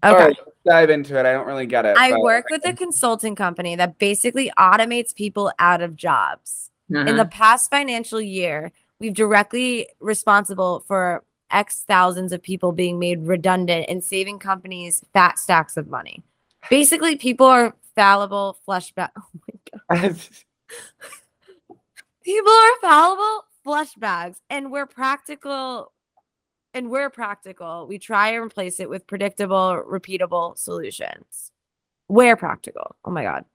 Okay. 0.03 0.15
right, 0.27 0.37
dive 0.65 0.89
into 0.89 1.17
it. 1.19 1.25
I 1.25 1.33
don't 1.33 1.47
really 1.47 1.65
get 1.65 1.85
it. 1.85 1.97
I 1.97 2.17
work 2.17 2.45
with 2.49 2.65
a 2.65 2.73
consulting 2.83 3.35
company 3.35 3.75
that 3.75 3.97
basically 3.99 4.51
automates 4.57 5.13
people 5.15 5.51
out 5.59 5.81
of 5.81 5.95
jobs. 5.95 6.69
In 6.89 6.97
Uh-huh. 6.97 7.13
the 7.17 7.25
past 7.25 7.69
financial 7.71 8.19
year, 8.21 8.71
we've 8.99 9.13
directly 9.13 9.87
responsible 9.99 10.83
for 10.87 11.23
X 11.49 11.83
thousands 11.87 12.31
of 12.33 12.41
people 12.41 12.71
being 12.71 12.99
made 12.99 13.23
redundant 13.25 13.85
and 13.89 14.03
saving 14.03 14.39
companies 14.39 15.03
fat 15.13 15.37
stacks 15.39 15.77
of 15.77 15.87
money. 15.87 16.23
Basically, 16.69 17.15
people 17.15 17.45
are 17.45 17.75
fallible 17.95 18.57
flesh 18.65 18.91
bag. 18.93 19.09
Oh 19.89 19.97
my 19.97 19.97
god. 20.09 20.15
People 22.23 22.51
are 22.53 22.79
fallible 22.81 23.45
flesh 23.63 23.93
bags, 23.95 24.39
and 24.49 24.71
we're 24.71 24.85
practical. 24.85 25.91
And 26.73 26.89
we're 26.89 27.09
practical. 27.09 27.85
We 27.87 27.99
try 27.99 28.29
and 28.29 28.43
replace 28.43 28.79
it 28.79 28.89
with 28.89 29.05
predictable, 29.05 29.83
repeatable 29.87 30.57
solutions. 30.57 31.51
We're 32.07 32.35
practical. 32.35 32.95
Oh 33.05 33.11
my 33.11 33.23
god. 33.23 33.45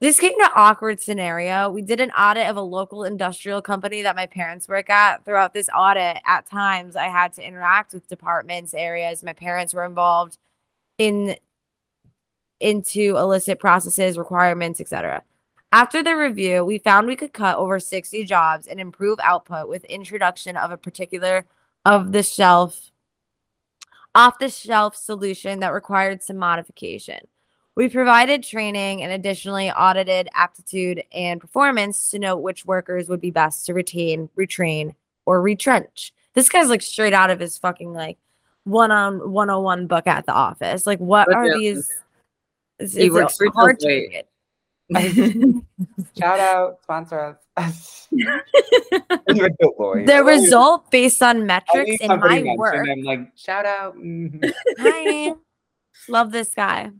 This 0.00 0.18
came 0.18 0.38
to 0.38 0.50
awkward 0.54 0.98
scenario. 0.98 1.68
We 1.68 1.82
did 1.82 2.00
an 2.00 2.10
audit 2.12 2.46
of 2.46 2.56
a 2.56 2.62
local 2.62 3.04
industrial 3.04 3.60
company 3.60 4.00
that 4.00 4.16
my 4.16 4.24
parents 4.24 4.66
work 4.66 4.88
at. 4.88 5.26
Throughout 5.26 5.52
this 5.52 5.68
audit, 5.76 6.16
at 6.24 6.46
times 6.46 6.96
I 6.96 7.08
had 7.08 7.34
to 7.34 7.46
interact 7.46 7.92
with 7.92 8.08
departments, 8.08 8.72
areas 8.72 9.22
my 9.22 9.34
parents 9.34 9.74
were 9.74 9.84
involved 9.84 10.38
in 10.96 11.36
into 12.60 13.16
illicit 13.16 13.58
processes, 13.58 14.16
requirements, 14.16 14.80
etc. 14.80 15.22
After 15.72 16.02
the 16.02 16.16
review, 16.16 16.64
we 16.64 16.78
found 16.78 17.06
we 17.06 17.16
could 17.16 17.32
cut 17.32 17.56
over 17.56 17.78
60 17.78 18.24
jobs 18.24 18.66
and 18.66 18.80
improve 18.80 19.18
output 19.22 19.68
with 19.68 19.84
introduction 19.84 20.56
of 20.56 20.70
a 20.70 20.76
particular 20.76 21.44
of 21.84 22.12
the 22.12 22.22
shelf 22.22 22.90
off 24.14 24.38
the 24.38 24.48
shelf 24.48 24.96
solution 24.96 25.60
that 25.60 25.72
required 25.72 26.22
some 26.22 26.36
modification. 26.36 27.20
We 27.76 27.88
provided 27.88 28.42
training 28.42 29.02
and 29.02 29.12
additionally 29.12 29.70
audited 29.70 30.28
aptitude 30.34 31.04
and 31.12 31.40
performance 31.40 32.10
to 32.10 32.18
note 32.18 32.38
which 32.38 32.66
workers 32.66 33.08
would 33.08 33.20
be 33.20 33.30
best 33.30 33.66
to 33.66 33.74
retain, 33.74 34.28
retrain, 34.36 34.94
or 35.26 35.40
retrench. 35.40 36.12
This 36.34 36.48
guy's 36.48 36.68
like 36.68 36.82
straight 36.82 37.12
out 37.12 37.30
of 37.30 37.40
his 37.40 37.56
fucking 37.56 37.92
like 37.92 38.18
one 38.64 38.90
on 38.90 39.30
101 39.30 39.86
book 39.86 40.06
at 40.06 40.26
the 40.26 40.32
office. 40.32 40.86
Like, 40.86 40.98
what 40.98 41.28
But 41.28 41.36
are 41.36 41.46
yeah, 41.46 41.56
these? 41.56 41.90
It's, 42.78 42.94
he 42.94 43.06
it's 43.06 43.14
works 43.14 43.36
for 43.36 43.50
hard 43.52 43.78
to. 43.80 44.22
Shout 46.18 46.40
out, 46.40 46.82
sponsor 46.82 47.38
us. 47.56 48.08
The 49.28 50.22
result 50.24 50.90
based 50.90 51.22
on 51.22 51.46
metrics 51.46 52.00
in 52.00 52.08
my 52.08 52.54
work. 52.56 52.86
I'm 52.88 53.02
like, 53.02 53.30
shout 53.36 53.66
out. 53.66 53.96
mhm. 53.96 54.52
Hi. 54.78 55.34
Love 56.08 56.32
this 56.32 56.54
guy. 56.54 56.90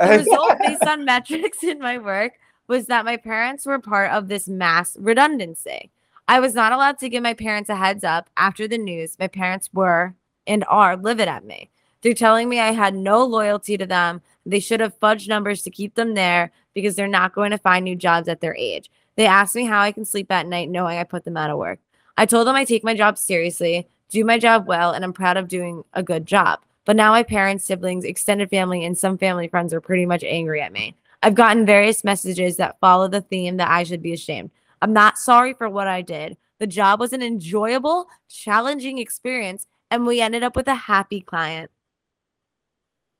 The 0.00 0.08
result 0.18 0.58
based 0.66 0.86
on 0.86 1.04
metrics 1.04 1.64
in 1.64 1.78
my 1.80 1.98
work 1.98 2.34
was 2.68 2.86
that 2.86 3.04
my 3.04 3.16
parents 3.16 3.66
were 3.66 3.78
part 3.78 4.12
of 4.12 4.28
this 4.28 4.48
mass 4.48 4.96
redundancy. 5.00 5.90
I 6.28 6.40
was 6.40 6.54
not 6.54 6.72
allowed 6.72 6.98
to 6.98 7.08
give 7.08 7.22
my 7.22 7.34
parents 7.34 7.70
a 7.70 7.76
heads 7.76 8.04
up 8.04 8.28
after 8.36 8.66
the 8.68 8.78
news. 8.78 9.16
My 9.18 9.28
parents 9.28 9.70
were 9.72 10.14
and 10.46 10.64
are 10.68 10.96
livid 10.96 11.28
at 11.28 11.44
me. 11.44 11.70
They're 12.06 12.14
telling 12.14 12.48
me 12.48 12.60
I 12.60 12.70
had 12.70 12.94
no 12.94 13.24
loyalty 13.24 13.76
to 13.76 13.84
them. 13.84 14.22
They 14.44 14.60
should 14.60 14.78
have 14.78 14.96
fudged 15.00 15.26
numbers 15.26 15.62
to 15.62 15.70
keep 15.70 15.96
them 15.96 16.14
there 16.14 16.52
because 16.72 16.94
they're 16.94 17.08
not 17.08 17.34
going 17.34 17.50
to 17.50 17.58
find 17.58 17.84
new 17.84 17.96
jobs 17.96 18.28
at 18.28 18.40
their 18.40 18.54
age. 18.54 18.92
They 19.16 19.26
asked 19.26 19.56
me 19.56 19.64
how 19.64 19.80
I 19.80 19.90
can 19.90 20.04
sleep 20.04 20.30
at 20.30 20.46
night 20.46 20.70
knowing 20.70 20.98
I 20.98 21.02
put 21.02 21.24
them 21.24 21.36
out 21.36 21.50
of 21.50 21.58
work. 21.58 21.80
I 22.16 22.24
told 22.24 22.46
them 22.46 22.54
I 22.54 22.64
take 22.64 22.84
my 22.84 22.94
job 22.94 23.18
seriously, 23.18 23.88
do 24.08 24.24
my 24.24 24.38
job 24.38 24.68
well, 24.68 24.92
and 24.92 25.02
I'm 25.02 25.12
proud 25.12 25.36
of 25.36 25.48
doing 25.48 25.82
a 25.94 26.02
good 26.04 26.26
job. 26.26 26.60
But 26.84 26.94
now 26.94 27.10
my 27.10 27.24
parents, 27.24 27.64
siblings, 27.64 28.04
extended 28.04 28.50
family, 28.50 28.84
and 28.84 28.96
some 28.96 29.18
family 29.18 29.48
friends 29.48 29.74
are 29.74 29.80
pretty 29.80 30.06
much 30.06 30.22
angry 30.22 30.62
at 30.62 30.72
me. 30.72 30.94
I've 31.24 31.34
gotten 31.34 31.66
various 31.66 32.04
messages 32.04 32.56
that 32.58 32.78
follow 32.78 33.08
the 33.08 33.22
theme 33.22 33.56
that 33.56 33.68
I 33.68 33.82
should 33.82 34.00
be 34.00 34.12
ashamed. 34.12 34.52
I'm 34.80 34.92
not 34.92 35.18
sorry 35.18 35.54
for 35.54 35.68
what 35.68 35.88
I 35.88 36.02
did. 36.02 36.36
The 36.60 36.68
job 36.68 37.00
was 37.00 37.12
an 37.12 37.20
enjoyable, 37.20 38.06
challenging 38.28 38.98
experience, 38.98 39.66
and 39.90 40.06
we 40.06 40.20
ended 40.20 40.44
up 40.44 40.54
with 40.54 40.68
a 40.68 40.74
happy 40.76 41.20
client. 41.20 41.68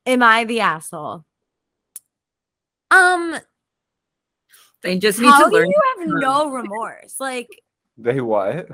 Am 0.07 0.23
I 0.23 0.45
the 0.45 0.61
asshole? 0.61 1.25
Um, 2.91 3.37
They 4.83 4.99
just 4.99 5.19
need 5.19 5.27
how 5.27 5.45
to 5.45 5.51
do 5.51 5.57
learn. 5.57 5.69
you 5.69 5.81
have 5.99 6.09
code. 6.09 6.21
no 6.21 6.51
remorse? 6.51 7.17
Like, 7.19 7.49
They 7.99 8.21
what? 8.21 8.69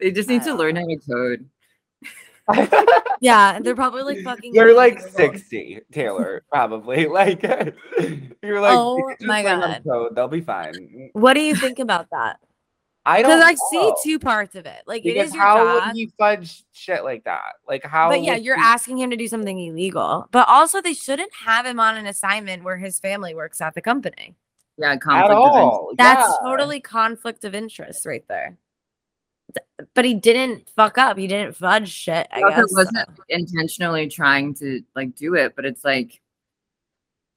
They 0.00 0.10
just 0.10 0.28
need 0.28 0.42
to 0.42 0.48
don't 0.50 0.58
learn 0.58 0.76
how 0.76 0.84
to 0.84 0.96
code. 1.08 1.48
yeah, 3.22 3.58
they're 3.60 3.74
probably 3.76 4.02
like 4.02 4.18
fucking. 4.22 4.52
They're 4.52 4.74
like 4.74 4.96
miserable. 4.96 5.16
60, 5.16 5.80
Taylor, 5.92 6.44
probably. 6.50 7.06
Like 7.14 7.42
you're 8.42 8.60
like, 8.60 8.76
Oh 8.76 8.98
"You 9.20 9.26
my 9.28 9.42
learn 9.42 9.60
how 9.60 9.66
to 9.68 9.72
God. 9.74 9.84
code, 9.84 10.14
they'll 10.16 10.28
be 10.28 10.40
fine. 10.42 11.08
What 11.14 11.34
do 11.34 11.40
you 11.40 11.54
think 11.54 11.78
about 11.78 12.08
that? 12.10 12.38
I 13.06 13.20
don't 13.22 13.38
Because 13.38 13.44
I 13.44 13.54
see 13.70 13.92
two 14.02 14.18
parts 14.18 14.54
of 14.54 14.64
it. 14.66 14.82
Like, 14.86 15.04
it 15.04 15.14
Because 15.14 15.28
is 15.28 15.34
your 15.34 15.42
how 15.42 15.56
job. 15.78 15.86
would 15.88 15.96
he 15.96 16.10
fudge 16.18 16.64
shit 16.72 17.04
like 17.04 17.24
that? 17.24 17.54
Like 17.68 17.84
how 17.84 18.08
But 18.08 18.22
yeah, 18.22 18.36
you're 18.36 18.56
he- 18.56 18.62
asking 18.62 18.98
him 18.98 19.10
to 19.10 19.16
do 19.16 19.28
something 19.28 19.58
illegal. 19.58 20.26
But 20.30 20.48
also, 20.48 20.80
they 20.80 20.94
shouldn't 20.94 21.32
have 21.44 21.66
him 21.66 21.78
on 21.78 21.96
an 21.96 22.06
assignment 22.06 22.64
where 22.64 22.78
his 22.78 22.98
family 23.00 23.34
works 23.34 23.60
at 23.60 23.74
the 23.74 23.82
company. 23.82 24.34
Yeah, 24.78 24.92
at 24.92 25.00
conflict 25.02 25.30
of 25.32 25.38
interest. 25.38 25.56
all. 25.56 25.90
That's 25.98 26.28
yeah. 26.42 26.48
totally 26.48 26.80
conflict 26.80 27.44
of 27.44 27.54
interest 27.54 28.06
right 28.06 28.24
there. 28.28 28.56
But 29.94 30.04
he 30.04 30.14
didn't 30.14 30.68
fuck 30.74 30.96
up. 30.98 31.18
He 31.18 31.26
didn't 31.26 31.54
fudge 31.56 31.88
shit. 31.90 32.26
I 32.32 32.40
Also, 32.42 32.56
guess. 32.62 32.72
wasn't 32.72 33.08
intentionally 33.28 34.08
trying 34.08 34.54
to 34.54 34.82
like 34.96 35.14
do 35.14 35.34
it, 35.34 35.54
but 35.54 35.64
it's 35.64 35.84
like 35.84 36.20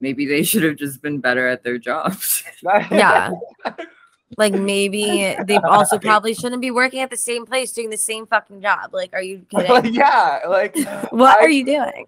maybe 0.00 0.24
they 0.26 0.42
should 0.44 0.62
have 0.62 0.76
just 0.76 1.02
been 1.02 1.18
better 1.20 1.46
at 1.46 1.62
their 1.62 1.78
jobs. 1.78 2.42
Yeah. 2.90 3.32
Like 4.36 4.52
maybe 4.52 5.36
they 5.46 5.56
also 5.64 5.98
probably 5.98 6.34
shouldn't 6.34 6.60
be 6.60 6.70
working 6.70 7.00
at 7.00 7.10
the 7.10 7.16
same 7.16 7.46
place 7.46 7.72
doing 7.72 7.90
the 7.90 7.96
same 7.96 8.26
fucking 8.26 8.60
job. 8.60 8.92
Like, 8.92 9.10
are 9.14 9.22
you 9.22 9.44
kidding? 9.50 9.94
yeah, 9.94 10.40
like 10.48 10.76
what 11.10 11.38
I- 11.40 11.44
are 11.44 11.50
you 11.50 11.64
doing? 11.64 12.06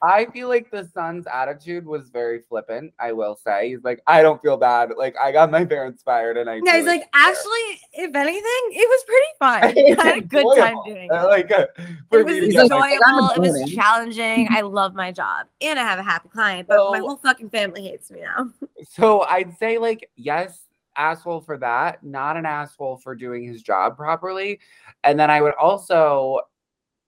I 0.00 0.26
feel 0.26 0.46
like 0.46 0.70
the 0.70 0.88
son's 0.94 1.26
attitude 1.26 1.84
was 1.84 2.08
very 2.08 2.38
flippant. 2.48 2.94
I 3.00 3.10
will 3.10 3.34
say, 3.34 3.70
he's 3.70 3.82
like, 3.82 4.00
I 4.06 4.22
don't 4.22 4.40
feel 4.40 4.56
bad. 4.56 4.92
Like 4.96 5.16
I 5.20 5.32
got 5.32 5.50
my 5.50 5.64
parents 5.64 6.04
fired, 6.04 6.36
and 6.36 6.48
I. 6.48 6.60
Yeah, 6.64 6.76
he's 6.76 6.86
like, 6.86 7.02
actually, 7.12 7.80
if 7.94 8.14
anything, 8.14 8.42
it 8.44 8.88
was 8.88 9.04
pretty 9.04 9.26
fun. 9.40 9.98
I 9.98 10.04
had 10.04 10.18
a 10.18 10.20
good 10.20 10.46
time 10.56 10.76
doing 10.86 11.08
it. 11.10 11.12
Like, 11.12 11.50
uh, 11.50 11.66
It 12.12 12.24
was 12.24 12.26
me 12.26 12.38
to 12.42 12.46
He's 12.46 12.54
get 12.54 12.70
like, 12.70 12.92
enjoyable. 12.92 13.30
It 13.30 13.40
was 13.40 13.72
challenging. 13.72 14.46
I 14.52 14.60
love 14.60 14.94
my 14.94 15.10
job, 15.10 15.48
and 15.60 15.80
I 15.80 15.82
have 15.82 15.98
a 15.98 16.04
happy 16.04 16.28
client. 16.28 16.68
But 16.68 16.92
my 16.92 17.00
whole 17.00 17.16
fucking 17.16 17.50
family 17.50 17.82
hates 17.82 18.08
me 18.12 18.20
now. 18.20 18.50
So 18.88 19.22
I'd 19.22 19.58
say 19.58 19.78
like 19.78 20.08
yes, 20.14 20.60
asshole 20.98 21.40
for 21.40 21.56
that, 21.58 22.02
not 22.02 22.36
an 22.36 22.44
asshole 22.44 22.98
for 22.98 23.14
doing 23.14 23.44
his 23.44 23.62
job 23.62 23.96
properly. 23.96 24.60
And 25.04 25.18
then 25.18 25.30
I 25.30 25.40
would 25.40 25.54
also 25.54 26.40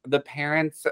the 0.06 0.20
parents 0.20 0.86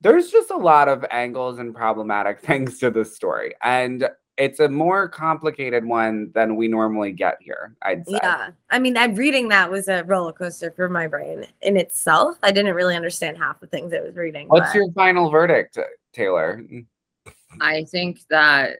there's 0.00 0.30
just 0.30 0.50
a 0.50 0.56
lot 0.56 0.88
of 0.88 1.04
angles 1.10 1.58
and 1.58 1.74
problematic 1.74 2.40
things 2.44 2.78
to 2.78 2.90
this 2.90 3.14
story. 3.16 3.54
And 3.62 4.08
it's 4.36 4.60
a 4.60 4.68
more 4.68 5.08
complicated 5.08 5.84
one 5.84 6.30
than 6.32 6.54
we 6.54 6.68
normally 6.68 7.10
get 7.10 7.38
here, 7.40 7.74
I'd 7.82 8.06
say. 8.06 8.20
Yeah, 8.22 8.50
I 8.70 8.78
mean, 8.78 8.96
I'm 8.96 9.16
reading 9.16 9.48
that 9.48 9.68
was 9.68 9.88
a 9.88 10.04
roller 10.04 10.32
coaster 10.32 10.70
for 10.70 10.88
my 10.88 11.08
brain 11.08 11.44
in 11.62 11.76
itself. 11.76 12.38
I 12.44 12.52
didn't 12.52 12.74
really 12.74 12.94
understand 12.94 13.36
half 13.36 13.58
the 13.58 13.66
things 13.66 13.92
I 13.92 14.00
was 14.00 14.14
reading. 14.14 14.46
What's 14.46 14.68
but- 14.68 14.76
your 14.76 14.92
final 14.92 15.30
verdict, 15.30 15.78
Taylor? 16.12 16.62
I 17.60 17.84
think 17.84 18.20
that 18.30 18.78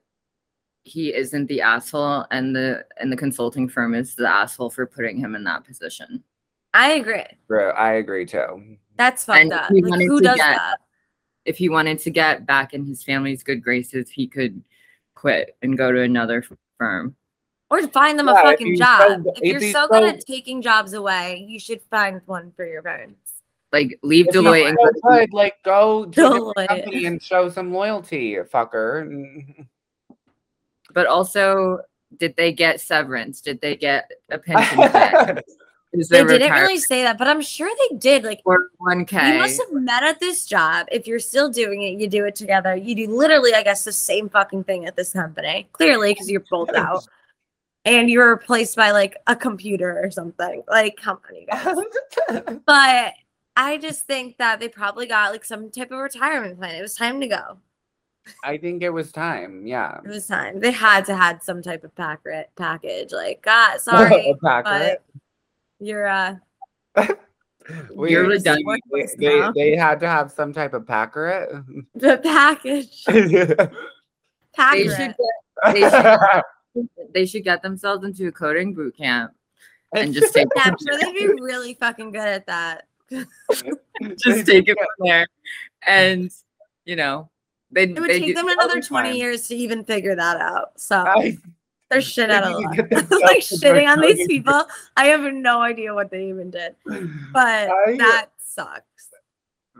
he 0.84 1.14
isn't 1.14 1.46
the 1.46 1.60
asshole 1.60 2.24
and 2.30 2.54
the 2.56 2.84
and 2.98 3.12
the 3.12 3.16
consulting 3.16 3.68
firm 3.68 3.94
is 3.94 4.14
the 4.14 4.26
asshole 4.28 4.70
for 4.70 4.86
putting 4.86 5.18
him 5.18 5.34
in 5.34 5.44
that 5.44 5.64
position. 5.64 6.22
I 6.74 6.92
agree. 6.92 7.24
Bro, 7.46 7.70
I 7.70 7.94
agree 7.94 8.26
too. 8.26 8.76
That's 8.96 9.24
fucked 9.24 9.40
And 9.40 9.52
up. 9.52 9.70
Like, 9.70 10.00
who 10.02 10.20
does 10.20 10.36
get- 10.36 10.56
that? 10.56 10.78
If 11.44 11.56
he 11.56 11.68
wanted 11.70 11.98
to 12.00 12.10
get 12.10 12.44
back 12.46 12.74
in 12.74 12.84
his 12.84 13.02
family's 13.02 13.42
good 13.42 13.62
graces, 13.62 14.10
he 14.10 14.26
could 14.26 14.62
quit 15.14 15.56
and 15.62 15.78
go 15.78 15.90
to 15.90 16.02
another 16.02 16.44
firm. 16.78 17.16
Or 17.70 17.86
find 17.88 18.18
them 18.18 18.28
a 18.28 18.32
Yeah, 18.32 18.38
if 18.40 18.44
fucking 18.44 18.66
he's 18.66 18.78
job. 18.78 19.00
so- 19.24 19.30
if 19.32 19.38
if 19.38 19.44
you're 19.44 19.60
he's 19.60 19.72
so 19.72 19.88
good 19.88 20.02
at 20.04 20.20
taking 20.26 20.60
jobs 20.62 20.92
away, 20.92 21.44
you 21.48 21.58
should 21.58 21.80
find 21.90 22.20
one 22.26 22.52
for 22.56 22.66
your 22.66 22.82
parents. 22.82 23.32
Like 23.72 23.98
leave 24.02 24.28
If 24.28 24.34
you're 24.34 24.42
Deloitte 24.44 24.68
and 24.68 24.76
go 24.78 24.90
good, 25.10 25.32
like 25.32 25.62
go 25.64 26.04
to 26.06 26.08
a 26.08 26.12
different 26.12 26.44
Deloitte. 26.56 26.68
company 26.68 27.04
and 27.06 27.22
show 27.22 27.48
some 27.50 27.72
loyalty, 27.72 28.36
fucker. 28.36 29.66
But 30.98 31.06
also, 31.06 31.78
did 32.16 32.34
they 32.34 32.50
get 32.52 32.80
severance? 32.80 33.40
Did 33.40 33.60
they 33.60 33.76
get 33.76 34.10
a 34.30 34.38
pension 34.38 34.78
plan? 34.78 35.40
Is 35.92 36.08
They 36.08 36.24
didn't 36.24 36.50
really 36.50 36.80
say 36.80 37.04
that, 37.04 37.18
but 37.18 37.28
I'm 37.28 37.40
sure 37.40 37.70
they 37.88 37.98
did. 37.98 38.24
Like, 38.24 38.40
or 38.44 38.70
one 38.78 39.06
you 39.08 39.38
must 39.38 39.60
have 39.60 39.72
met 39.80 40.02
at 40.02 40.18
this 40.18 40.44
job. 40.44 40.88
If 40.90 41.06
you're 41.06 41.20
still 41.20 41.50
doing 41.50 41.82
it, 41.82 42.00
you 42.00 42.08
do 42.08 42.24
it 42.24 42.34
together. 42.34 42.74
You 42.74 42.96
do 42.96 43.16
literally, 43.16 43.54
I 43.54 43.62
guess, 43.62 43.84
the 43.84 43.92
same 43.92 44.28
fucking 44.28 44.64
thing 44.64 44.86
at 44.86 44.96
this 44.96 45.12
company. 45.12 45.68
Clearly, 45.70 46.14
because 46.14 46.28
you're 46.28 46.42
both 46.50 46.74
out. 46.74 47.06
And 47.84 48.10
you're 48.10 48.32
replaced 48.32 48.74
by 48.74 48.90
like 48.90 49.18
a 49.28 49.36
computer 49.36 50.00
or 50.02 50.10
something. 50.10 50.64
Like, 50.66 50.96
come 50.96 51.20
on, 51.28 51.36
you 51.36 51.46
guys. 51.46 52.42
But 52.66 53.14
I 53.54 53.78
just 53.78 54.04
think 54.08 54.36
that 54.38 54.58
they 54.58 54.68
probably 54.68 55.06
got 55.06 55.30
like 55.30 55.44
some 55.44 55.70
type 55.70 55.92
of 55.92 56.00
retirement 56.00 56.58
plan. 56.58 56.74
It 56.74 56.82
was 56.82 56.96
time 56.96 57.20
to 57.20 57.28
go. 57.28 57.58
I 58.44 58.56
think 58.58 58.82
it 58.82 58.90
was 58.90 59.12
time. 59.12 59.66
Yeah. 59.66 59.98
It 60.04 60.08
was 60.08 60.26
time. 60.26 60.60
They 60.60 60.70
had 60.70 61.04
to 61.06 61.16
had 61.16 61.42
some 61.42 61.62
type 61.62 61.84
of 61.84 61.94
pack 61.94 62.20
package. 62.56 63.12
Like, 63.12 63.42
God, 63.44 63.80
sorry, 63.80 64.30
A 64.30 64.34
packet. 64.36 65.02
but 65.08 65.20
you're 65.80 66.06
uh 66.08 66.34
We- 67.94 68.12
You're 68.12 68.22
they- 68.22 68.36
redundant. 68.36 68.66
worthless 68.66 69.14
They, 69.18 69.42
they 69.54 69.76
had 69.76 70.00
to 70.00 70.08
have 70.08 70.32
some 70.32 70.52
type 70.54 70.72
of 70.72 70.86
packet. 70.86 71.50
the 71.94 72.18
package. 72.22 73.04
They 73.04 74.88
should, 74.88 75.14
get, 75.14 75.72
they, 75.74 75.80
should, 75.90 76.88
they 77.14 77.26
should 77.26 77.44
get 77.44 77.62
themselves 77.62 78.04
into 78.04 78.26
a 78.28 78.32
coding 78.32 78.72
boot 78.74 78.96
camp 78.96 79.32
and 79.94 80.12
just 80.14 80.32
take 80.34 80.48
Yeah, 80.56 80.62
I'm 80.64 80.76
sure 80.86 80.98
they'd 80.98 81.14
be 81.14 81.26
really 81.40 81.74
fucking 81.74 82.10
good 82.12 82.26
at 82.26 82.46
that. 82.46 82.86
just 83.10 84.46
take 84.46 84.68
it 84.68 84.76
from 84.78 85.06
there. 85.06 85.26
And 85.86 86.30
you 86.86 86.96
know, 86.96 87.28
they 87.70 87.84
It 87.84 88.00
would 88.00 88.08
take 88.10 88.34
them 88.34 88.48
another 88.48 88.80
20 88.80 89.16
years 89.16 89.48
to 89.48 89.56
even 89.56 89.84
figure 89.84 90.14
that 90.16 90.40
out. 90.40 90.78
So 90.80 91.04
they're 91.90 92.00
shit 92.00 92.30
out 92.30 92.44
of 92.44 92.52
luck. 92.52 92.76
like 92.76 92.90
shitting 93.40 93.88
on 93.88 94.00
these 94.00 94.26
people. 94.26 94.64
I 94.96 95.06
have 95.06 95.20
no 95.32 95.60
idea 95.62 95.94
what 95.94 96.10
they 96.10 96.28
even 96.28 96.50
did. 96.50 96.74
But 97.32 97.70
I- 97.88 97.96
that 97.98 98.26
sucks. 98.38 98.82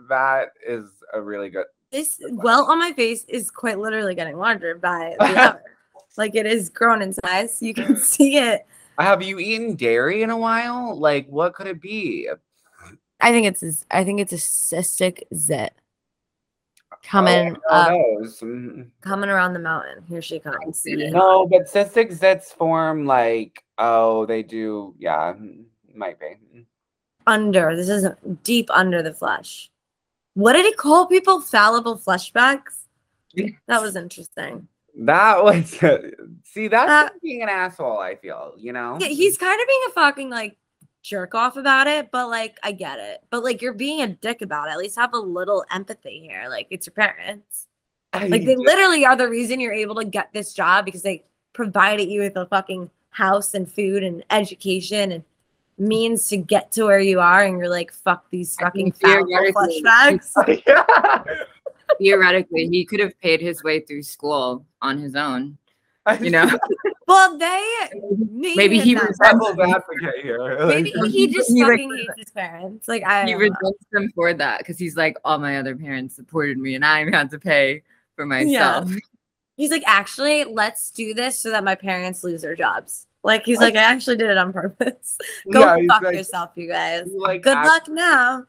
That 0.09 0.49
is 0.67 0.87
a 1.13 1.21
really 1.21 1.51
good. 1.51 1.67
This 1.91 2.21
well 2.31 2.71
on 2.71 2.79
my 2.79 2.93
face 2.93 3.25
is 3.29 3.51
quite 3.51 3.79
literally 3.79 4.15
getting 4.15 4.37
larger 4.37 4.75
by 4.75 5.17
the 5.19 5.25
hour. 5.39 5.63
Like 6.17 6.35
it 6.35 6.47
is 6.47 6.69
grown 6.69 7.01
in 7.03 7.13
size. 7.13 7.63
You 7.63 7.73
can 7.75 7.97
see 8.13 8.37
it. 8.37 8.67
Have 8.99 9.23
you 9.23 9.39
eaten 9.39 9.75
dairy 9.77 10.23
in 10.23 10.31
a 10.31 10.37
while? 10.37 10.99
Like, 10.99 11.29
what 11.29 11.55
could 11.55 11.67
it 11.67 11.81
be? 11.81 12.29
I 13.21 13.31
think 13.31 13.47
it's 13.47 13.85
I 13.91 14.05
think 14.05 14.21
it's 14.21 14.33
a 14.33 14.37
cystic 14.37 15.23
zit 15.35 15.75
coming 17.03 17.55
who 17.55 17.61
up. 17.71 17.91
Mm. 17.93 18.89
coming 19.01 19.31
around 19.31 19.53
the 19.53 19.59
mountain. 19.59 20.05
Here 20.09 20.23
she 20.23 20.39
comes. 20.39 20.83
No, 20.87 21.47
but 21.47 21.67
cystic 21.67 22.17
zits 22.19 22.47
form 22.55 23.07
like 23.07 23.63
oh 23.79 24.27
they 24.27 24.43
do 24.43 24.95
yeah 24.99 25.35
mm, 25.35 25.65
might 25.95 26.19
be. 26.21 26.37
Under 27.27 27.77
this 27.77 27.89
is 27.89 28.07
deep 28.43 28.71
under 28.71 29.03
the 29.03 29.13
flesh. 29.15 29.71
What 30.35 30.53
did 30.55 30.65
he 30.67 30.73
call 30.73 31.07
people? 31.07 31.41
Fallible 31.41 31.97
flesh 31.97 32.33
bags. 32.33 32.85
That 33.67 33.83
was 33.83 33.97
interesting. 33.97 34.69
That 35.01 35.43
was 35.45 35.71
see 36.45 36.69
that's 36.69 36.89
That- 36.89 37.21
being 37.23 37.43
an 37.43 37.49
asshole. 37.49 37.99
I 37.99 38.17
feel 38.17 38.55
you 38.59 38.73
know. 38.73 38.97
Yeah, 39.01 39.09
he's 39.09 39.39
kind 39.39 39.61
of 39.61 39.67
being 39.67 39.81
a 39.89 39.91
fucking 39.93 40.31
like 40.31 40.57
jerk 41.03 41.35
off 41.35 41.57
about 41.57 41.87
it, 41.87 42.11
but 42.11 42.29
like 42.29 42.59
I 42.63 42.73
get 42.73 42.99
it. 42.99 43.23
But 43.31 43.45
like 43.45 43.63
you're 43.63 43.73
being 43.73 44.03
a 44.03 44.09
dick 44.09 44.43
about 44.43 44.69
it. 44.69 44.73
At 44.73 44.79
least 44.79 44.97
have 44.97 45.15
a 45.15 45.19
little 45.19 45.65
empathy 45.73 46.21
here. 46.21 46.47
Like 46.49 46.67
it's 46.71 46.87
your 46.87 46.95
parents. 46.95 47.67
Like 48.15 48.45
they 48.45 48.57
literally 48.57 49.05
are 49.05 49.17
the 49.17 49.29
reason 49.29 49.61
you're 49.61 49.73
able 49.73 49.95
to 49.97 50.05
get 50.05 50.31
this 50.33 50.55
job 50.55 50.85
because 50.85 51.03
they 51.03 51.25
provided 51.53 52.09
you 52.09 52.21
with 52.21 52.37
a 52.37 52.47
fucking 52.47 52.91
house 53.11 53.55
and 53.55 53.71
food 53.71 54.03
and 54.03 54.25
education 54.31 55.13
and 55.13 55.25
means 55.77 56.29
to 56.29 56.37
get 56.37 56.73
to 56.73 56.85
where 56.85 57.01
you 57.01 57.21
are, 57.21 57.45
and 57.45 57.59
you're 57.59 57.69
like, 57.69 57.93
fuck 57.93 58.29
these 58.31 58.57
fucking 58.57 58.93
think 58.93 59.01
fallible 59.01 59.29
theoretically- 59.29 59.83
bags. 59.83 60.35
theoretically 61.99 62.69
he 62.69 62.85
could 62.85 63.01
have 63.01 63.19
paid 63.21 63.41
his 63.41 63.63
way 63.63 63.81
through 63.81 64.03
school 64.03 64.65
on 64.83 64.99
his 64.99 65.15
own. 65.15 65.57
You 66.21 66.31
know, 66.31 66.47
Well, 67.09 67.39
they 67.39 67.89
made 68.31 68.57
Maybe 68.57 68.79
he 68.79 68.95
that 68.95 69.09
was 69.09 69.59
advocate 69.59 70.23
here. 70.23 70.67
Maybe 70.67 70.93
Like, 70.95 71.11
he 71.11 71.27
just 71.27 71.49
He, 71.51 71.63
like, 71.63 71.73
fucking 71.73 71.97
hates 71.97 72.13
his 72.19 72.31
parents. 72.31 72.87
Like 72.87 73.03
I 73.05 73.25
he 73.25 73.33
don't 73.33 73.41
resents 73.41 73.85
them 73.91 74.11
for 74.15 74.35
that 74.35 74.59
because 74.59 74.79
he's 74.79 74.95
like, 74.97 75.17
all 75.25 75.39
my 75.39 75.59
other 75.59 75.75
parents 75.75 76.15
supported 76.15 76.59
me 76.59 76.75
and 76.75 76.85
I 76.85 77.11
had 77.11 77.31
to 77.31 77.39
pay 77.39 77.83
for 78.15 78.27
myself. 78.27 78.91
Yeah. 78.91 78.97
He's 79.57 79.71
like, 79.71 79.83
actually, 79.87 80.45
let's 80.45 80.91
do 80.91 81.15
this 81.15 81.39
so 81.39 81.51
that 81.51 81.65
my 81.65 81.75
parents 81.75 82.23
lose 82.23 82.43
their 82.43 82.55
jobs. 82.55 83.07
Like 83.25 83.45
he's 83.45 83.59
like, 83.59 83.75
I 83.75 83.83
actually 83.83 84.17
did 84.17 84.31
it 84.31 84.39
on 84.39 84.53
purpose. 84.53 85.17
Go 85.53 85.61
Yeah, 85.61 85.87
fuck 85.89 86.03
like- 86.03 86.15
yourself, 86.15 86.51
you 86.57 86.69
guys. 86.69 87.09
like, 87.17 87.43
Good 87.43 87.57
act- 87.57 87.67
luck 87.67 87.89
now. 87.89 88.45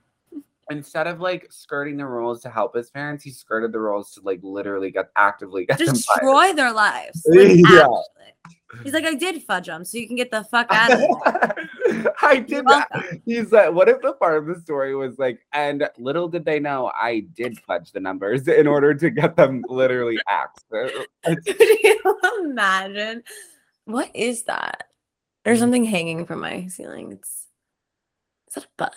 Instead 0.69 1.07
of 1.07 1.19
like 1.19 1.47
skirting 1.51 1.97
the 1.97 2.05
rules 2.05 2.41
to 2.43 2.49
help 2.49 2.75
his 2.75 2.89
parents, 2.89 3.23
he 3.23 3.31
skirted 3.31 3.71
the 3.71 3.79
rules 3.79 4.11
to 4.13 4.21
like 4.21 4.39
literally 4.43 4.91
get 4.91 5.09
actively 5.15 5.65
get 5.65 5.77
them. 5.77 5.87
Destroy 5.87 6.53
their 6.53 6.71
lives. 6.71 7.21
Like, 7.29 7.57
Yeah. 7.57 7.79
actually. 7.81 8.83
He's 8.83 8.93
like, 8.93 9.05
I 9.05 9.15
did 9.15 9.41
fudge 9.43 9.65
them, 9.65 9.83
so 9.83 9.97
you 9.97 10.05
can 10.05 10.15
get 10.15 10.29
the 10.29 10.43
fuck 10.43 10.67
out 10.69 10.91
of 10.91 10.99
here. 10.99 12.13
I 12.21 12.37
did 12.37 12.67
that. 12.67 12.87
He's 13.25 13.51
like, 13.51 13.73
what 13.73 13.89
if 13.89 13.99
the 14.01 14.13
part 14.13 14.37
of 14.37 14.45
the 14.45 14.61
story 14.61 14.95
was 14.95 15.17
like, 15.17 15.39
and 15.53 15.89
little 15.97 16.27
did 16.27 16.45
they 16.45 16.59
know 16.59 16.91
I 16.95 17.21
did 17.33 17.57
fudge 17.61 17.91
the 17.91 17.99
numbers 17.99 18.47
in 18.47 18.67
order 18.67 18.93
to 18.93 19.09
get 19.09 19.35
them 19.35 19.65
literally 19.67 20.19
axed. 20.29 20.65
Uh, 21.25 21.35
Could 21.45 21.59
you 21.59 22.19
imagine? 22.41 23.23
What 23.85 24.11
is 24.15 24.43
that? 24.43 24.83
There's 25.43 25.57
Mm. 25.57 25.61
something 25.61 25.83
hanging 25.85 26.25
from 26.27 26.39
my 26.41 26.67
ceiling. 26.67 27.11
It's 27.13 27.47
is 28.49 28.53
that 28.53 28.65
a 28.65 28.67
bug? 28.77 28.93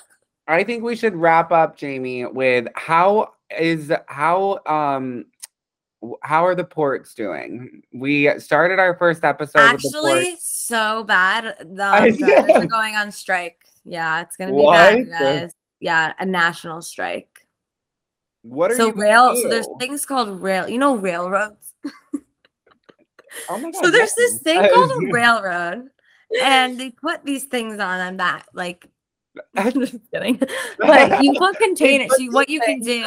I 0.49 0.65
think 0.65 0.83
we 0.83 0.97
should 0.97 1.15
wrap 1.15 1.53
up, 1.53 1.77
Jamie, 1.77 2.27
with 2.27 2.67
how 2.75 3.35
is 3.59 3.93
how 4.07 4.61
um 4.67 5.27
how 6.23 6.45
are 6.45 6.55
the 6.55 6.65
ports 6.65 7.15
doing? 7.15 7.83
We 7.93 8.39
started 8.39 8.79
our 8.79 8.97
first 8.97 9.25
episode 9.25 9.61
Actually, 9.61 10.37
so 10.41 11.05
bad. 11.05 11.57
The 11.61 12.17
drivers 12.19 12.51
are 12.51 12.67
going 12.67 12.97
on 12.97 13.13
strike. 13.13 13.65
Yeah, 13.85 14.23
it's 14.23 14.37
gonna 14.37 14.53
be 14.55 14.67
bad, 14.67 15.09
guys. 15.09 15.53
Yeah, 15.81 16.13
a 16.19 16.27
national 16.27 16.83
strike. 16.83 17.47
What 18.43 18.73
are 18.73 18.77
So 18.77 18.93
rail. 18.93 19.37
So 19.37 19.49
there's 19.49 19.69
things 19.79 20.05
called 20.05 20.41
rail. 20.41 20.69
You 20.69 20.79
know 20.79 20.97
railroads. 20.97 21.75
Oh 23.49 23.59
my 23.59 23.71
So 23.83 23.91
there's 23.91 24.15
this 24.15 24.39
thing 24.39 24.69
called 24.73 24.91
a 24.91 25.07
railroad, 25.13 25.89
and 26.41 26.79
they 26.79 26.91
put 26.91 27.25
these 27.25 27.45
things 27.45 27.79
on 27.79 27.99
them 27.99 28.17
that 28.19 28.47
like. 28.53 28.89
I'm 29.57 29.73
just 29.73 29.97
kidding. 30.11 30.41
But 30.79 31.23
you 31.23 31.35
put 31.39 31.59
containers. 31.59 32.09
put 32.09 32.19
So 32.19 32.31
what 32.31 32.49
you 32.49 32.61
can 32.61 32.81
do, 32.81 33.07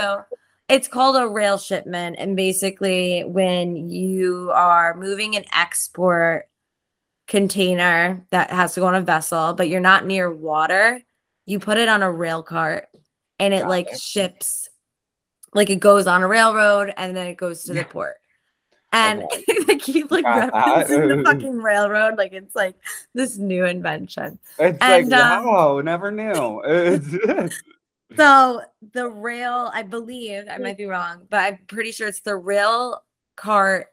it's 0.70 0.88
called 0.88 1.16
a 1.18 1.28
rail 1.28 1.58
shipment, 1.58 2.16
and 2.20 2.36
basically 2.36 3.24
when 3.24 3.90
you 3.90 4.52
are 4.54 4.96
moving 4.96 5.36
an 5.36 5.46
export 5.54 6.48
container 7.28 8.24
that 8.32 8.52
has 8.52 8.74
to 8.76 8.80
go 8.80 8.88
on 8.88 8.96
a 8.96 9.02
vessel, 9.02 9.54
but 9.54 9.70
you're 9.70 9.80
not 9.80 10.06
near 10.06 10.32
water, 10.32 11.02
you 11.46 11.60
put 11.60 11.78
it 11.78 11.90
on 11.90 12.04
a 12.04 12.12
rail 12.12 12.44
cart, 12.44 12.88
and 13.40 13.54
it 13.54 13.62
Got 13.62 13.70
like 13.70 13.92
it. 13.92 14.00
ships, 14.00 14.70
like 15.54 15.70
it 15.70 15.80
goes 15.80 16.08
on 16.08 16.24
a 16.24 16.28
railroad, 16.28 16.94
and 16.98 17.16
then 17.16 17.28
it 17.28 17.38
goes 17.38 17.64
to 17.64 17.74
the 17.74 17.84
port. 17.84 18.16
And 18.96 19.24
Okay. 19.24 19.46
they 19.68 19.76
keep 19.78 20.10
like 20.10 20.26
referencing 20.26 21.18
the 21.18 21.24
fucking 21.24 21.62
railroad, 21.62 22.18
like 22.18 22.34
it's 22.34 22.56
like 22.56 22.76
this 23.14 23.38
new 23.38 23.66
invention. 23.66 24.40
It's 24.58 24.78
and, 24.82 25.10
like 25.10 25.22
um, 25.22 25.46
wow, 25.46 25.82
never 25.82 26.12
knew. 26.12 27.50
So 28.18 28.62
the 28.94 29.10
rail, 29.10 29.72
I 29.74 29.82
believe, 29.82 30.46
I 30.50 30.58
might 30.58 30.78
be 30.78 30.86
wrong, 30.86 31.28
but 31.30 31.38
I'm 31.38 31.60
pretty 31.68 31.92
sure 31.92 32.08
it's 32.08 32.22
the 32.22 32.36
rail 32.36 33.04
cart 33.36 33.88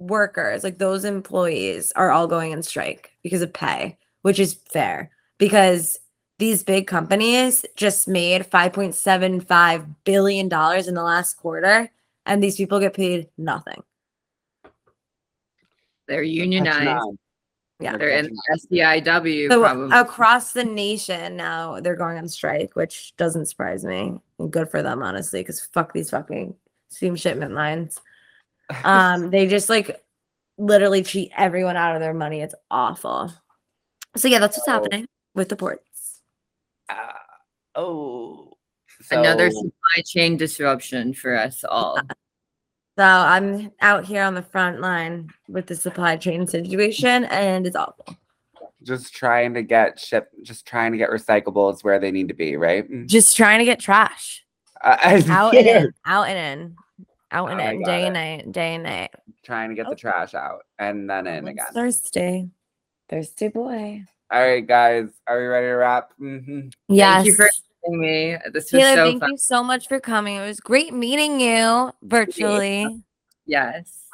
workers, 0.00 0.64
like 0.64 0.78
those 0.78 1.04
employees, 1.04 1.92
are 1.94 2.10
all 2.10 2.26
going 2.26 2.52
on 2.52 2.62
strike 2.62 3.12
because 3.22 3.42
of 3.42 3.52
pay, 3.52 3.98
which 4.22 4.40
is 4.40 4.54
fair 4.54 5.10
because 5.38 6.00
these 6.38 6.64
big 6.64 6.86
companies 6.86 7.64
just 7.76 8.08
made 8.08 8.50
5.75 8.50 9.94
billion 10.04 10.48
dollars 10.48 10.88
in 10.88 10.94
the 10.94 11.02
last 11.02 11.34
quarter, 11.34 11.90
and 12.26 12.42
these 12.42 12.56
people 12.56 12.80
get 12.80 12.94
paid 12.94 13.28
nothing. 13.36 13.82
They're 16.10 16.24
unionized. 16.24 17.16
Yeah. 17.78 17.96
They're 17.96 18.10
in 18.10 18.26
the 18.26 18.58
SDIW. 18.72 19.48
So 19.48 19.60
probably. 19.62 19.96
across 19.96 20.52
the 20.52 20.64
nation 20.64 21.36
now, 21.36 21.80
they're 21.80 21.96
going 21.96 22.18
on 22.18 22.28
strike, 22.28 22.74
which 22.76 23.16
doesn't 23.16 23.46
surprise 23.46 23.84
me. 23.84 24.18
Good 24.50 24.68
for 24.68 24.82
them, 24.82 25.02
honestly, 25.02 25.40
because 25.40 25.62
fuck 25.64 25.92
these 25.94 26.10
fucking 26.10 26.54
steam 26.90 27.16
shipment 27.16 27.54
lines. 27.54 27.98
Um, 28.84 29.30
they 29.30 29.48
just 29.48 29.68
like 29.68 30.00
literally 30.56 31.02
cheat 31.02 31.32
everyone 31.36 31.76
out 31.76 31.96
of 31.96 32.00
their 32.00 32.14
money. 32.14 32.40
It's 32.40 32.54
awful. 32.70 33.32
So 34.16 34.28
yeah, 34.28 34.38
that's 34.38 34.56
what's 34.58 34.68
Oh. 34.68 34.72
happening 34.72 35.06
with 35.34 35.48
the 35.48 35.56
ports. 35.56 36.20
Uh, 36.88 36.94
oh, 37.74 38.52
Another 39.10 39.50
supply 39.50 40.02
chain 40.06 40.36
disruption 40.36 41.14
for 41.14 41.36
us 41.36 41.64
all. 41.64 41.98
So 43.00 43.06
I'm 43.06 43.72
out 43.80 44.04
here 44.04 44.22
on 44.22 44.34
the 44.34 44.42
front 44.42 44.82
line 44.82 45.30
with 45.48 45.66
the 45.66 45.74
supply 45.74 46.18
chain 46.18 46.46
situation, 46.46 47.24
and 47.24 47.66
it's 47.66 47.74
awful. 47.74 48.04
just 48.82 49.14
trying 49.14 49.54
to 49.54 49.62
get 49.62 49.98
ship, 49.98 50.28
just 50.42 50.66
trying 50.66 50.92
to 50.92 50.98
get 50.98 51.08
recyclables 51.08 51.82
where 51.82 51.98
they 51.98 52.10
need 52.10 52.28
to 52.28 52.34
be, 52.34 52.56
right? 52.58 52.84
Just 53.06 53.38
trying 53.38 53.58
to 53.60 53.64
get 53.64 53.80
trash 53.80 54.44
Uh, 54.84 54.98
out 55.30 55.54
and 55.54 55.66
in, 55.66 55.94
out 56.04 56.28
and 56.28 56.60
in, 56.60 56.76
out 57.32 57.50
and 57.50 57.58
Oh, 57.58 57.68
in, 57.70 57.82
day 57.84 58.02
it. 58.02 58.04
and 58.08 58.12
night, 58.12 58.52
day 58.52 58.74
and 58.74 58.84
night. 58.84 59.10
trying 59.44 59.70
to 59.70 59.74
get 59.74 59.88
the 59.88 59.96
trash 59.96 60.34
out 60.34 60.66
and 60.78 61.08
then 61.08 61.26
in 61.26 61.48
again. 61.48 61.64
Thirsty, 61.72 62.50
thirsty 63.08 63.48
boy. 63.48 64.02
All 64.30 64.42
right, 64.42 64.66
guys, 64.66 65.08
are 65.26 65.38
we 65.40 65.46
ready 65.46 65.68
to 65.68 65.72
wrap? 65.72 66.12
hmm 66.18 66.68
Yes. 66.86 67.14
Thank 67.24 67.26
you 67.28 67.32
for 67.34 67.48
having 67.84 68.00
me. 68.00 68.36
This 68.52 68.72
was 68.72 68.82
Taylor, 68.82 68.96
so 68.96 69.04
thank 69.04 69.20
fun. 69.20 69.30
you 69.32 69.36
so 69.36 69.62
much 69.62 69.88
for 69.88 70.00
coming. 70.00 70.36
It 70.36 70.46
was 70.46 70.60
great 70.60 70.92
meeting 70.92 71.40
you 71.40 71.92
virtually. 72.02 73.02
Yes. 73.46 74.04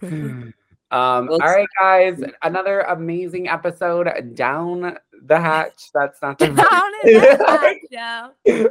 Um, 0.92 1.30
all 1.30 1.38
Well, 1.38 1.38
right, 1.38 1.66
guys, 1.80 2.22
another 2.42 2.80
amazing 2.80 3.48
episode 3.48 4.34
down 4.34 4.98
the 5.22 5.40
hatch. 5.40 5.88
That's 5.94 6.20
not 6.20 6.38
the 6.38 6.46
Down 6.48 6.56
the 7.02 7.44
hatch, 7.48 7.78
yo. 7.90 8.68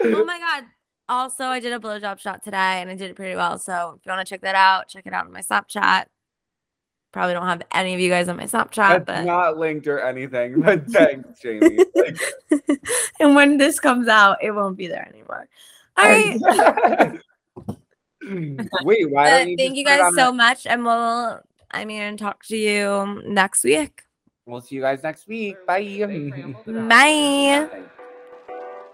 Oh 0.00 0.24
my 0.24 0.38
god. 0.40 0.64
Also, 1.08 1.44
I 1.44 1.60
did 1.60 1.72
a 1.72 1.78
blowjob 1.78 2.18
shot 2.18 2.42
today 2.42 2.80
and 2.80 2.90
I 2.90 2.96
did 2.96 3.10
it 3.10 3.14
pretty 3.14 3.36
well. 3.36 3.56
So 3.60 3.94
if 3.96 4.04
you 4.04 4.10
want 4.10 4.26
to 4.26 4.28
check 4.28 4.40
that 4.40 4.56
out, 4.56 4.88
check 4.88 5.06
it 5.06 5.12
out 5.12 5.26
on 5.26 5.32
my 5.32 5.40
Snapchat. 5.40 6.06
Probably 7.10 7.32
don't 7.34 7.46
have 7.46 7.62
any 7.72 7.94
of 7.94 8.00
you 8.00 8.10
guys 8.10 8.28
on 8.28 8.36
my 8.36 8.44
Snapchat, 8.44 8.74
That's 8.74 9.04
but 9.06 9.24
not 9.24 9.56
linked 9.56 9.86
or 9.86 10.00
anything, 10.00 10.60
but 10.60 10.86
thanks, 10.90 11.40
Jamie. 11.40 11.78
Like, 11.94 12.20
and 13.20 13.34
when 13.34 13.56
this 13.56 13.80
comes 13.80 14.08
out, 14.08 14.36
it 14.42 14.50
won't 14.50 14.76
be 14.76 14.88
there 14.88 15.08
anymore. 15.08 15.48
All 15.96 16.04
right. 16.04 16.38
Wait, 18.84 19.10
why 19.10 19.30
don't 19.30 19.48
you 19.48 19.56
thank 19.56 19.76
you 19.76 19.84
guys 19.84 20.14
so 20.14 20.26
the- 20.26 20.32
much, 20.32 20.66
and 20.66 20.84
we'll 20.84 21.40
I 21.70 21.84
mean 21.86 22.16
talk 22.18 22.44
to 22.46 22.56
you 22.56 23.22
next 23.26 23.64
week. 23.64 24.02
We'll 24.44 24.60
see 24.60 24.76
you 24.76 24.82
guys 24.82 25.02
next 25.02 25.26
week. 25.28 25.56
Bye. 25.66 26.04
Bye. 26.66 27.68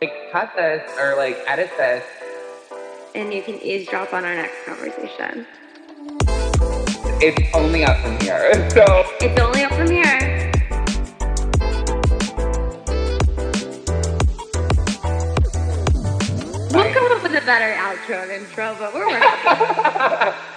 Like, 0.01 0.33
cut 0.33 0.53
this 0.57 0.91
or 0.99 1.17
like 1.17 1.39
edit 1.47 1.71
this. 1.77 2.05
And 3.15 3.33
you 3.33 3.43
can 3.43 3.61
eavesdrop 3.61 4.12
on 4.12 4.25
our 4.25 4.35
next 4.35 4.65
conversation. 4.67 5.47
It's 7.27 7.55
only 7.55 7.85
up 7.87 7.97
from 8.01 8.20
here. 8.20 8.53
So 8.72 8.85
It's 9.22 9.41
only 9.41 9.62
up 9.64 9.72
from 9.72 9.91
here. 9.91 10.53
We'll 16.70 16.93
come 16.93 17.12
up 17.12 17.22
with 17.22 17.33
a 17.33 17.43
better 17.47 17.72
outro 17.81 18.25
and 18.25 18.31
intro, 18.31 18.77
but 18.79 18.93
we're 18.93 19.09
working. 19.09 20.35